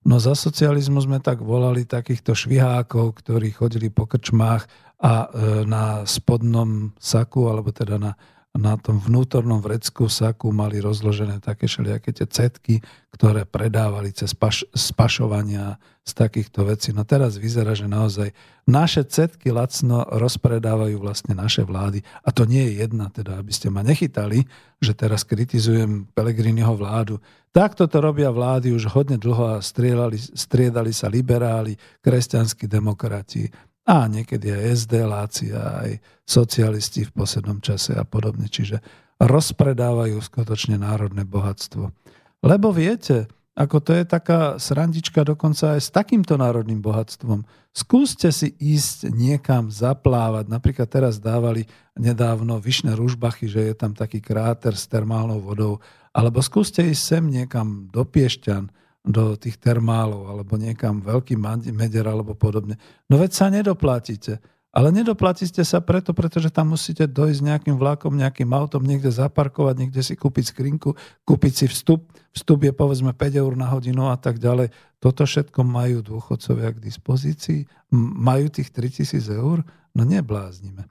No 0.00 0.16
za 0.16 0.32
socializmu 0.32 1.04
sme 1.04 1.20
tak 1.20 1.44
volali 1.44 1.84
takýchto 1.84 2.32
švihákov, 2.32 3.20
ktorí 3.20 3.52
chodili 3.52 3.92
po 3.92 4.08
krčmách 4.08 4.64
a 5.00 5.12
e, 5.24 5.28
na 5.68 6.08
spodnom 6.08 6.96
saku, 6.96 7.48
alebo 7.48 7.68
teda 7.72 8.00
na 8.00 8.12
na 8.50 8.74
tom 8.74 8.98
vnútornom 8.98 9.62
vrecku 9.62 10.10
saku 10.10 10.50
mali 10.50 10.82
rozložené 10.82 11.38
také 11.38 11.70
všelijaké 11.70 12.10
tie 12.10 12.26
cetky, 12.26 12.74
ktoré 13.14 13.46
predávali 13.46 14.10
cez 14.10 14.34
paš, 14.34 14.66
spašovania 14.74 15.78
z 16.02 16.12
takýchto 16.18 16.66
vecí. 16.66 16.90
No 16.90 17.06
teraz 17.06 17.38
vyzerá, 17.38 17.78
že 17.78 17.86
naozaj 17.86 18.34
naše 18.66 19.06
cetky 19.06 19.54
lacno 19.54 20.02
rozpredávajú 20.02 20.98
vlastne 20.98 21.38
naše 21.38 21.62
vlády. 21.62 22.02
A 22.26 22.34
to 22.34 22.42
nie 22.42 22.66
je 22.66 22.82
jedna, 22.82 23.06
teda 23.14 23.38
aby 23.38 23.54
ste 23.54 23.70
ma 23.70 23.86
nechytali, 23.86 24.42
že 24.82 24.98
teraz 24.98 25.22
kritizujem 25.22 26.10
Pelegriniho 26.10 26.74
vládu. 26.74 27.22
Takto 27.54 27.86
to 27.86 28.02
robia 28.02 28.34
vlády 28.34 28.74
už 28.74 28.90
hodne 28.90 29.14
dlho 29.14 29.58
a 29.58 29.62
striedali, 29.62 30.18
striedali 30.18 30.90
sa 30.90 31.06
liberáli, 31.06 31.78
kresťanskí 32.02 32.66
demokrati, 32.66 33.46
a 33.90 34.06
niekedy 34.06 34.54
aj 34.54 34.86
SD-láci 34.86 35.50
a 35.50 35.82
aj 35.82 35.98
socialisti 36.22 37.10
v 37.10 37.14
poslednom 37.18 37.58
čase 37.58 37.98
a 37.98 38.06
podobne. 38.06 38.46
Čiže 38.46 38.78
rozpredávajú 39.18 40.14
skutočne 40.22 40.78
národné 40.78 41.26
bohatstvo. 41.26 41.90
Lebo 42.46 42.70
viete, 42.70 43.26
Ako 43.60 43.82
to 43.84 43.92
je 43.92 44.08
taká 44.08 44.56
srandička 44.56 45.20
dokonca 45.20 45.76
aj 45.76 45.80
s 45.84 45.90
takýmto 45.92 46.40
národným 46.40 46.80
bohatstvom. 46.80 47.44
Skúste 47.76 48.32
si 48.32 48.56
ísť 48.56 49.12
niekam 49.12 49.68
zaplávať. 49.68 50.48
Napríklad 50.48 50.88
teraz 50.88 51.20
dávali 51.20 51.68
nedávno 51.92 52.56
Vyšné 52.56 52.96
Ružbachy, 52.96 53.52
že 53.52 53.68
je 53.68 53.74
tam 53.76 53.92
taký 53.92 54.24
kráter 54.24 54.72
s 54.72 54.88
termálnou 54.88 55.44
vodou. 55.44 55.82
Alebo 56.14 56.40
skúste 56.40 56.80
ísť 56.80 57.02
sem 57.04 57.24
niekam 57.28 57.90
do 57.92 58.00
Piešťan, 58.00 58.72
do 59.00 59.32
tých 59.36 59.56
termálov, 59.56 60.28
alebo 60.28 60.60
niekam 60.60 61.00
veľký 61.00 61.36
meder 61.72 62.04
alebo 62.04 62.36
podobne. 62.36 62.76
No 63.08 63.16
veď 63.16 63.30
sa 63.32 63.46
nedoplatíte. 63.48 64.40
Ale 64.70 64.94
nedoplatíte 64.94 65.66
sa 65.66 65.82
preto, 65.82 66.14
pretože 66.14 66.46
tam 66.46 66.78
musíte 66.78 67.02
dojsť 67.10 67.42
nejakým 67.42 67.74
vlakom, 67.74 68.14
nejakým 68.14 68.46
autom, 68.54 68.86
niekde 68.86 69.10
zaparkovať, 69.10 69.74
niekde 69.82 69.98
si 69.98 70.14
kúpiť 70.14 70.54
skrinku, 70.54 70.94
kúpiť 71.26 71.52
si 71.52 71.66
vstup. 71.66 72.06
Vstup 72.30 72.62
je 72.62 72.70
povedzme 72.70 73.10
5 73.10 73.42
eur 73.42 73.52
na 73.58 73.66
hodinu 73.66 74.14
a 74.14 74.16
tak 74.20 74.38
ďalej. 74.38 74.70
Toto 75.02 75.26
všetko 75.26 75.66
majú 75.66 76.06
dôchodcovia 76.06 76.70
k 76.70 76.86
dispozícii? 76.86 77.66
Majú 77.98 78.46
tých 78.54 78.70
3000 78.70 79.26
eur? 79.34 79.66
No 79.90 80.06
nebláznime. 80.06 80.86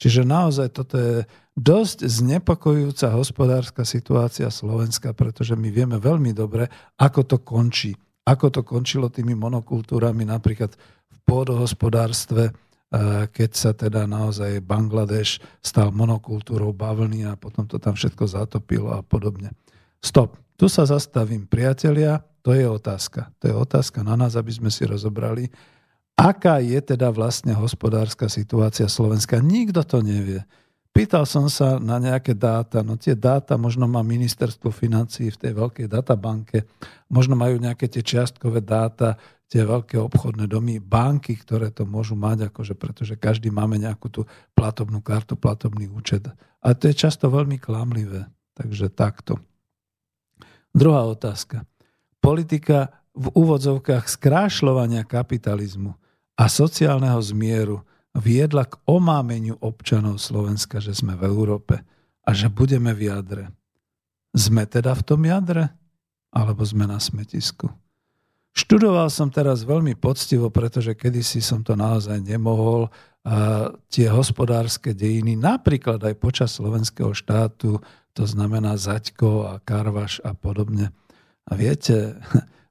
Čiže 0.00 0.24
naozaj 0.24 0.72
toto 0.72 0.96
je 0.96 1.28
dosť 1.58 2.06
znepokojujúca 2.06 3.10
hospodárska 3.10 3.82
situácia 3.82 4.46
Slovenska, 4.46 5.10
pretože 5.10 5.58
my 5.58 5.68
vieme 5.74 5.98
veľmi 5.98 6.30
dobre, 6.30 6.70
ako 6.94 7.20
to 7.26 7.36
končí. 7.42 7.98
Ako 8.22 8.54
to 8.54 8.62
končilo 8.62 9.10
tými 9.10 9.34
monokultúrami 9.34 10.22
napríklad 10.22 10.78
v 11.10 11.18
pôdohospodárstve, 11.26 12.54
keď 13.34 13.50
sa 13.52 13.74
teda 13.74 14.08
naozaj 14.08 14.64
Bangladeš 14.64 15.44
stal 15.60 15.92
monokultúrou 15.92 16.72
bavlny 16.72 17.28
a 17.28 17.36
potom 17.36 17.66
to 17.66 17.76
tam 17.76 17.98
všetko 17.98 18.24
zatopilo 18.24 18.94
a 18.94 19.04
podobne. 19.04 19.52
Stop. 20.00 20.38
Tu 20.58 20.66
sa 20.70 20.86
zastavím, 20.86 21.46
priatelia, 21.46 22.22
to 22.42 22.54
je 22.56 22.64
otázka. 22.64 23.30
To 23.42 23.44
je 23.50 23.54
otázka 23.54 24.00
na 24.06 24.16
nás, 24.16 24.34
aby 24.34 24.50
sme 24.50 24.70
si 24.72 24.88
rozobrali, 24.88 25.52
aká 26.18 26.58
je 26.58 26.80
teda 26.80 27.12
vlastne 27.14 27.54
hospodárska 27.54 28.26
situácia 28.26 28.90
Slovenska. 28.90 29.38
Nikto 29.38 29.84
to 29.84 29.98
nevie. 30.02 30.42
Pýtal 30.92 31.24
som 31.30 31.46
sa 31.46 31.78
na 31.78 32.02
nejaké 32.02 32.34
dáta, 32.34 32.82
no 32.82 32.98
tie 32.98 33.14
dáta 33.14 33.54
možno 33.54 33.86
má 33.86 34.02
ministerstvo 34.02 34.74
financí 34.74 35.30
v 35.30 35.40
tej 35.40 35.52
veľkej 35.54 35.86
databanke, 35.86 36.66
možno 37.06 37.38
majú 37.38 37.54
nejaké 37.62 37.86
tie 37.86 38.02
čiastkové 38.02 38.58
dáta, 38.66 39.14
tie 39.48 39.64
veľké 39.64 39.96
obchodné 39.96 40.44
domy, 40.44 40.76
banky, 40.82 41.38
ktoré 41.38 41.72
to 41.72 41.88
môžu 41.88 42.12
mať, 42.18 42.52
akože, 42.52 42.74
pretože 42.76 43.14
každý 43.16 43.48
máme 43.48 43.80
nejakú 43.80 44.12
tú 44.12 44.20
platobnú 44.52 45.00
kartu, 45.00 45.40
platobný 45.40 45.88
účet. 45.88 46.28
A 46.60 46.74
to 46.76 46.92
je 46.92 46.94
často 46.98 47.32
veľmi 47.32 47.56
klamlivé. 47.56 48.28
Takže 48.58 48.90
takto. 48.92 49.38
Druhá 50.74 51.06
otázka. 51.06 51.64
Politika 52.18 52.92
v 53.14 53.30
úvodzovkách 53.32 54.10
skrášľovania 54.10 55.06
kapitalizmu 55.06 55.94
a 56.34 56.44
sociálneho 56.50 57.18
zmieru 57.22 57.86
viedla 58.18 58.66
k 58.66 58.76
omámeniu 58.84 59.56
občanov 59.62 60.18
Slovenska, 60.18 60.82
že 60.82 60.92
sme 60.92 61.14
v 61.14 61.24
Európe 61.24 61.80
a 62.26 62.30
že 62.34 62.50
budeme 62.50 62.92
v 62.92 63.08
jadre. 63.08 63.44
Sme 64.34 64.66
teda 64.68 64.92
v 64.92 65.02
tom 65.06 65.22
jadre? 65.24 65.72
Alebo 66.28 66.60
sme 66.60 66.84
na 66.84 67.00
smetisku? 67.00 67.72
Študoval 68.52 69.08
som 69.08 69.32
teraz 69.32 69.64
veľmi 69.64 69.96
poctivo, 69.96 70.52
pretože 70.52 70.92
kedysi 70.92 71.40
som 71.40 71.64
to 71.64 71.72
naozaj 71.78 72.20
nemohol. 72.20 72.92
A 73.24 73.70
tie 73.88 74.10
hospodárske 74.12 74.92
dejiny, 74.92 75.38
napríklad 75.38 76.02
aj 76.02 76.14
počas 76.20 76.58
slovenského 76.58 77.14
štátu, 77.16 77.80
to 78.12 78.24
znamená 78.26 78.74
Zaďko 78.74 79.46
a 79.46 79.52
Karvaš 79.62 80.18
a 80.26 80.34
podobne. 80.34 80.90
A 81.48 81.56
viete, 81.56 82.18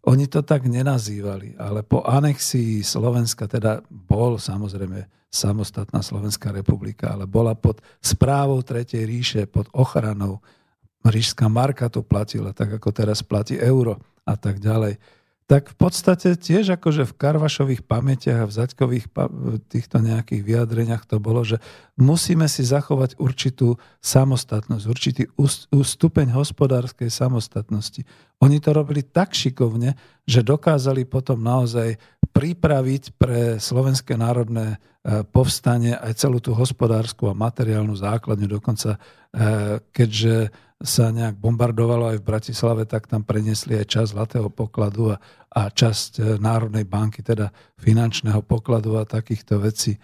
oni 0.08 0.32
to 0.32 0.40
tak 0.40 0.64
nenazývali, 0.64 1.60
ale 1.60 1.84
po 1.84 2.00
anexii 2.08 2.80
Slovenska, 2.80 3.44
teda 3.44 3.84
bol 3.92 4.40
samozrejme 4.40 5.04
samostatná 5.28 6.00
Slovenská 6.00 6.56
republika, 6.56 7.12
ale 7.12 7.28
bola 7.28 7.52
pod 7.60 7.84
správou 8.00 8.64
Tretej 8.64 9.04
ríše, 9.04 9.44
pod 9.44 9.68
ochranou. 9.76 10.40
Ríšská 11.04 11.52
marka 11.52 11.92
to 11.92 12.08
platila, 12.08 12.56
tak 12.56 12.80
ako 12.80 12.90
teraz 12.96 13.20
platí 13.20 13.60
euro 13.60 14.00
a 14.24 14.40
tak 14.40 14.64
ďalej 14.64 14.96
tak 15.48 15.72
v 15.72 15.76
podstate 15.80 16.36
tiež 16.36 16.76
akože 16.76 17.08
v 17.08 17.18
Karvašových 17.24 17.88
pamätiach 17.88 18.44
a 18.44 18.50
v 18.52 18.58
Zaďkových 18.60 19.08
týchto 19.72 20.04
nejakých 20.04 20.44
vyjadreniach 20.44 21.08
to 21.08 21.24
bolo, 21.24 21.48
že 21.48 21.64
musíme 21.96 22.52
si 22.52 22.68
zachovať 22.68 23.16
určitú 23.16 23.80
samostatnosť, 24.04 24.84
určitý 24.84 25.24
stupeň 25.72 26.36
hospodárskej 26.36 27.08
samostatnosti. 27.08 28.04
Oni 28.44 28.60
to 28.60 28.76
robili 28.76 29.08
tak 29.08 29.32
šikovne, 29.32 29.96
že 30.28 30.44
dokázali 30.44 31.08
potom 31.08 31.40
naozaj 31.40 31.96
pripraviť 32.36 33.16
pre 33.16 33.56
Slovenské 33.56 34.20
národné 34.20 34.76
e, 34.76 35.24
povstanie 35.32 35.96
aj 35.96 36.28
celú 36.28 36.44
tú 36.44 36.52
hospodárskú 36.54 37.32
a 37.32 37.40
materiálnu 37.40 37.96
základňu. 37.96 38.52
Dokonca, 38.52 39.00
e, 39.32 39.80
keďže 39.96 40.52
sa 40.78 41.10
nejak 41.10 41.42
bombardovalo 41.42 42.14
aj 42.14 42.18
v 42.22 42.28
Bratislave, 42.28 42.84
tak 42.86 43.10
tam 43.10 43.26
preniesli 43.26 43.82
aj 43.82 43.86
časť 43.90 44.10
zlatého 44.14 44.50
pokladu 44.54 45.14
a, 45.14 45.18
a 45.50 45.74
časť 45.74 46.12
e, 46.18 46.22
Národnej 46.38 46.86
banky, 46.86 47.26
teda 47.26 47.50
finančného 47.82 48.46
pokladu 48.46 48.94
a 49.02 49.10
takýchto 49.10 49.58
vecí. 49.58 49.98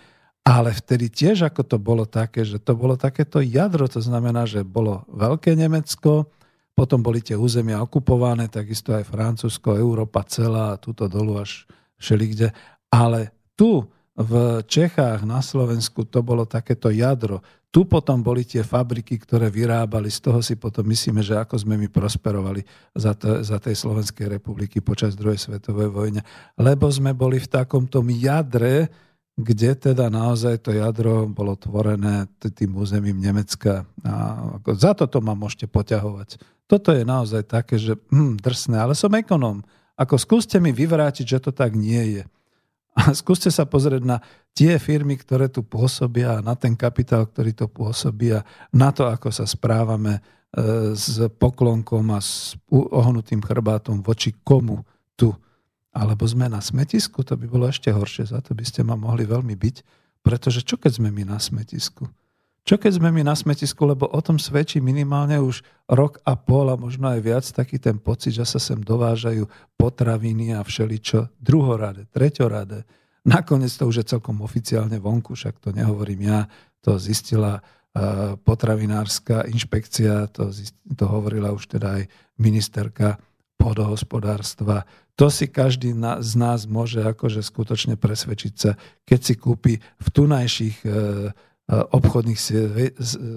Ale 0.43 0.73
vtedy 0.73 1.13
tiež 1.13 1.45
ako 1.45 1.61
to 1.63 1.77
bolo 1.77 2.09
také, 2.09 2.41
že 2.41 2.57
to 2.57 2.73
bolo 2.73 2.97
takéto 2.97 3.37
jadro, 3.39 3.85
to 3.85 4.01
znamená, 4.01 4.49
že 4.49 4.65
bolo 4.65 5.05
Veľké 5.13 5.53
Nemecko, 5.53 6.33
potom 6.73 7.05
boli 7.05 7.21
tie 7.21 7.37
územia 7.37 7.77
okupované, 7.77 8.49
takisto 8.49 8.97
aj 8.97 9.05
Francúzsko, 9.05 9.77
Európa 9.77 10.25
celá, 10.25 10.73
túto 10.81 11.05
dolu 11.05 11.37
až 11.37 11.69
všelikde. 12.01 12.49
Ale 12.89 13.29
tu 13.53 13.85
v 14.13 14.61
Čechách, 14.69 15.25
na 15.25 15.41
Slovensku, 15.41 16.05
to 16.05 16.21
bolo 16.21 16.45
takéto 16.45 16.93
jadro. 16.93 17.41
Tu 17.73 17.81
potom 17.89 18.21
boli 18.21 18.45
tie 18.45 18.61
fabriky, 18.61 19.17
ktoré 19.17 19.49
vyrábali, 19.49 20.13
z 20.13 20.29
toho 20.29 20.45
si 20.45 20.53
potom 20.53 20.85
myslíme, 20.85 21.25
že 21.25 21.33
ako 21.41 21.65
sme 21.65 21.73
my 21.73 21.89
prosperovali 21.89 22.61
za, 22.93 23.17
to, 23.17 23.41
za 23.41 23.57
tej 23.57 23.73
Slovenskej 23.73 24.29
republiky 24.29 24.77
počas 24.85 25.17
druhej 25.17 25.41
svetovej 25.41 25.89
vojne. 25.89 26.21
Lebo 26.53 26.85
sme 26.93 27.17
boli 27.17 27.41
v 27.41 27.49
takom 27.49 27.89
tom 27.89 28.13
jadre, 28.13 28.93
kde 29.33 29.73
teda 29.73 30.13
naozaj 30.13 30.61
to 30.61 30.77
jadro 30.77 31.25
bolo 31.25 31.57
tvorené 31.57 32.29
tým 32.37 32.77
územím 32.77 33.17
Nemecka. 33.17 33.89
A 34.05 34.13
ako, 34.61 34.69
za 34.77 34.93
toto 34.93 35.17
ma 35.25 35.33
môžete 35.33 35.65
poťahovať. 35.65 36.37
Toto 36.69 36.93
je 36.93 37.01
naozaj 37.01 37.49
také, 37.49 37.81
že 37.81 37.97
hm, 38.13 38.37
drsné, 38.37 38.77
ale 38.77 38.93
som 38.93 39.09
ekonóm. 39.09 39.65
Ako 39.97 40.21
skúste 40.21 40.61
mi 40.61 40.69
vyvrátiť, 40.69 41.25
že 41.25 41.39
to 41.41 41.49
tak 41.49 41.73
nie 41.73 42.21
je. 42.21 42.23
A 42.93 43.09
skúste 43.17 43.49
sa 43.49 43.65
pozrieť 43.65 44.05
na 44.05 44.21
tie 44.53 44.77
firmy, 44.77 45.17
ktoré 45.17 45.49
tu 45.49 45.65
pôsobia, 45.65 46.45
na 46.45 46.53
ten 46.53 46.77
kapitál, 46.77 47.25
ktorý 47.25 47.57
to 47.57 47.65
pôsobí 47.65 48.37
a 48.37 48.45
na 48.69 48.93
to, 48.93 49.09
ako 49.09 49.33
sa 49.33 49.49
správame 49.49 50.21
e, 50.21 50.21
s 50.93 51.17
poklonkom 51.41 52.13
a 52.13 52.21
s 52.21 52.53
ohnutým 52.69 53.41
chrbátom 53.41 54.05
voči 54.05 54.37
komu 54.45 54.85
tu. 55.17 55.33
Alebo 55.89 56.25
sme 56.29 56.45
na 56.49 56.61
smetisku, 56.61 57.25
to 57.25 57.33
by 57.33 57.45
bolo 57.49 57.65
ešte 57.69 57.89
horšie, 57.89 58.29
za 58.29 58.41
to 58.45 58.53
by 58.53 58.65
ste 58.65 58.85
ma 58.85 58.93
mohli 58.93 59.25
veľmi 59.25 59.57
byť, 59.57 59.75
pretože 60.21 60.61
čo 60.61 60.77
keď 60.77 61.01
sme 61.01 61.09
my 61.09 61.33
na 61.33 61.41
smetisku? 61.41 62.05
Čo 62.63 62.79
keď 62.79 62.91
sme 62.95 63.11
my 63.11 63.27
na 63.27 63.35
smetisku, 63.35 63.83
lebo 63.83 64.07
o 64.07 64.21
tom 64.23 64.39
svedčí 64.39 64.79
minimálne 64.79 65.35
už 65.35 65.67
rok 65.91 66.23
a 66.23 66.39
pol 66.39 66.71
a 66.71 66.79
možno 66.79 67.11
aj 67.11 67.19
viac 67.19 67.43
taký 67.43 67.75
ten 67.75 67.99
pocit, 67.99 68.39
že 68.39 68.47
sa 68.47 68.55
sem 68.55 68.79
dovážajú 68.79 69.43
potraviny 69.75 70.55
a 70.55 70.63
všeličo 70.63 71.27
druhorade, 71.43 72.07
treťorade. 72.15 72.87
Nakoniec 73.27 73.71
to 73.75 73.83
už 73.83 74.03
je 74.03 74.09
celkom 74.15 74.39
oficiálne 74.39 74.95
vonku, 74.95 75.35
však 75.35 75.59
to 75.59 75.75
nehovorím 75.75 76.27
ja, 76.27 76.39
to 76.79 76.95
zistila 76.95 77.59
potravinárska 78.43 79.45
inšpekcia, 79.45 80.33
to, 80.33 80.49
to 80.97 81.05
hovorila 81.05 81.53
už 81.53 81.77
teda 81.77 82.01
aj 82.01 82.03
ministerka 82.41 83.21
podohospodárstva. 83.61 84.83
To 85.13 85.29
si 85.29 85.45
každý 85.45 85.93
z 86.25 86.33
nás 86.33 86.65
môže 86.65 87.05
akože 87.05 87.45
skutočne 87.45 87.95
presvedčiť 88.01 88.53
sa, 88.57 88.73
keď 89.05 89.19
si 89.21 89.33
kúpi 89.37 89.73
v 89.77 90.07
tunajších 90.09 90.77
e, 90.81 90.89
obchodných 91.81 92.39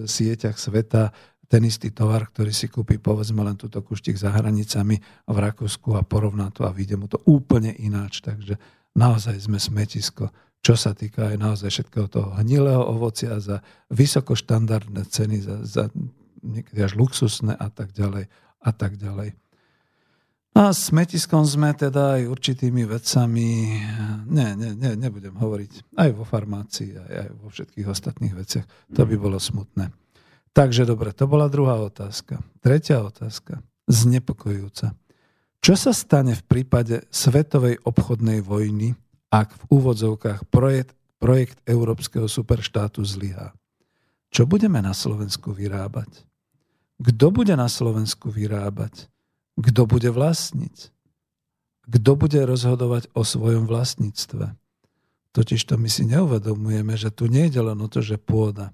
sieťach 0.05 0.57
sveta 0.61 1.15
ten 1.47 1.63
istý 1.63 1.95
tovar, 1.95 2.27
ktorý 2.27 2.51
si 2.51 2.67
kúpi 2.67 2.99
povedzme 2.99 3.39
len 3.47 3.55
túto 3.55 3.79
kuštik 3.79 4.19
za 4.19 4.35
hranicami 4.35 4.99
v 5.31 5.37
Rakúsku 5.39 5.95
a 5.95 6.03
porovná 6.03 6.51
to 6.51 6.67
a 6.67 6.75
vyjde 6.75 6.97
mu 6.99 7.07
to 7.07 7.23
úplne 7.31 7.71
ináč. 7.79 8.19
Takže 8.19 8.59
naozaj 8.99 9.39
sme 9.39 9.63
smetisko, 9.63 10.35
čo 10.59 10.75
sa 10.75 10.91
týka 10.91 11.31
aj 11.31 11.37
naozaj 11.39 11.71
všetkého 11.71 12.11
toho 12.11 12.35
hnilého 12.43 12.83
ovocia 12.83 13.39
za 13.39 13.63
vysokoštandardné 13.95 15.03
ceny, 15.07 15.37
za, 15.39 15.57
za 15.63 15.85
niekedy 16.43 16.83
až 16.83 16.99
luxusné 16.99 17.55
a 17.55 17.71
tak 17.71 17.95
ďalej 17.95 18.27
a 18.67 18.71
tak 18.75 18.99
ďalej. 18.99 19.39
A 20.57 20.73
smetiskom 20.73 21.45
sme 21.45 21.77
teda 21.77 22.17
aj 22.17 22.33
určitými 22.33 22.89
vecami, 22.89 23.77
ne, 24.25 24.57
ne, 24.57 24.73
ne, 24.73 24.97
nebudem 24.97 25.37
hovoriť, 25.37 25.93
aj 26.01 26.11
vo 26.17 26.25
farmácii, 26.25 26.97
aj, 26.97 27.13
aj 27.13 27.29
vo 27.37 27.49
všetkých 27.53 27.85
ostatných 27.85 28.33
veciach. 28.33 28.65
To 28.97 29.05
by 29.05 29.21
bolo 29.21 29.37
smutné. 29.37 29.93
Takže 30.57 30.89
dobre, 30.89 31.13
to 31.13 31.29
bola 31.29 31.53
druhá 31.53 31.77
otázka. 31.85 32.41
Tretia 32.65 33.05
otázka, 33.05 33.61
znepokojujúca. 33.85 34.97
Čo 35.61 35.75
sa 35.77 35.93
stane 35.93 36.33
v 36.33 36.47
prípade 36.49 37.05
svetovej 37.13 37.77
obchodnej 37.85 38.41
vojny, 38.41 38.97
ak 39.29 39.53
v 39.53 39.63
úvodzovkách 39.77 40.49
projekt, 40.49 40.97
projekt 41.21 41.61
európskeho 41.69 42.25
superštátu 42.33 43.05
zlyhá? 43.05 43.53
Čo 44.33 44.49
budeme 44.49 44.81
na 44.81 44.97
Slovensku 44.97 45.53
vyrábať? 45.53 46.25
Kto 46.97 47.29
bude 47.29 47.53
na 47.53 47.69
Slovensku 47.69 48.33
vyrábať? 48.33 49.13
Kto 49.57 49.89
bude 49.89 50.13
vlastniť? 50.13 50.77
Kto 51.87 52.11
bude 52.19 52.41
rozhodovať 52.45 53.09
o 53.17 53.23
svojom 53.25 53.65
vlastníctve? 53.65 54.53
Totiž 55.33 55.69
to 55.69 55.77
my 55.77 55.89
si 55.89 56.09
neuvedomujeme, 56.09 56.97
že 56.97 57.13
tu 57.13 57.29
nie 57.29 57.49
je 57.49 57.61
len 57.61 57.77
o 57.77 57.89
to, 57.89 58.01
že 58.01 58.17
pôda, 58.17 58.73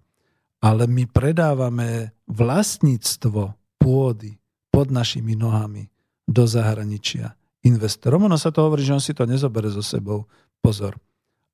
ale 0.62 0.87
my 0.87 1.11
predávame 1.11 2.14
vlastníctvo 2.30 3.59
pôdy 3.83 4.39
pod 4.70 4.95
našimi 4.95 5.35
nohami 5.35 5.91
do 6.22 6.47
zahraničia 6.47 7.35
investorom. 7.66 8.30
Ono 8.30 8.39
sa 8.39 8.55
to 8.55 8.62
hovorí, 8.62 8.87
že 8.87 8.95
on 8.95 9.03
si 9.03 9.11
to 9.11 9.26
nezobere 9.26 9.68
so 9.70 9.83
sebou. 9.83 10.30
Pozor. 10.62 10.95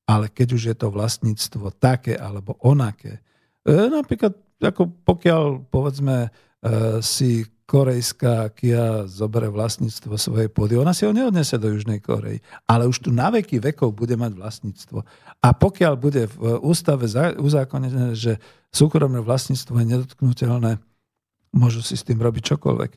Ale 0.04 0.28
keď 0.28 0.48
už 0.52 0.62
je 0.72 0.76
to 0.76 0.92
vlastníctvo 0.92 1.72
také 1.80 2.16
alebo 2.16 2.60
onaké, 2.60 3.24
e, 3.64 3.72
napríklad 3.88 4.36
ako 4.60 4.92
pokiaľ 5.04 5.72
povedzme 5.72 6.28
e, 6.28 6.30
si 7.00 7.48
korejská 7.68 8.48
Kia 8.56 9.04
zoberie 9.04 9.52
vlastníctvo 9.52 10.16
svojej 10.16 10.48
pôdy. 10.48 10.80
Ona 10.80 10.96
si 10.96 11.04
ho 11.04 11.12
neodnese 11.12 11.60
do 11.60 11.68
Južnej 11.68 12.00
Korei, 12.00 12.40
ale 12.64 12.88
už 12.88 13.04
tu 13.04 13.12
na 13.12 13.28
veky 13.28 13.60
vekov 13.60 13.92
bude 13.92 14.16
mať 14.16 14.40
vlastníctvo. 14.40 15.04
A 15.44 15.48
pokiaľ 15.52 15.94
bude 16.00 16.32
v 16.32 16.64
ústave 16.64 17.04
uzákonené, 17.36 18.16
že 18.16 18.40
súkromné 18.72 19.20
vlastníctvo 19.20 19.84
je 19.84 19.86
nedotknutelné, 19.86 20.80
môžu 21.52 21.84
si 21.84 21.92
s 21.92 22.08
tým 22.08 22.16
robiť 22.24 22.56
čokoľvek. 22.56 22.90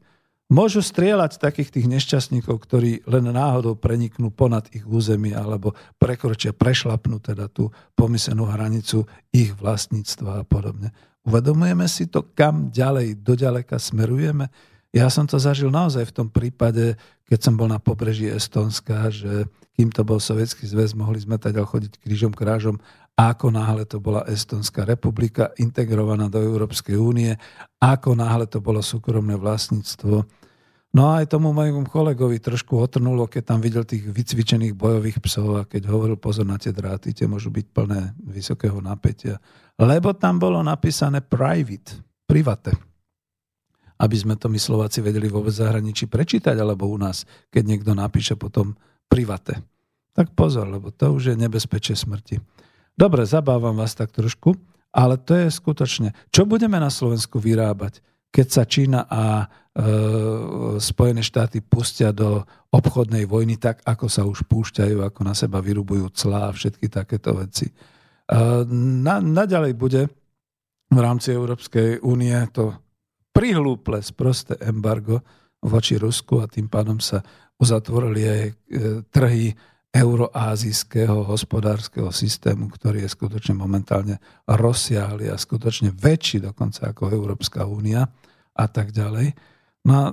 Môžu 0.51 0.83
strieľať 0.83 1.39
takých 1.39 1.71
tých 1.75 1.87
nešťastníkov, 1.87 2.55
ktorí 2.63 3.07
len 3.07 3.27
náhodou 3.27 3.75
preniknú 3.75 4.31
ponad 4.31 4.67
ich 4.75 4.83
územie 4.83 5.31
alebo 5.31 5.75
prekročia, 5.95 6.55
prešlapnú 6.55 7.23
teda 7.23 7.47
tú 7.47 7.71
pomysenú 7.95 8.47
hranicu 8.47 9.07
ich 9.31 9.51
vlastníctva 9.55 10.43
a 10.43 10.47
podobne. 10.47 10.91
Uvedomujeme 11.21 11.85
si 11.85 12.09
to, 12.09 12.25
kam 12.33 12.73
ďalej, 12.73 13.21
doďaleka 13.21 13.77
smerujeme? 13.77 14.49
Ja 14.91 15.07
som 15.07 15.23
to 15.23 15.39
zažil 15.39 15.71
naozaj 15.71 16.09
v 16.09 16.15
tom 16.15 16.27
prípade, 16.27 16.99
keď 17.29 17.39
som 17.39 17.53
bol 17.55 17.71
na 17.71 17.79
pobreží 17.79 18.27
Estonska, 18.27 19.07
že 19.07 19.47
kým 19.77 19.87
to 19.87 20.03
bol 20.03 20.19
Sovietský 20.19 20.67
zväz, 20.67 20.91
mohli 20.97 21.23
sme 21.23 21.39
teda 21.39 21.63
chodiť 21.63 22.01
krížom 22.03 22.35
krážom 22.35 22.75
ako 23.21 23.53
náhle 23.53 23.83
to 23.85 23.99
bola 23.99 24.25
Estonská 24.25 24.87
republika 24.87 25.51
integrovaná 25.59 26.31
do 26.31 26.39
Európskej 26.39 26.97
únie, 26.97 27.35
ako 27.77 28.17
náhle 28.17 28.47
to 28.47 28.63
bolo 28.63 28.79
súkromné 28.79 29.35
vlastníctvo, 29.35 30.25
No 30.91 31.07
a 31.07 31.23
aj 31.23 31.31
tomu 31.31 31.55
mojemu 31.55 31.87
kolegovi 31.87 32.43
trošku 32.43 32.75
otrnulo, 32.75 33.23
keď 33.23 33.55
tam 33.55 33.59
videl 33.63 33.87
tých 33.87 34.11
vycvičených 34.11 34.75
bojových 34.75 35.23
psov 35.23 35.63
a 35.63 35.63
keď 35.63 35.87
hovoril 35.87 36.19
pozor 36.19 36.43
na 36.43 36.59
tie 36.59 36.75
dráty, 36.75 37.15
tie 37.15 37.31
môžu 37.31 37.47
byť 37.47 37.65
plné 37.71 38.11
vysokého 38.19 38.75
napätia. 38.83 39.39
Lebo 39.79 40.11
tam 40.11 40.35
bolo 40.35 40.59
napísané 40.59 41.23
private, 41.23 41.95
private. 42.27 42.75
Aby 44.03 44.15
sme 44.19 44.35
to 44.35 44.51
my 44.51 44.59
Slováci 44.59 44.99
vedeli 44.99 45.31
vôbec 45.31 45.55
zahraničí 45.55 46.11
prečítať, 46.11 46.59
alebo 46.59 46.91
u 46.91 46.99
nás, 46.99 47.23
keď 47.47 47.63
niekto 47.71 47.95
napíše 47.95 48.35
potom 48.35 48.75
private. 49.07 49.63
Tak 50.11 50.35
pozor, 50.35 50.67
lebo 50.67 50.91
to 50.91 51.15
už 51.15 51.31
je 51.31 51.35
nebezpečie 51.39 51.95
smrti. 51.95 52.43
Dobre, 52.99 53.23
zabávam 53.23 53.79
vás 53.79 53.95
tak 53.95 54.11
trošku, 54.11 54.59
ale 54.91 55.15
to 55.15 55.39
je 55.39 55.47
skutočne. 55.47 56.11
Čo 56.35 56.43
budeme 56.43 56.75
na 56.83 56.91
Slovensku 56.91 57.39
vyrábať? 57.39 58.03
keď 58.31 58.47
sa 58.47 58.63
Čína 58.63 59.05
a 59.11 59.45
Spojené 60.83 61.23
štáty 61.23 61.63
pustia 61.63 62.11
do 62.11 62.43
obchodnej 62.75 63.23
vojny 63.23 63.55
tak, 63.55 63.79
ako 63.87 64.05
sa 64.11 64.27
už 64.27 64.43
púšťajú, 64.43 64.99
ako 64.99 65.21
na 65.23 65.31
seba 65.31 65.63
vyrubujú 65.63 66.11
clá 66.11 66.51
a 66.51 66.55
všetky 66.55 66.91
takéto 66.91 67.31
veci. 67.39 67.71
E, 67.71 67.73
na, 68.67 69.23
naďalej 69.23 69.73
bude 69.79 70.11
v 70.91 70.99
rámci 70.99 71.31
Európskej 71.31 72.03
únie 72.03 72.35
to 72.51 72.75
prihlúple 73.31 74.03
sprosté 74.03 74.59
embargo 74.59 75.23
voči 75.63 75.95
Rusku 75.95 76.43
a 76.43 76.51
tým 76.51 76.67
pádom 76.67 76.99
sa 76.99 77.23
uzatvorili 77.55 78.21
aj 78.27 78.43
e, 78.43 78.53
trhy 79.07 79.55
euroázijského 79.91 81.27
hospodárskeho 81.27 82.11
systému, 82.15 82.71
ktorý 82.71 83.03
je 83.07 83.11
skutočne 83.11 83.55
momentálne 83.59 84.19
rozsiahly 84.47 85.27
a 85.27 85.35
skutočne 85.35 85.91
väčší 85.91 86.43
dokonca 86.43 86.91
ako 86.91 87.11
Európska 87.11 87.67
únia 87.67 88.07
a 88.55 88.65
tak 88.71 88.95
ďalej. 88.95 89.35
No 89.81 89.93
a 89.97 90.09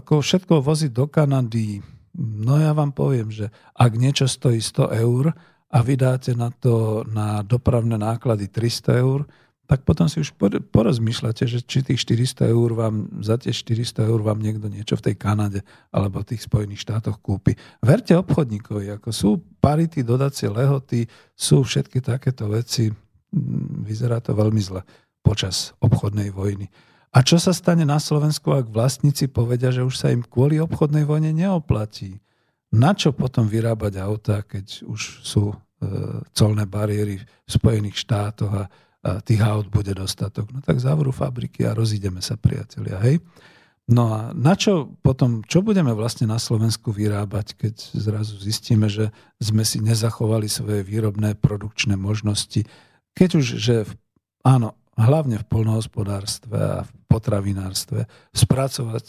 ako 0.00 0.24
všetko 0.24 0.64
voziť 0.64 0.90
do 0.96 1.04
Kanady, 1.04 1.84
no 2.16 2.56
ja 2.56 2.72
vám 2.72 2.96
poviem, 2.96 3.28
že 3.28 3.52
ak 3.76 3.92
niečo 3.96 4.24
stojí 4.24 4.64
100 4.64 4.96
eur 5.04 5.36
a 5.70 5.78
vydáte 5.84 6.32
na 6.32 6.48
to 6.48 7.04
na 7.04 7.44
dopravné 7.44 8.00
náklady 8.00 8.48
300 8.48 9.04
eur, 9.04 9.28
tak 9.70 9.86
potom 9.86 10.10
si 10.10 10.18
už 10.18 10.34
porozmýšľate, 10.74 11.46
že 11.46 11.62
či 11.62 11.86
tých 11.86 12.02
400 12.02 12.50
eur 12.50 12.74
vám, 12.74 13.22
za 13.22 13.38
tie 13.38 13.54
400 13.54 14.02
eur 14.02 14.18
vám 14.18 14.42
niekto 14.42 14.66
niečo 14.66 14.98
v 14.98 15.06
tej 15.06 15.14
Kanade 15.14 15.62
alebo 15.94 16.26
v 16.26 16.34
tých 16.34 16.42
Spojených 16.42 16.82
štátoch 16.82 17.22
kúpi. 17.22 17.54
Verte 17.78 18.18
obchodníkovi, 18.18 18.98
ako 18.98 19.14
sú 19.14 19.38
parity, 19.62 20.02
dodacie 20.02 20.50
lehoty, 20.50 21.06
sú 21.38 21.62
všetky 21.62 22.02
takéto 22.02 22.50
veci. 22.50 22.90
Mm, 22.90 23.86
vyzerá 23.86 24.18
to 24.18 24.34
veľmi 24.34 24.58
zle 24.58 24.82
počas 25.22 25.70
obchodnej 25.78 26.34
vojny. 26.34 26.66
A 27.10 27.26
čo 27.26 27.42
sa 27.42 27.50
stane 27.50 27.82
na 27.82 27.98
Slovensku, 27.98 28.54
ak 28.54 28.70
vlastníci 28.70 29.26
povedia, 29.26 29.74
že 29.74 29.82
už 29.82 29.98
sa 29.98 30.14
im 30.14 30.22
kvôli 30.22 30.62
obchodnej 30.62 31.02
vojne 31.02 31.34
neoplatí? 31.34 32.22
Na 32.70 32.94
čo 32.94 33.10
potom 33.10 33.50
vyrábať 33.50 33.98
auta, 33.98 34.46
keď 34.46 34.86
už 34.86 35.26
sú 35.26 35.50
e, 35.50 35.56
colné 36.30 36.70
bariéry 36.70 37.18
v 37.18 37.50
Spojených 37.50 37.98
štátoch 38.06 38.52
a 38.54 38.64
tých 39.24 39.40
aut 39.40 39.66
bude 39.72 39.96
dostatok. 39.96 40.52
No 40.52 40.60
tak 40.60 40.76
zavrú 40.76 41.08
fabriky 41.08 41.64
a 41.64 41.72
rozídeme 41.72 42.20
sa, 42.20 42.36
priatelia. 42.36 43.00
Hej? 43.00 43.24
No 43.90 44.12
a 44.12 44.20
na 44.36 44.54
čo 44.54 44.92
potom, 45.02 45.42
čo 45.42 45.64
budeme 45.64 45.90
vlastne 45.96 46.28
na 46.28 46.38
Slovensku 46.38 46.92
vyrábať, 46.92 47.58
keď 47.58 47.74
zrazu 47.96 48.38
zistíme, 48.38 48.86
že 48.86 49.10
sme 49.40 49.64
si 49.66 49.82
nezachovali 49.82 50.46
svoje 50.46 50.86
výrobné 50.86 51.34
produkčné 51.34 51.96
možnosti, 51.98 52.68
keď 53.16 53.30
už, 53.40 53.46
že 53.58 53.88
áno, 54.46 54.78
hlavne 54.94 55.40
v 55.42 55.48
polnohospodárstve 55.48 56.54
a 56.54 56.86
v 56.86 56.90
potravinárstve, 57.10 58.06
v, 58.06 58.36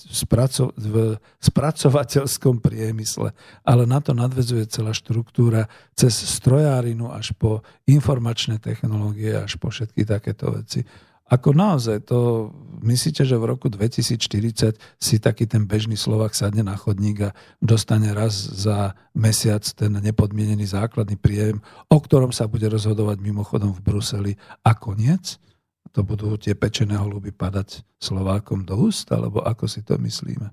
spraco, 0.10 0.74
v 0.74 1.22
spracovateľskom 1.38 2.58
priemysle, 2.58 3.30
ale 3.62 3.84
na 3.86 4.02
to 4.02 4.18
nadvezuje 4.18 4.66
celá 4.66 4.90
štruktúra 4.90 5.70
cez 5.94 6.18
strojárinu 6.18 7.14
až 7.14 7.38
po 7.38 7.62
informačné 7.86 8.58
technológie, 8.58 9.38
až 9.38 9.62
po 9.62 9.70
všetky 9.70 10.02
takéto 10.10 10.50
veci. 10.50 10.82
Ako 11.32 11.56
naozaj 11.56 12.12
to, 12.12 12.52
myslíte, 12.84 13.24
že 13.24 13.40
v 13.40 13.56
roku 13.56 13.72
2040 13.72 14.76
si 15.00 15.16
taký 15.16 15.48
ten 15.48 15.64
bežný 15.64 15.96
Slovak 15.96 16.36
sadne 16.36 16.60
na 16.60 16.76
chodník 16.76 17.32
a 17.32 17.36
dostane 17.64 18.12
raz 18.12 18.36
za 18.36 18.92
mesiac 19.16 19.64
ten 19.64 19.96
nepodmienený 19.96 20.68
základný 20.68 21.16
príjem, 21.16 21.64
o 21.88 21.98
ktorom 22.04 22.36
sa 22.36 22.52
bude 22.52 22.68
rozhodovať 22.68 23.24
mimochodom 23.24 23.72
v 23.72 23.80
Bruseli 23.80 24.34
a 24.68 24.76
koniec? 24.76 25.40
To 25.92 26.08
budú 26.08 26.40
tie 26.40 26.56
pečené 26.56 26.96
holuby 26.96 27.36
padať 27.36 27.84
Slovákom 28.00 28.64
do 28.64 28.88
úst, 28.88 29.12
alebo 29.12 29.44
ako 29.44 29.68
si 29.68 29.84
to 29.84 30.00
myslíme. 30.00 30.48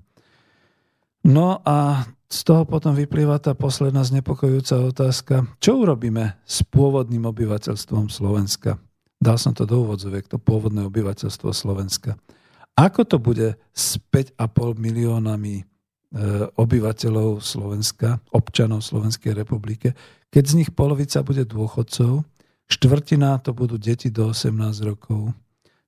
No 1.27 1.59
a 1.67 2.07
z 2.29 2.39
toho 2.45 2.63
potom 2.63 2.93
vyplýva 2.93 3.41
tá 3.41 3.57
posledná 3.57 4.05
znepokojujúca 4.05 4.75
otázka. 4.85 5.35
Čo 5.57 5.83
urobíme 5.83 6.37
s 6.45 6.61
pôvodným 6.63 7.25
obyvateľstvom 7.27 8.07
Slovenska? 8.07 8.77
Dal 9.19 9.35
som 9.35 9.51
to 9.51 9.67
do 9.67 9.83
úvodzoviek, 9.83 10.29
to 10.29 10.39
pôvodné 10.39 10.87
obyvateľstvo 10.87 11.51
Slovenska. 11.51 12.15
Ako 12.79 13.03
to 13.03 13.19
bude 13.19 13.59
s 13.75 13.99
5,5 14.13 14.39
miliónami 14.79 15.55
e, 15.59 15.63
obyvateľov 16.55 17.43
Slovenska, 17.43 18.23
občanov 18.31 18.87
Slovenskej 18.87 19.35
republike, 19.35 19.91
keď 20.31 20.43
z 20.45 20.53
nich 20.63 20.71
polovica 20.71 21.19
bude 21.19 21.43
dôchodcov, 21.43 22.23
štvrtina 22.69 23.41
to 23.41 23.51
budú 23.51 23.81
deti 23.81 24.13
do 24.13 24.29
18 24.29 24.53
rokov, 24.85 25.33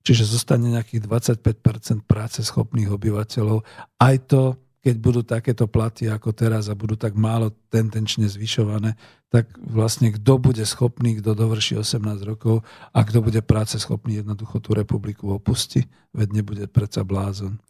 čiže 0.01 0.25
zostane 0.25 0.73
nejakých 0.73 1.05
25 1.05 2.01
práce 2.03 2.41
schopných 2.41 2.89
obyvateľov. 2.89 3.61
Aj 4.01 4.15
to, 4.25 4.57
keď 4.81 4.95
budú 4.97 5.21
takéto 5.21 5.69
platy 5.69 6.09
ako 6.09 6.33
teraz 6.33 6.65
a 6.65 6.73
budú 6.73 6.97
tak 6.97 7.13
málo 7.13 7.53
tendenčne 7.69 8.25
zvyšované, 8.25 8.97
tak 9.29 9.53
vlastne 9.61 10.09
kto 10.11 10.41
bude 10.41 10.65
schopný, 10.65 11.21
kto 11.21 11.37
dovrší 11.37 11.77
18 11.77 12.01
rokov 12.25 12.65
a 12.91 12.99
kto 13.05 13.21
bude 13.21 13.39
práce 13.45 13.77
schopný 13.77 14.19
jednoducho 14.19 14.57
tú 14.57 14.73
republiku 14.73 15.37
opusti, 15.37 15.85
veď 16.17 16.27
nebude 16.41 16.65
predsa 16.65 17.05
blázon. 17.05 17.61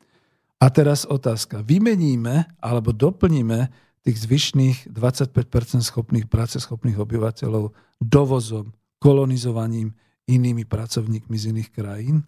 A 0.62 0.72
teraz 0.72 1.03
otázka. 1.03 1.66
Vymeníme 1.66 2.47
alebo 2.64 2.95
doplníme 2.95 3.70
tých 4.01 4.18
zvyšných 4.26 4.78
25% 4.89 5.84
schopných 5.84 6.26
práce 6.32 6.57
schopných 6.57 6.97
obyvateľov 7.01 7.76
dovozom 8.01 8.74
kolonizovaním 9.02 9.97
inými 10.30 10.70
pracovníkmi 10.70 11.34
z 11.34 11.43
iných 11.49 11.70
krajín, 11.74 12.22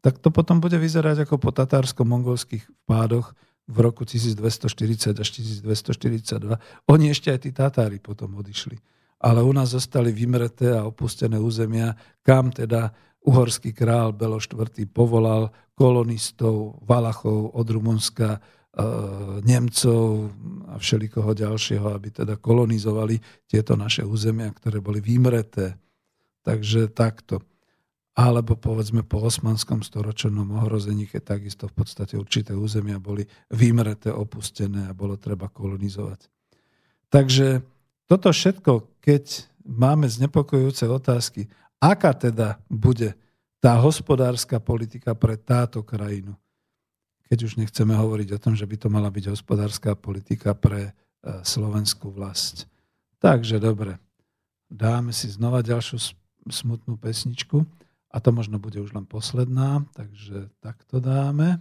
tak 0.00 0.20
to 0.20 0.32
potom 0.32 0.60
bude 0.60 0.76
vyzerať 0.76 1.28
ako 1.28 1.36
po 1.40 1.52
tatársko-mongolských 1.52 2.64
vpádoch 2.84 3.36
v 3.64 3.76
roku 3.80 4.04
1240 4.04 5.16
až 5.16 5.28
1242. 5.64 6.60
Oni 6.92 7.04
ešte 7.08 7.32
aj 7.32 7.38
tí 7.40 7.50
Tatári 7.52 8.00
potom 8.00 8.36
odišli. 8.36 8.76
Ale 9.24 9.40
u 9.40 9.52
nás 9.56 9.72
zostali 9.72 10.12
vymreté 10.12 10.76
a 10.76 10.84
opustené 10.84 11.40
územia, 11.40 11.96
kam 12.20 12.52
teda 12.52 12.92
uhorský 13.24 13.72
král 13.72 14.12
Belo 14.12 14.36
IV. 14.36 14.68
povolal 14.92 15.48
kolonistov, 15.72 16.84
Valachov 16.84 17.56
od 17.56 17.64
Rumunska, 17.64 18.36
Nemcov 19.46 20.34
a 20.66 20.74
všelikoho 20.82 21.30
ďalšieho, 21.30 21.94
aby 21.94 22.10
teda 22.10 22.34
kolonizovali 22.42 23.22
tieto 23.46 23.78
naše 23.78 24.02
územia, 24.02 24.50
ktoré 24.50 24.82
boli 24.82 24.98
vymreté. 24.98 25.78
Takže 26.42 26.90
takto 26.90 27.38
alebo 28.14 28.54
povedzme 28.54 29.02
po 29.02 29.26
osmanskom 29.26 29.82
storočnom 29.82 30.46
ohrození, 30.54 31.10
keď 31.10 31.34
takisto 31.34 31.66
v 31.66 31.82
podstate 31.82 32.14
určité 32.14 32.54
územia 32.54 33.02
boli 33.02 33.26
vymreté, 33.50 34.14
opustené 34.14 34.86
a 34.86 34.94
bolo 34.94 35.18
treba 35.18 35.50
kolonizovať. 35.50 36.30
Takže 37.10 37.66
toto 38.06 38.30
všetko, 38.30 39.02
keď 39.02 39.50
máme 39.66 40.06
znepokojujúce 40.06 40.86
otázky, 40.86 41.50
aká 41.82 42.14
teda 42.14 42.62
bude 42.70 43.18
tá 43.58 43.74
hospodárska 43.82 44.62
politika 44.62 45.18
pre 45.18 45.34
táto 45.34 45.82
krajinu, 45.82 46.38
keď 47.34 47.50
už 47.50 47.58
nechceme 47.58 47.98
hovoriť 47.98 48.38
o 48.38 48.38
tom, 48.38 48.54
že 48.54 48.62
by 48.62 48.78
to 48.78 48.86
mala 48.86 49.10
byť 49.10 49.34
hospodárska 49.34 49.98
politika 49.98 50.54
pre 50.54 50.86
e, 50.86 50.92
slovenskú 51.42 52.14
vlast. 52.14 52.70
Takže 53.18 53.58
dobre, 53.58 53.98
dáme 54.70 55.10
si 55.10 55.26
znova 55.26 55.58
ďalšiu 55.66 56.14
smutnú 56.46 56.94
pesničku. 56.94 57.66
A 58.14 58.22
to 58.22 58.30
možno 58.30 58.62
bude 58.62 58.78
už 58.78 58.94
len 58.94 59.02
posledná, 59.02 59.82
takže 59.98 60.46
takto 60.62 61.02
dáme. 61.02 61.58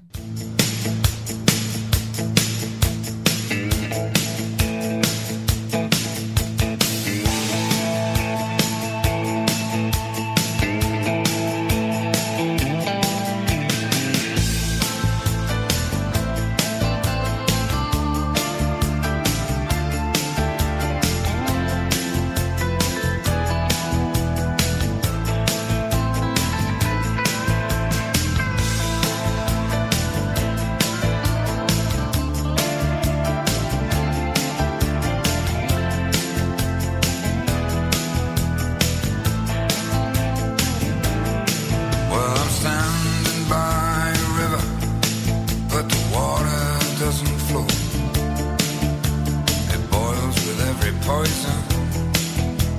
poison 51.24 51.58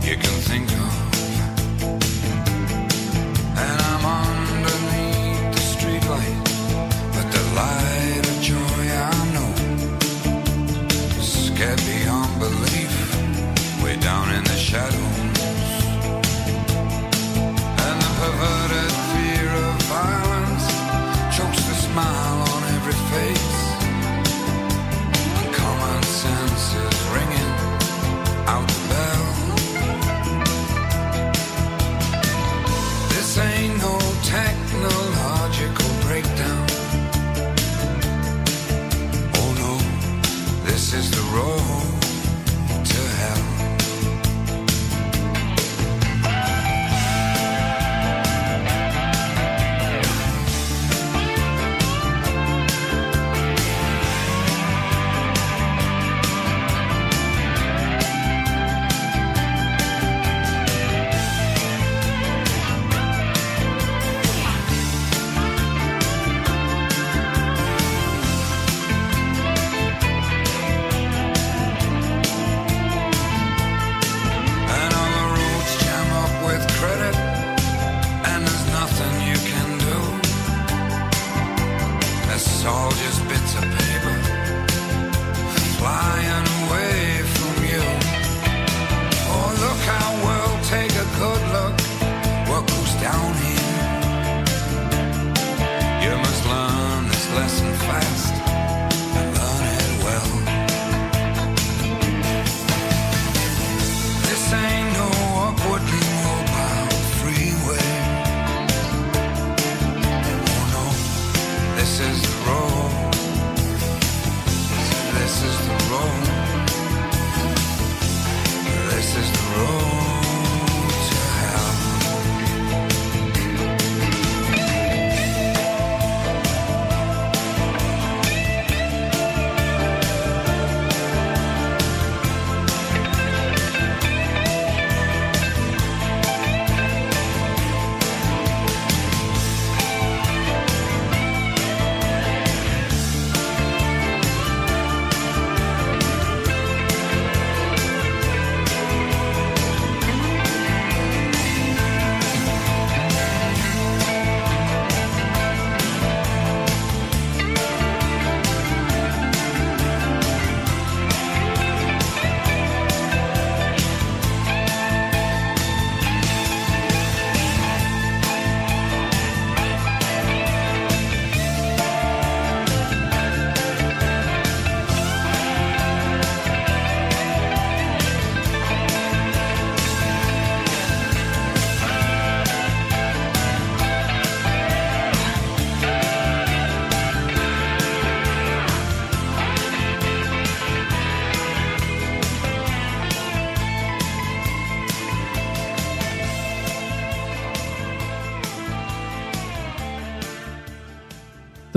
you 0.03 0.17
can 0.19 0.35
think 0.43 0.71
of. 0.73 1.04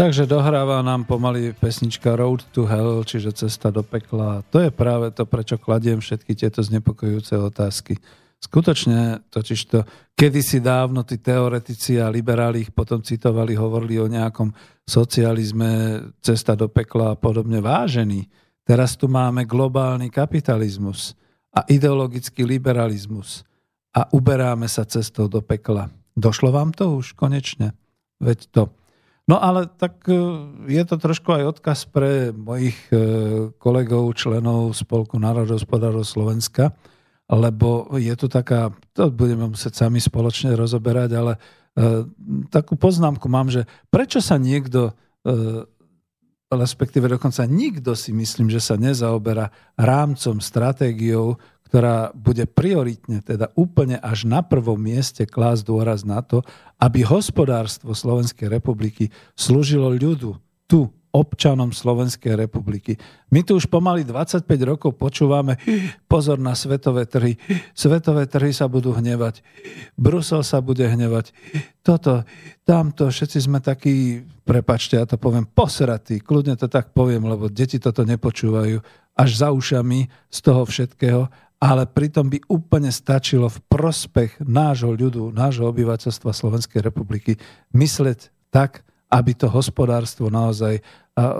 Takže 0.07 0.23
dohráva 0.23 0.79
nám 0.79 1.03
pomaly 1.03 1.51
pesnička 1.51 2.15
Road 2.15 2.47
to 2.55 2.63
Hell, 2.63 3.03
čiže 3.03 3.43
cesta 3.43 3.75
do 3.75 3.83
pekla. 3.83 4.39
To 4.55 4.63
je 4.63 4.71
práve 4.71 5.11
to, 5.11 5.27
prečo 5.27 5.59
kladiem 5.59 5.99
všetky 5.99 6.31
tieto 6.31 6.63
znepokojujúce 6.63 7.35
otázky. 7.35 7.99
Skutočne, 8.39 9.19
totiž 9.27 9.59
to, 9.67 9.83
kedysi 10.15 10.63
dávno 10.63 11.03
tí 11.03 11.19
teoretici 11.19 11.99
a 11.99 12.07
liberáli 12.07 12.63
ich 12.63 12.71
potom 12.71 13.03
citovali, 13.03 13.59
hovorili 13.59 13.99
o 13.99 14.07
nejakom 14.07 14.55
socializme, 14.87 15.99
cesta 16.23 16.55
do 16.55 16.71
pekla 16.71 17.11
a 17.11 17.19
podobne 17.19 17.59
vážený. 17.59 18.31
Teraz 18.63 18.95
tu 18.95 19.11
máme 19.11 19.43
globálny 19.43 20.07
kapitalizmus 20.07 21.19
a 21.51 21.67
ideologický 21.67 22.47
liberalizmus 22.47 23.43
a 23.91 24.07
uberáme 24.15 24.71
sa 24.71 24.87
cestou 24.87 25.27
do 25.27 25.43
pekla. 25.43 25.91
Došlo 26.15 26.55
vám 26.55 26.71
to 26.71 26.95
už 26.95 27.11
konečne? 27.11 27.75
Veď 28.23 28.39
to. 28.55 28.76
No 29.27 29.43
ale 29.43 29.67
tak 29.67 30.07
e, 30.07 30.15
je 30.71 30.83
to 30.87 30.95
trošku 30.95 31.35
aj 31.35 31.59
odkaz 31.59 31.83
pre 31.91 32.31
mojich 32.31 32.79
e, 32.95 32.97
kolegov, 33.59 34.15
členov 34.15 34.71
Spolku 34.71 35.19
národohospodárov 35.19 36.07
Slovenska, 36.07 36.71
lebo 37.27 37.91
je 37.99 38.15
tu 38.15 38.31
taká, 38.31 38.71
to 38.95 39.11
budeme 39.11 39.51
musieť 39.51 39.83
sami 39.83 39.99
spoločne 39.99 40.55
rozoberať, 40.55 41.09
ale 41.11 41.33
e, 41.35 41.39
takú 42.47 42.79
poznámku 42.79 43.27
mám, 43.27 43.51
že 43.51 43.67
prečo 43.91 44.23
sa 44.23 44.39
niekto, 44.39 44.95
respektíve 46.47 47.11
dokonca 47.11 47.43
nikto 47.43 47.99
si 47.99 48.15
myslím, 48.15 48.47
že 48.47 48.63
sa 48.63 48.79
nezaoberá 48.79 49.51
rámcom, 49.75 50.39
stratégiou, 50.39 51.35
ktorá 51.67 52.15
bude 52.15 52.47
prioritne, 52.47 53.19
teda 53.19 53.51
úplne 53.59 53.99
až 53.99 54.23
na 54.23 54.39
prvom 54.39 54.79
mieste 54.79 55.27
klásť 55.27 55.67
dôraz 55.67 56.07
na 56.07 56.23
to, 56.23 56.41
aby 56.79 57.03
hospodárstvo 57.03 57.91
Slovenskej 57.91 58.47
republiky 58.47 59.11
slúžilo 59.35 59.91
ľudu, 59.91 60.39
tu, 60.67 60.87
občanom 61.17 61.73
Slovenskej 61.73 62.37
republiky. 62.37 62.99
My 63.33 63.41
tu 63.41 63.57
už 63.57 63.65
pomaly 63.65 64.05
25 64.05 64.45
rokov 64.61 64.93
počúvame 64.99 65.57
pozor 66.11 66.37
na 66.37 66.53
svetové 66.53 67.09
trhy. 67.09 67.39
Svetové 67.73 68.29
trhy 68.29 68.53
sa 68.53 68.69
budú 68.69 68.93
hnevať. 68.93 69.41
Brusel 69.97 70.45
sa 70.45 70.61
bude 70.61 70.85
hnevať. 70.85 71.33
Toto, 71.81 72.21
tamto, 72.67 73.09
všetci 73.09 73.49
sme 73.49 73.63
takí, 73.63 74.21
prepačte, 74.45 74.99
ja 74.99 75.09
to 75.09 75.17
poviem, 75.17 75.47
posratí. 75.49 76.21
Kľudne 76.21 76.53
to 76.53 76.69
tak 76.69 76.93
poviem, 76.93 77.25
lebo 77.25 77.49
deti 77.49 77.81
toto 77.81 78.05
nepočúvajú 78.05 79.07
až 79.17 79.29
za 79.33 79.49
ušami 79.49 80.29
z 80.29 80.39
toho 80.45 80.61
všetkého 80.61 81.25
ale 81.57 81.89
pritom 81.89 82.29
by 82.29 82.37
úplne 82.53 82.93
stačilo 82.93 83.49
v 83.49 83.59
prospech 83.65 84.37
nášho 84.45 84.93
ľudu, 84.93 85.33
nášho 85.33 85.65
obyvateľstva 85.73 86.29
Slovenskej 86.29 86.85
republiky 86.85 87.41
mysleť 87.73 88.29
tak, 88.53 88.85
aby 89.09 89.31
to 89.33 89.49
hospodárstvo 89.49 90.29
naozaj 90.29 90.83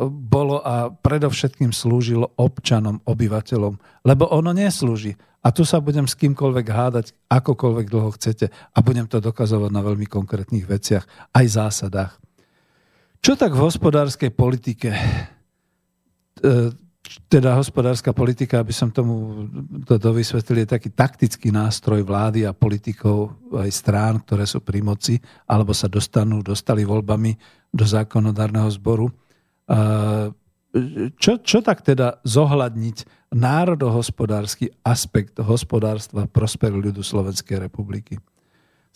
bolo 0.10 0.58
a 0.66 0.90
predovšetkým 0.90 1.70
slúžilo 1.70 2.34
občanom, 2.34 2.98
obyvateľom. 3.06 3.78
Lebo 4.02 4.26
ono 4.34 4.50
neslúži. 4.50 5.14
A 5.46 5.54
tu 5.54 5.62
sa 5.64 5.78
budem 5.78 6.10
s 6.10 6.18
kýmkoľvek 6.18 6.66
hádať, 6.66 7.14
akokoľvek 7.30 7.86
dlho 7.88 8.10
chcete 8.18 8.50
a 8.50 8.78
budem 8.82 9.06
to 9.06 9.22
dokazovať 9.22 9.70
na 9.70 9.86
veľmi 9.86 10.10
konkrétnych 10.10 10.66
veciach, 10.66 11.06
aj 11.32 11.46
zásadách. 11.46 12.14
Čo 13.22 13.38
tak 13.38 13.54
v 13.54 13.64
hospodárskej 13.64 14.34
politike? 14.34 14.98
Teda 17.28 17.56
hospodárska 17.60 18.16
politika, 18.16 18.64
aby 18.64 18.72
som 18.72 18.88
tomu 18.88 19.48
to 19.84 20.00
dovysvetlil, 20.00 20.64
je 20.64 20.74
taký 20.76 20.90
taktický 20.92 21.52
nástroj 21.52 22.04
vlády 22.04 22.48
a 22.48 22.56
politikov 22.56 23.36
aj 23.52 23.70
strán, 23.72 24.24
ktoré 24.24 24.48
sú 24.48 24.64
pri 24.64 24.80
moci, 24.80 25.20
alebo 25.48 25.76
sa 25.76 25.92
dostanú, 25.92 26.40
dostali 26.40 26.88
voľbami 26.88 27.36
do 27.72 27.84
zákonodárneho 27.84 28.72
zboru. 28.72 29.12
Čo, 31.20 31.44
čo 31.44 31.60
tak 31.60 31.84
teda 31.84 32.24
zohľadniť 32.24 33.30
národohospodársky 33.36 34.72
aspekt 34.88 35.36
hospodárstva 35.44 36.32
prosperu 36.32 36.80
ľudu 36.80 37.04
Slovenskej 37.04 37.60
republiky? 37.60 38.16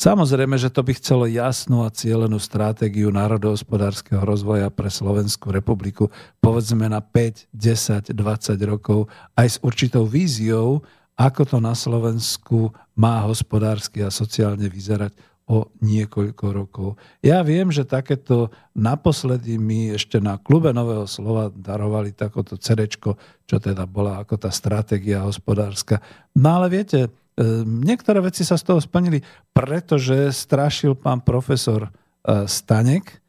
Samozrejme, 0.01 0.57
že 0.57 0.73
to 0.73 0.81
by 0.81 0.97
chcelo 0.97 1.29
jasnú 1.29 1.85
a 1.85 1.93
cieľenú 1.93 2.41
stratégiu 2.41 3.13
národohospodárskeho 3.13 4.25
rozvoja 4.25 4.73
pre 4.73 4.89
Slovenskú 4.89 5.53
republiku, 5.53 6.09
povedzme 6.41 6.89
na 6.89 7.05
5, 7.05 7.53
10, 7.53 8.09
20 8.09 8.17
rokov, 8.65 9.05
aj 9.37 9.45
s 9.45 9.57
určitou 9.61 10.09
víziou, 10.09 10.81
ako 11.13 11.41
to 11.45 11.57
na 11.61 11.77
Slovensku 11.77 12.73
má 12.97 13.21
hospodársky 13.29 14.01
a 14.01 14.09
sociálne 14.09 14.65
vyzerať 14.73 15.13
o 15.45 15.69
niekoľko 15.85 16.45
rokov. 16.49 16.87
Ja 17.21 17.45
viem, 17.45 17.69
že 17.69 17.85
takéto 17.85 18.49
naposledy 18.73 19.61
mi 19.61 19.93
ešte 19.93 20.17
na 20.17 20.41
klube 20.41 20.73
Nového 20.73 21.05
slova 21.05 21.53
darovali 21.53 22.09
takoto 22.17 22.57
cerečko, 22.57 23.21
čo 23.45 23.61
teda 23.61 23.85
bola 23.85 24.25
ako 24.25 24.33
tá 24.33 24.49
stratégia 24.49 25.21
hospodárska. 25.21 26.01
No 26.33 26.57
ale 26.57 26.73
viete, 26.73 27.20
niektoré 27.65 28.19
veci 28.19 28.43
sa 28.43 28.59
z 28.59 28.63
toho 28.67 28.79
splnili, 28.83 29.23
pretože 29.55 30.31
strašil 30.35 30.99
pán 30.99 31.23
profesor 31.23 31.87
e, 31.87 31.91
Stanek, 32.47 33.21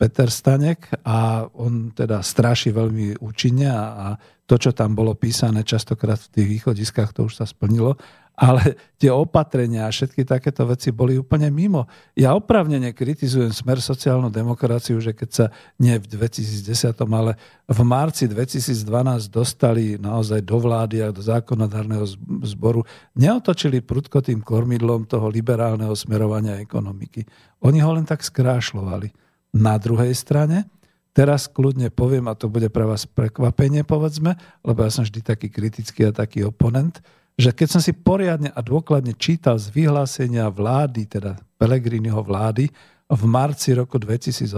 Peter 0.00 0.32
Stanek 0.32 0.88
a 1.04 1.44
on 1.60 1.92
teda 1.92 2.24
straší 2.24 2.72
veľmi 2.72 3.20
účinne 3.20 3.68
a 3.68 4.16
to, 4.48 4.56
čo 4.56 4.72
tam 4.72 4.96
bolo 4.96 5.12
písané 5.12 5.60
častokrát 5.60 6.16
v 6.16 6.32
tých 6.40 6.48
východiskách, 6.58 7.12
to 7.12 7.28
už 7.28 7.36
sa 7.36 7.44
splnilo 7.44 8.00
ale 8.40 8.72
tie 8.96 9.12
opatrenia 9.12 9.84
a 9.84 9.92
všetky 9.92 10.24
takéto 10.24 10.64
veci 10.64 10.88
boli 10.88 11.20
úplne 11.20 11.52
mimo. 11.52 11.84
Ja 12.16 12.32
opravnene 12.32 12.96
kritizujem 12.96 13.52
smer 13.52 13.84
sociálnu 13.84 14.32
demokraciu, 14.32 14.96
že 14.96 15.12
keď 15.12 15.28
sa 15.28 15.46
nie 15.76 15.92
v 16.00 16.08
2010, 16.08 16.96
ale 17.04 17.36
v 17.68 17.80
marci 17.84 18.24
2012 18.24 19.28
dostali 19.28 20.00
naozaj 20.00 20.40
do 20.40 20.56
vlády 20.56 21.04
a 21.04 21.12
do 21.12 21.20
zákonodárneho 21.20 22.08
zboru, 22.48 22.80
neotočili 23.12 23.84
prudko 23.84 24.24
tým 24.24 24.40
kormidlom 24.40 25.04
toho 25.04 25.28
liberálneho 25.28 25.92
smerovania 25.92 26.56
ekonomiky. 26.64 27.28
Oni 27.60 27.84
ho 27.84 27.92
len 27.92 28.08
tak 28.08 28.24
skrášľovali. 28.24 29.12
Na 29.52 29.76
druhej 29.76 30.16
strane, 30.16 30.64
teraz 31.12 31.44
kľudne 31.44 31.92
poviem, 31.92 32.24
a 32.32 32.38
to 32.38 32.48
bude 32.48 32.72
pre 32.72 32.88
vás 32.88 33.04
prekvapenie, 33.04 33.84
povedzme, 33.84 34.32
lebo 34.64 34.80
ja 34.80 34.88
som 34.88 35.04
vždy 35.04 35.20
taký 35.20 35.52
kritický 35.52 36.08
a 36.08 36.16
taký 36.16 36.48
oponent, 36.48 37.04
že 37.40 37.56
keď 37.56 37.68
som 37.72 37.80
si 37.80 37.96
poriadne 37.96 38.52
a 38.52 38.60
dôkladne 38.60 39.16
čítal 39.16 39.56
z 39.56 39.72
vyhlásenia 39.72 40.44
vlády, 40.52 41.08
teda 41.08 41.40
Pelegriniho 41.56 42.20
vlády, 42.20 42.68
v 43.10 43.22
marci 43.26 43.74
roku 43.74 43.98
2018 43.98 44.54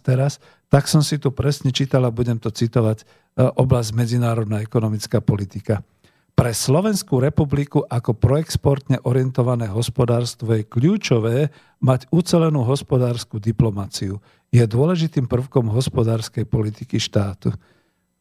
teraz, 0.00 0.40
tak 0.72 0.88
som 0.88 1.04
si 1.04 1.20
tu 1.20 1.34
presne 1.34 1.68
čítal 1.74 2.06
a 2.08 2.14
budem 2.14 2.40
to 2.40 2.48
citovať, 2.48 3.02
e, 3.02 3.04
oblasť 3.44 3.90
medzinárodná 3.92 4.64
ekonomická 4.64 5.20
politika. 5.20 5.84
Pre 6.32 6.48
Slovenskú 6.56 7.20
republiku 7.20 7.84
ako 7.84 8.16
proexportne 8.16 8.96
orientované 9.04 9.68
hospodárstvo 9.68 10.56
je 10.56 10.64
kľúčové 10.64 11.52
mať 11.84 12.08
ucelenú 12.08 12.64
hospodárskú 12.64 13.36
diplomáciu. 13.36 14.16
Je 14.48 14.64
dôležitým 14.64 15.28
prvkom 15.28 15.68
hospodárskej 15.68 16.48
politiky 16.48 16.96
štátu. 16.96 17.52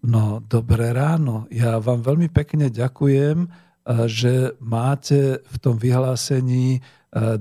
No, 0.03 0.43
dobré 0.43 0.91
ráno. 0.91 1.47
Ja 1.47 1.79
vám 1.79 2.03
veľmi 2.03 2.27
pekne 2.27 2.67
ďakujem 2.67 3.68
že 4.05 4.53
máte 4.61 5.41
v 5.41 5.57
tom 5.57 5.81
vyhlásení 5.81 6.83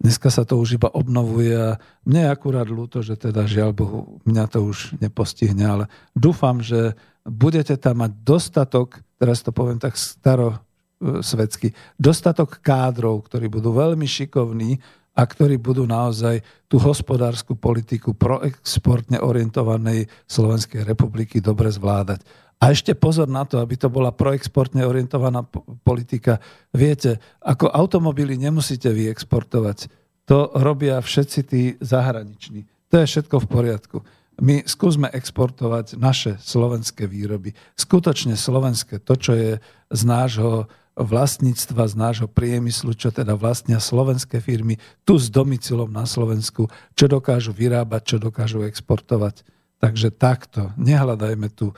Dneska 0.00 0.32
sa 0.32 0.48
to 0.48 0.56
už 0.56 0.80
iba 0.80 0.88
obnovuje 0.88 1.52
a 1.52 1.76
mne 2.08 2.24
je 2.24 2.32
akurát 2.32 2.64
ľúto, 2.64 3.04
že 3.04 3.20
teda 3.20 3.44
žiaľ 3.44 3.76
Bohu, 3.76 4.00
mňa 4.24 4.44
to 4.48 4.64
už 4.64 4.96
nepostihne, 4.96 5.60
ale 5.66 5.84
dúfam, 6.16 6.64
že 6.64 6.96
budete 7.28 7.76
tam 7.76 8.00
mať 8.00 8.16
dostatok, 8.24 9.04
teraz 9.20 9.44
to 9.44 9.52
poviem 9.52 9.76
tak 9.76 10.00
staro 10.00 10.56
e, 10.56 11.20
svetsky, 11.20 11.76
dostatok 12.00 12.64
kádrov, 12.64 13.28
ktorí 13.28 13.52
budú 13.52 13.76
veľmi 13.76 14.08
šikovní 14.08 14.80
a 15.12 15.22
ktorí 15.28 15.60
budú 15.60 15.84
naozaj 15.84 16.40
tú 16.64 16.80
hospodárskú 16.80 17.60
politiku 17.60 18.16
proexportne 18.16 19.20
orientovanej 19.20 20.08
Slovenskej 20.24 20.86
republiky 20.88 21.44
dobre 21.44 21.68
zvládať. 21.68 22.24
A 22.60 22.76
ešte 22.76 22.92
pozor 22.92 23.24
na 23.24 23.48
to, 23.48 23.56
aby 23.56 23.72
to 23.80 23.88
bola 23.88 24.12
proexportne 24.12 24.84
orientovaná 24.84 25.40
politika. 25.80 26.44
Viete, 26.76 27.16
ako 27.40 27.72
automobily 27.72 28.36
nemusíte 28.36 28.92
vyexportovať. 28.92 29.88
To 30.28 30.52
robia 30.52 31.00
všetci 31.00 31.40
tí 31.48 31.62
zahraniční. 31.80 32.68
To 32.92 33.00
je 33.00 33.08
všetko 33.08 33.36
v 33.40 33.46
poriadku. 33.48 33.98
My 34.44 34.64
skúsme 34.64 35.08
exportovať 35.08 35.96
naše 35.96 36.36
slovenské 36.40 37.08
výroby. 37.08 37.56
Skutočne 37.76 38.36
slovenské, 38.36 39.00
to, 39.00 39.16
čo 39.16 39.32
je 39.36 39.52
z 39.88 40.02
nášho 40.04 40.68
vlastníctva, 41.00 41.88
z 41.88 41.94
nášho 41.96 42.28
priemyslu, 42.28 42.92
čo 42.92 43.08
teda 43.08 43.36
vlastnia 43.36 43.80
slovenské 43.80 44.40
firmy, 44.40 44.76
tu 45.08 45.16
s 45.16 45.32
domicilom 45.32 45.88
na 45.88 46.04
Slovensku, 46.04 46.68
čo 46.92 47.04
dokážu 47.08 47.56
vyrábať, 47.56 48.02
čo 48.04 48.16
dokážu 48.20 48.64
exportovať. 48.68 49.44
Takže 49.80 50.12
takto, 50.12 50.76
nehľadajme 50.76 51.48
tu 51.56 51.72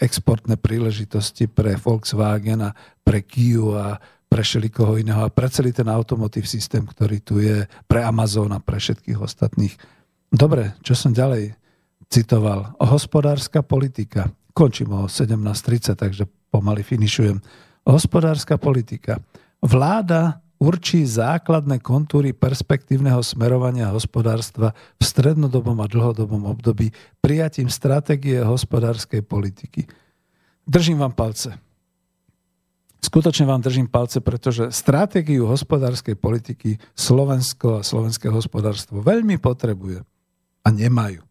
exportné 0.00 0.56
príležitosti 0.56 1.44
pre 1.44 1.76
Volkswagen 1.76 2.72
a 2.72 2.74
pre 3.04 3.20
Kia 3.20 3.60
a 3.76 3.88
pre 4.30 4.46
všelikoho 4.46 4.94
iného 4.96 5.26
a 5.26 5.32
pre 5.32 5.50
celý 5.50 5.74
ten 5.74 5.90
automotív 5.90 6.46
systém, 6.46 6.86
ktorý 6.86 7.18
tu 7.20 7.42
je, 7.42 7.66
pre 7.90 8.00
Amazon 8.06 8.54
a 8.54 8.62
pre 8.62 8.78
všetkých 8.78 9.18
ostatných. 9.18 9.74
Dobre, 10.30 10.78
čo 10.86 10.94
som 10.94 11.10
ďalej 11.10 11.58
citoval? 12.06 12.78
Hospodárska 12.78 13.66
politika. 13.66 14.30
Končím 14.54 14.94
o 14.94 15.10
17.30, 15.10 15.98
takže 15.98 16.24
pomaly 16.54 16.86
finišujem. 16.86 17.42
Hospodárska 17.84 18.54
politika. 18.54 19.18
Vláda 19.60 20.38
určí 20.60 21.08
základné 21.08 21.80
kontúry 21.80 22.36
perspektívneho 22.36 23.24
smerovania 23.24 23.88
hospodárstva 23.88 24.76
v 25.00 25.02
strednodobom 25.02 25.80
a 25.80 25.88
dlhodobom 25.88 26.44
období 26.44 26.92
prijatím 27.24 27.72
stratégie 27.72 28.44
hospodárskej 28.44 29.24
politiky. 29.24 29.88
Držím 30.68 31.00
vám 31.00 31.16
palce. 31.16 31.56
Skutočne 33.00 33.48
vám 33.48 33.64
držím 33.64 33.88
palce, 33.88 34.20
pretože 34.20 34.68
stratégiu 34.68 35.48
hospodárskej 35.48 36.20
politiky 36.20 36.76
Slovensko 36.92 37.80
a 37.80 37.86
slovenské 37.86 38.28
hospodárstvo 38.28 39.00
veľmi 39.00 39.40
potrebuje 39.40 40.04
a 40.60 40.68
nemajú. 40.68 41.29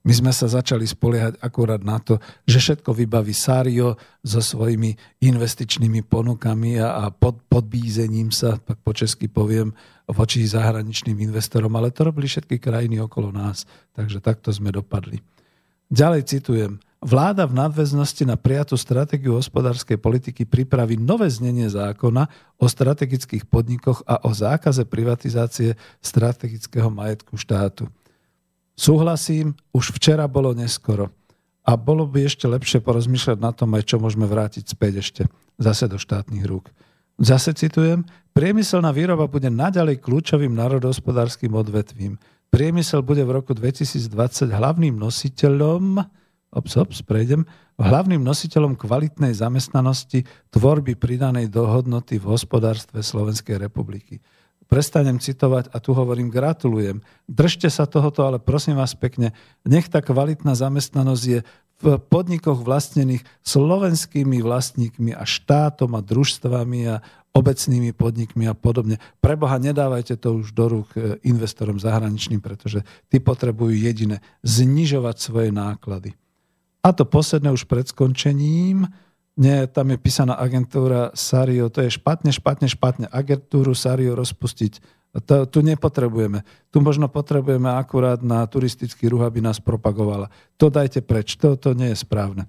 My 0.00 0.16
sme 0.16 0.32
sa 0.32 0.48
začali 0.48 0.88
spoliehať 0.88 1.44
akurát 1.44 1.84
na 1.84 2.00
to, 2.00 2.16
že 2.48 2.56
všetko 2.56 2.96
vybaví 2.96 3.36
Sario 3.36 4.00
so 4.24 4.40
svojimi 4.40 4.96
investičnými 5.20 6.00
ponukami 6.08 6.80
a, 6.80 7.12
pod, 7.12 7.44
podbízením 7.52 8.32
sa, 8.32 8.56
tak 8.56 8.80
po 8.80 8.96
česky 8.96 9.28
poviem, 9.28 9.76
voči 10.08 10.40
zahraničným 10.48 11.20
investorom, 11.28 11.76
ale 11.76 11.92
to 11.92 12.08
robili 12.08 12.32
všetky 12.32 12.56
krajiny 12.56 12.96
okolo 12.96 13.28
nás, 13.28 13.68
takže 13.92 14.24
takto 14.24 14.48
sme 14.48 14.72
dopadli. 14.72 15.20
Ďalej 15.92 16.22
citujem. 16.32 16.80
Vláda 17.00 17.48
v 17.48 17.56
nadväznosti 17.56 18.28
na 18.28 18.36
prijatú 18.36 18.76
stratégiu 18.76 19.36
hospodárskej 19.36 19.96
politiky 19.96 20.44
pripraví 20.44 21.00
nové 21.00 21.28
znenie 21.32 21.68
zákona 21.68 22.28
o 22.60 22.68
strategických 22.68 23.48
podnikoch 23.48 24.04
a 24.04 24.20
o 24.24 24.32
zákaze 24.32 24.84
privatizácie 24.84 25.76
strategického 26.04 26.92
majetku 26.92 27.40
štátu. 27.40 27.88
Súhlasím, 28.80 29.52
už 29.76 29.92
včera 29.92 30.24
bolo 30.24 30.56
neskoro. 30.56 31.12
A 31.68 31.76
bolo 31.76 32.08
by 32.08 32.24
ešte 32.24 32.48
lepšie 32.48 32.80
porozmýšľať 32.80 33.36
na 33.36 33.52
tom 33.52 33.76
aj, 33.76 33.92
čo 33.92 34.00
môžeme 34.00 34.24
vrátiť 34.24 34.72
späť 34.72 35.04
ešte 35.04 35.22
zase 35.60 35.84
do 35.84 36.00
štátnych 36.00 36.48
rúk. 36.48 36.72
Zase 37.20 37.52
citujem, 37.52 38.08
priemyselná 38.32 38.88
výroba 38.96 39.28
bude 39.28 39.52
naďalej 39.52 40.00
kľúčovým 40.00 40.56
národohospodárským 40.56 41.52
odvetvím. 41.52 42.16
Priemysel 42.48 43.04
bude 43.04 43.20
v 43.20 43.36
roku 43.36 43.52
2020 43.52 44.48
hlavným 44.48 44.96
nositeľom, 44.96 46.00
ops, 46.56 46.72
ops, 46.80 47.04
prejdem, 47.04 47.44
hlavným 47.76 48.24
nositeľom 48.24 48.80
kvalitnej 48.80 49.36
zamestnanosti 49.36 50.24
tvorby 50.48 50.96
pridanej 50.96 51.52
do 51.52 51.68
hodnoty 51.68 52.16
v 52.16 52.32
hospodárstve 52.32 53.04
Slovenskej 53.04 53.60
republiky 53.60 54.24
prestanem 54.70 55.18
citovať 55.18 55.74
a 55.74 55.76
tu 55.82 55.90
hovorím 55.90 56.30
gratulujem. 56.30 57.02
Držte 57.26 57.66
sa 57.66 57.90
tohoto, 57.90 58.22
ale 58.22 58.38
prosím 58.38 58.78
vás 58.78 58.94
pekne, 58.94 59.34
nech 59.66 59.90
tá 59.90 59.98
kvalitná 59.98 60.54
zamestnanosť 60.54 61.24
je 61.26 61.40
v 61.80 61.96
podnikoch 61.96 62.60
vlastnených 62.60 63.24
slovenskými 63.42 64.44
vlastníkmi 64.44 65.16
a 65.16 65.24
štátom 65.24 65.96
a 65.96 66.04
družstvami 66.04 66.80
a 66.92 67.02
obecnými 67.32 67.96
podnikmi 67.96 68.46
a 68.46 68.54
podobne. 68.54 69.00
Preboha, 69.18 69.56
nedávajte 69.56 70.18
to 70.20 70.44
už 70.44 70.52
do 70.52 70.66
rúk 70.66 70.92
e, 70.98 71.16
investorom 71.24 71.78
zahraničným, 71.78 72.42
pretože 72.42 72.82
tí 73.08 73.22
potrebujú 73.22 73.72
jediné 73.72 74.20
znižovať 74.44 75.16
svoje 75.18 75.50
náklady. 75.54 76.12
A 76.84 76.92
to 76.92 77.06
posledné 77.06 77.54
už 77.54 77.64
pred 77.64 77.86
skončením, 77.86 78.88
nie, 79.40 79.64
tam 79.72 79.88
je 79.88 79.96
písaná 79.96 80.36
agentúra 80.36 81.16
Sario, 81.16 81.72
to 81.72 81.80
je 81.80 81.96
špatne, 81.96 82.28
špatne, 82.28 82.68
špatne. 82.68 83.06
Agentúru 83.08 83.72
Sario 83.72 84.12
rozpustiť. 84.12 85.00
To, 85.24 85.48
tu 85.48 85.64
nepotrebujeme. 85.64 86.44
Tu 86.68 86.78
možno 86.78 87.08
potrebujeme 87.08 87.72
akurát 87.72 88.20
na 88.20 88.44
turistický 88.44 89.08
ruch, 89.08 89.24
aby 89.24 89.40
nás 89.40 89.58
propagovala. 89.58 90.28
To 90.60 90.68
dajte 90.68 91.00
preč, 91.02 91.40
to, 91.40 91.56
to 91.56 91.72
nie 91.72 91.96
je 91.96 91.98
správne. 91.98 92.46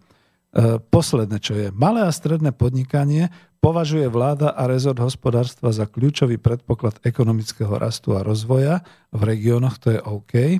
E, 0.51 0.77
posledné, 0.77 1.39
čo 1.39 1.55
je. 1.55 1.71
Malé 1.71 2.03
a 2.03 2.11
stredné 2.11 2.51
podnikanie 2.51 3.31
považuje 3.63 4.11
vláda 4.11 4.51
a 4.51 4.67
rezort 4.67 4.99
hospodárstva 4.99 5.71
za 5.71 5.87
kľúčový 5.87 6.37
predpoklad 6.37 6.99
ekonomického 7.07 7.71
rastu 7.79 8.19
a 8.19 8.21
rozvoja 8.21 8.83
v 9.15 9.21
regiónoch, 9.31 9.79
to 9.79 9.95
je 9.95 9.99
OK. 10.03 10.59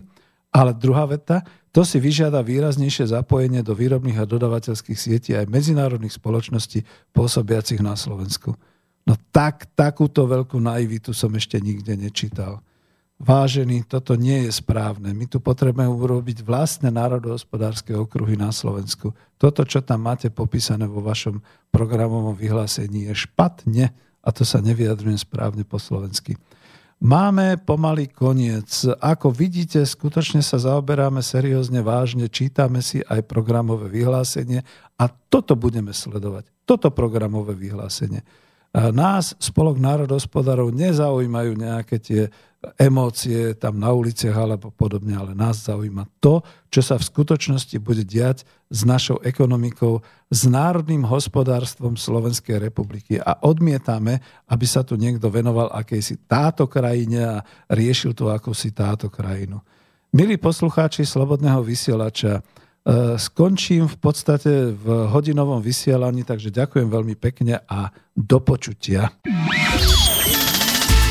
Ale 0.51 0.75
druhá 0.75 1.07
veta, 1.07 1.47
to 1.71 1.87
si 1.87 2.03
vyžiada 2.03 2.43
výraznejšie 2.43 3.15
zapojenie 3.15 3.63
do 3.63 3.71
výrobných 3.71 4.19
a 4.19 4.27
dodavateľských 4.27 4.99
sietí 4.99 5.31
aj 5.31 5.47
medzinárodných 5.47 6.19
spoločností 6.19 6.83
pôsobiacich 7.15 7.79
na 7.79 7.95
Slovensku. 7.95 8.59
No 9.07 9.15
tak, 9.31 9.71
takúto 9.73 10.27
veľkú 10.27 10.59
naivitu 10.59 11.15
som 11.15 11.31
ešte 11.31 11.57
nikde 11.63 11.95
nečítal. 11.95 12.59
Vážený, 13.21 13.85
toto 13.85 14.17
nie 14.17 14.49
je 14.49 14.51
správne. 14.51 15.13
My 15.13 15.29
tu 15.29 15.37
potrebujeme 15.37 15.93
urobiť 15.93 16.41
vlastné 16.41 16.89
národohospodárske 16.89 17.93
okruhy 17.93 18.33
na 18.33 18.49
Slovensku. 18.49 19.13
Toto, 19.37 19.61
čo 19.61 19.79
tam 19.85 20.09
máte 20.09 20.33
popísané 20.33 20.89
vo 20.89 21.05
vašom 21.05 21.37
programovom 21.69 22.33
vyhlásení, 22.33 23.13
je 23.13 23.29
špatne 23.29 23.93
a 24.25 24.29
to 24.33 24.41
sa 24.41 24.57
nevyjadrujem 24.57 25.21
správne 25.21 25.61
po 25.61 25.77
slovensky. 25.77 26.33
Máme 27.01 27.57
pomaly 27.57 28.13
koniec. 28.13 28.85
Ako 29.01 29.33
vidíte, 29.33 29.81
skutočne 29.81 30.45
sa 30.45 30.61
zaoberáme 30.61 31.25
seriózne, 31.25 31.81
vážne, 31.81 32.29
čítame 32.29 32.85
si 32.85 33.01
aj 33.01 33.25
programové 33.25 33.89
vyhlásenie 33.89 34.61
a 35.01 35.09
toto 35.09 35.57
budeme 35.57 35.97
sledovať. 35.97 36.45
Toto 36.61 36.93
programové 36.93 37.57
vyhlásenie. 37.57 38.21
Nás, 38.77 39.33
Spolok 39.41 39.81
národospodárov, 39.81 40.69
nezaujímajú 40.77 41.51
nejaké 41.57 41.97
tie 41.97 42.29
emócie 42.77 43.57
tam 43.57 43.81
na 43.81 43.89
uliciach 43.89 44.37
alebo 44.37 44.69
podobne, 44.69 45.17
ale 45.17 45.33
nás 45.33 45.65
zaujíma 45.65 46.05
to, 46.21 46.45
čo 46.69 46.85
sa 46.85 47.01
v 47.01 47.07
skutočnosti 47.09 47.73
bude 47.81 48.05
diať 48.05 48.45
s 48.69 48.85
našou 48.85 49.17
ekonomikou, 49.25 50.05
s 50.29 50.45
národným 50.45 51.01
hospodárstvom 51.01 51.97
Slovenskej 51.97 52.61
republiky 52.61 53.17
a 53.17 53.41
odmietame, 53.41 54.21
aby 54.45 54.65
sa 54.69 54.85
tu 54.85 54.93
niekto 54.93 55.33
venoval 55.33 55.73
akejsi 55.73 56.29
táto 56.29 56.69
krajine 56.69 57.19
a 57.25 57.35
riešil 57.73 58.13
tu 58.13 58.29
ako 58.29 58.53
si 58.53 58.69
táto 58.69 59.09
krajinu. 59.09 59.57
Milí 60.13 60.37
poslucháči 60.37 61.07
Slobodného 61.07 61.65
vysielača, 61.65 62.39
e, 62.39 62.41
skončím 63.17 63.89
v 63.89 63.97
podstate 63.97 64.75
v 64.75 65.09
hodinovom 65.09 65.63
vysielaní, 65.63 66.21
takže 66.21 66.53
ďakujem 66.53 66.87
veľmi 66.91 67.15
pekne 67.17 67.63
a 67.65 67.89
do 68.13 68.37
počutia. 68.43 69.09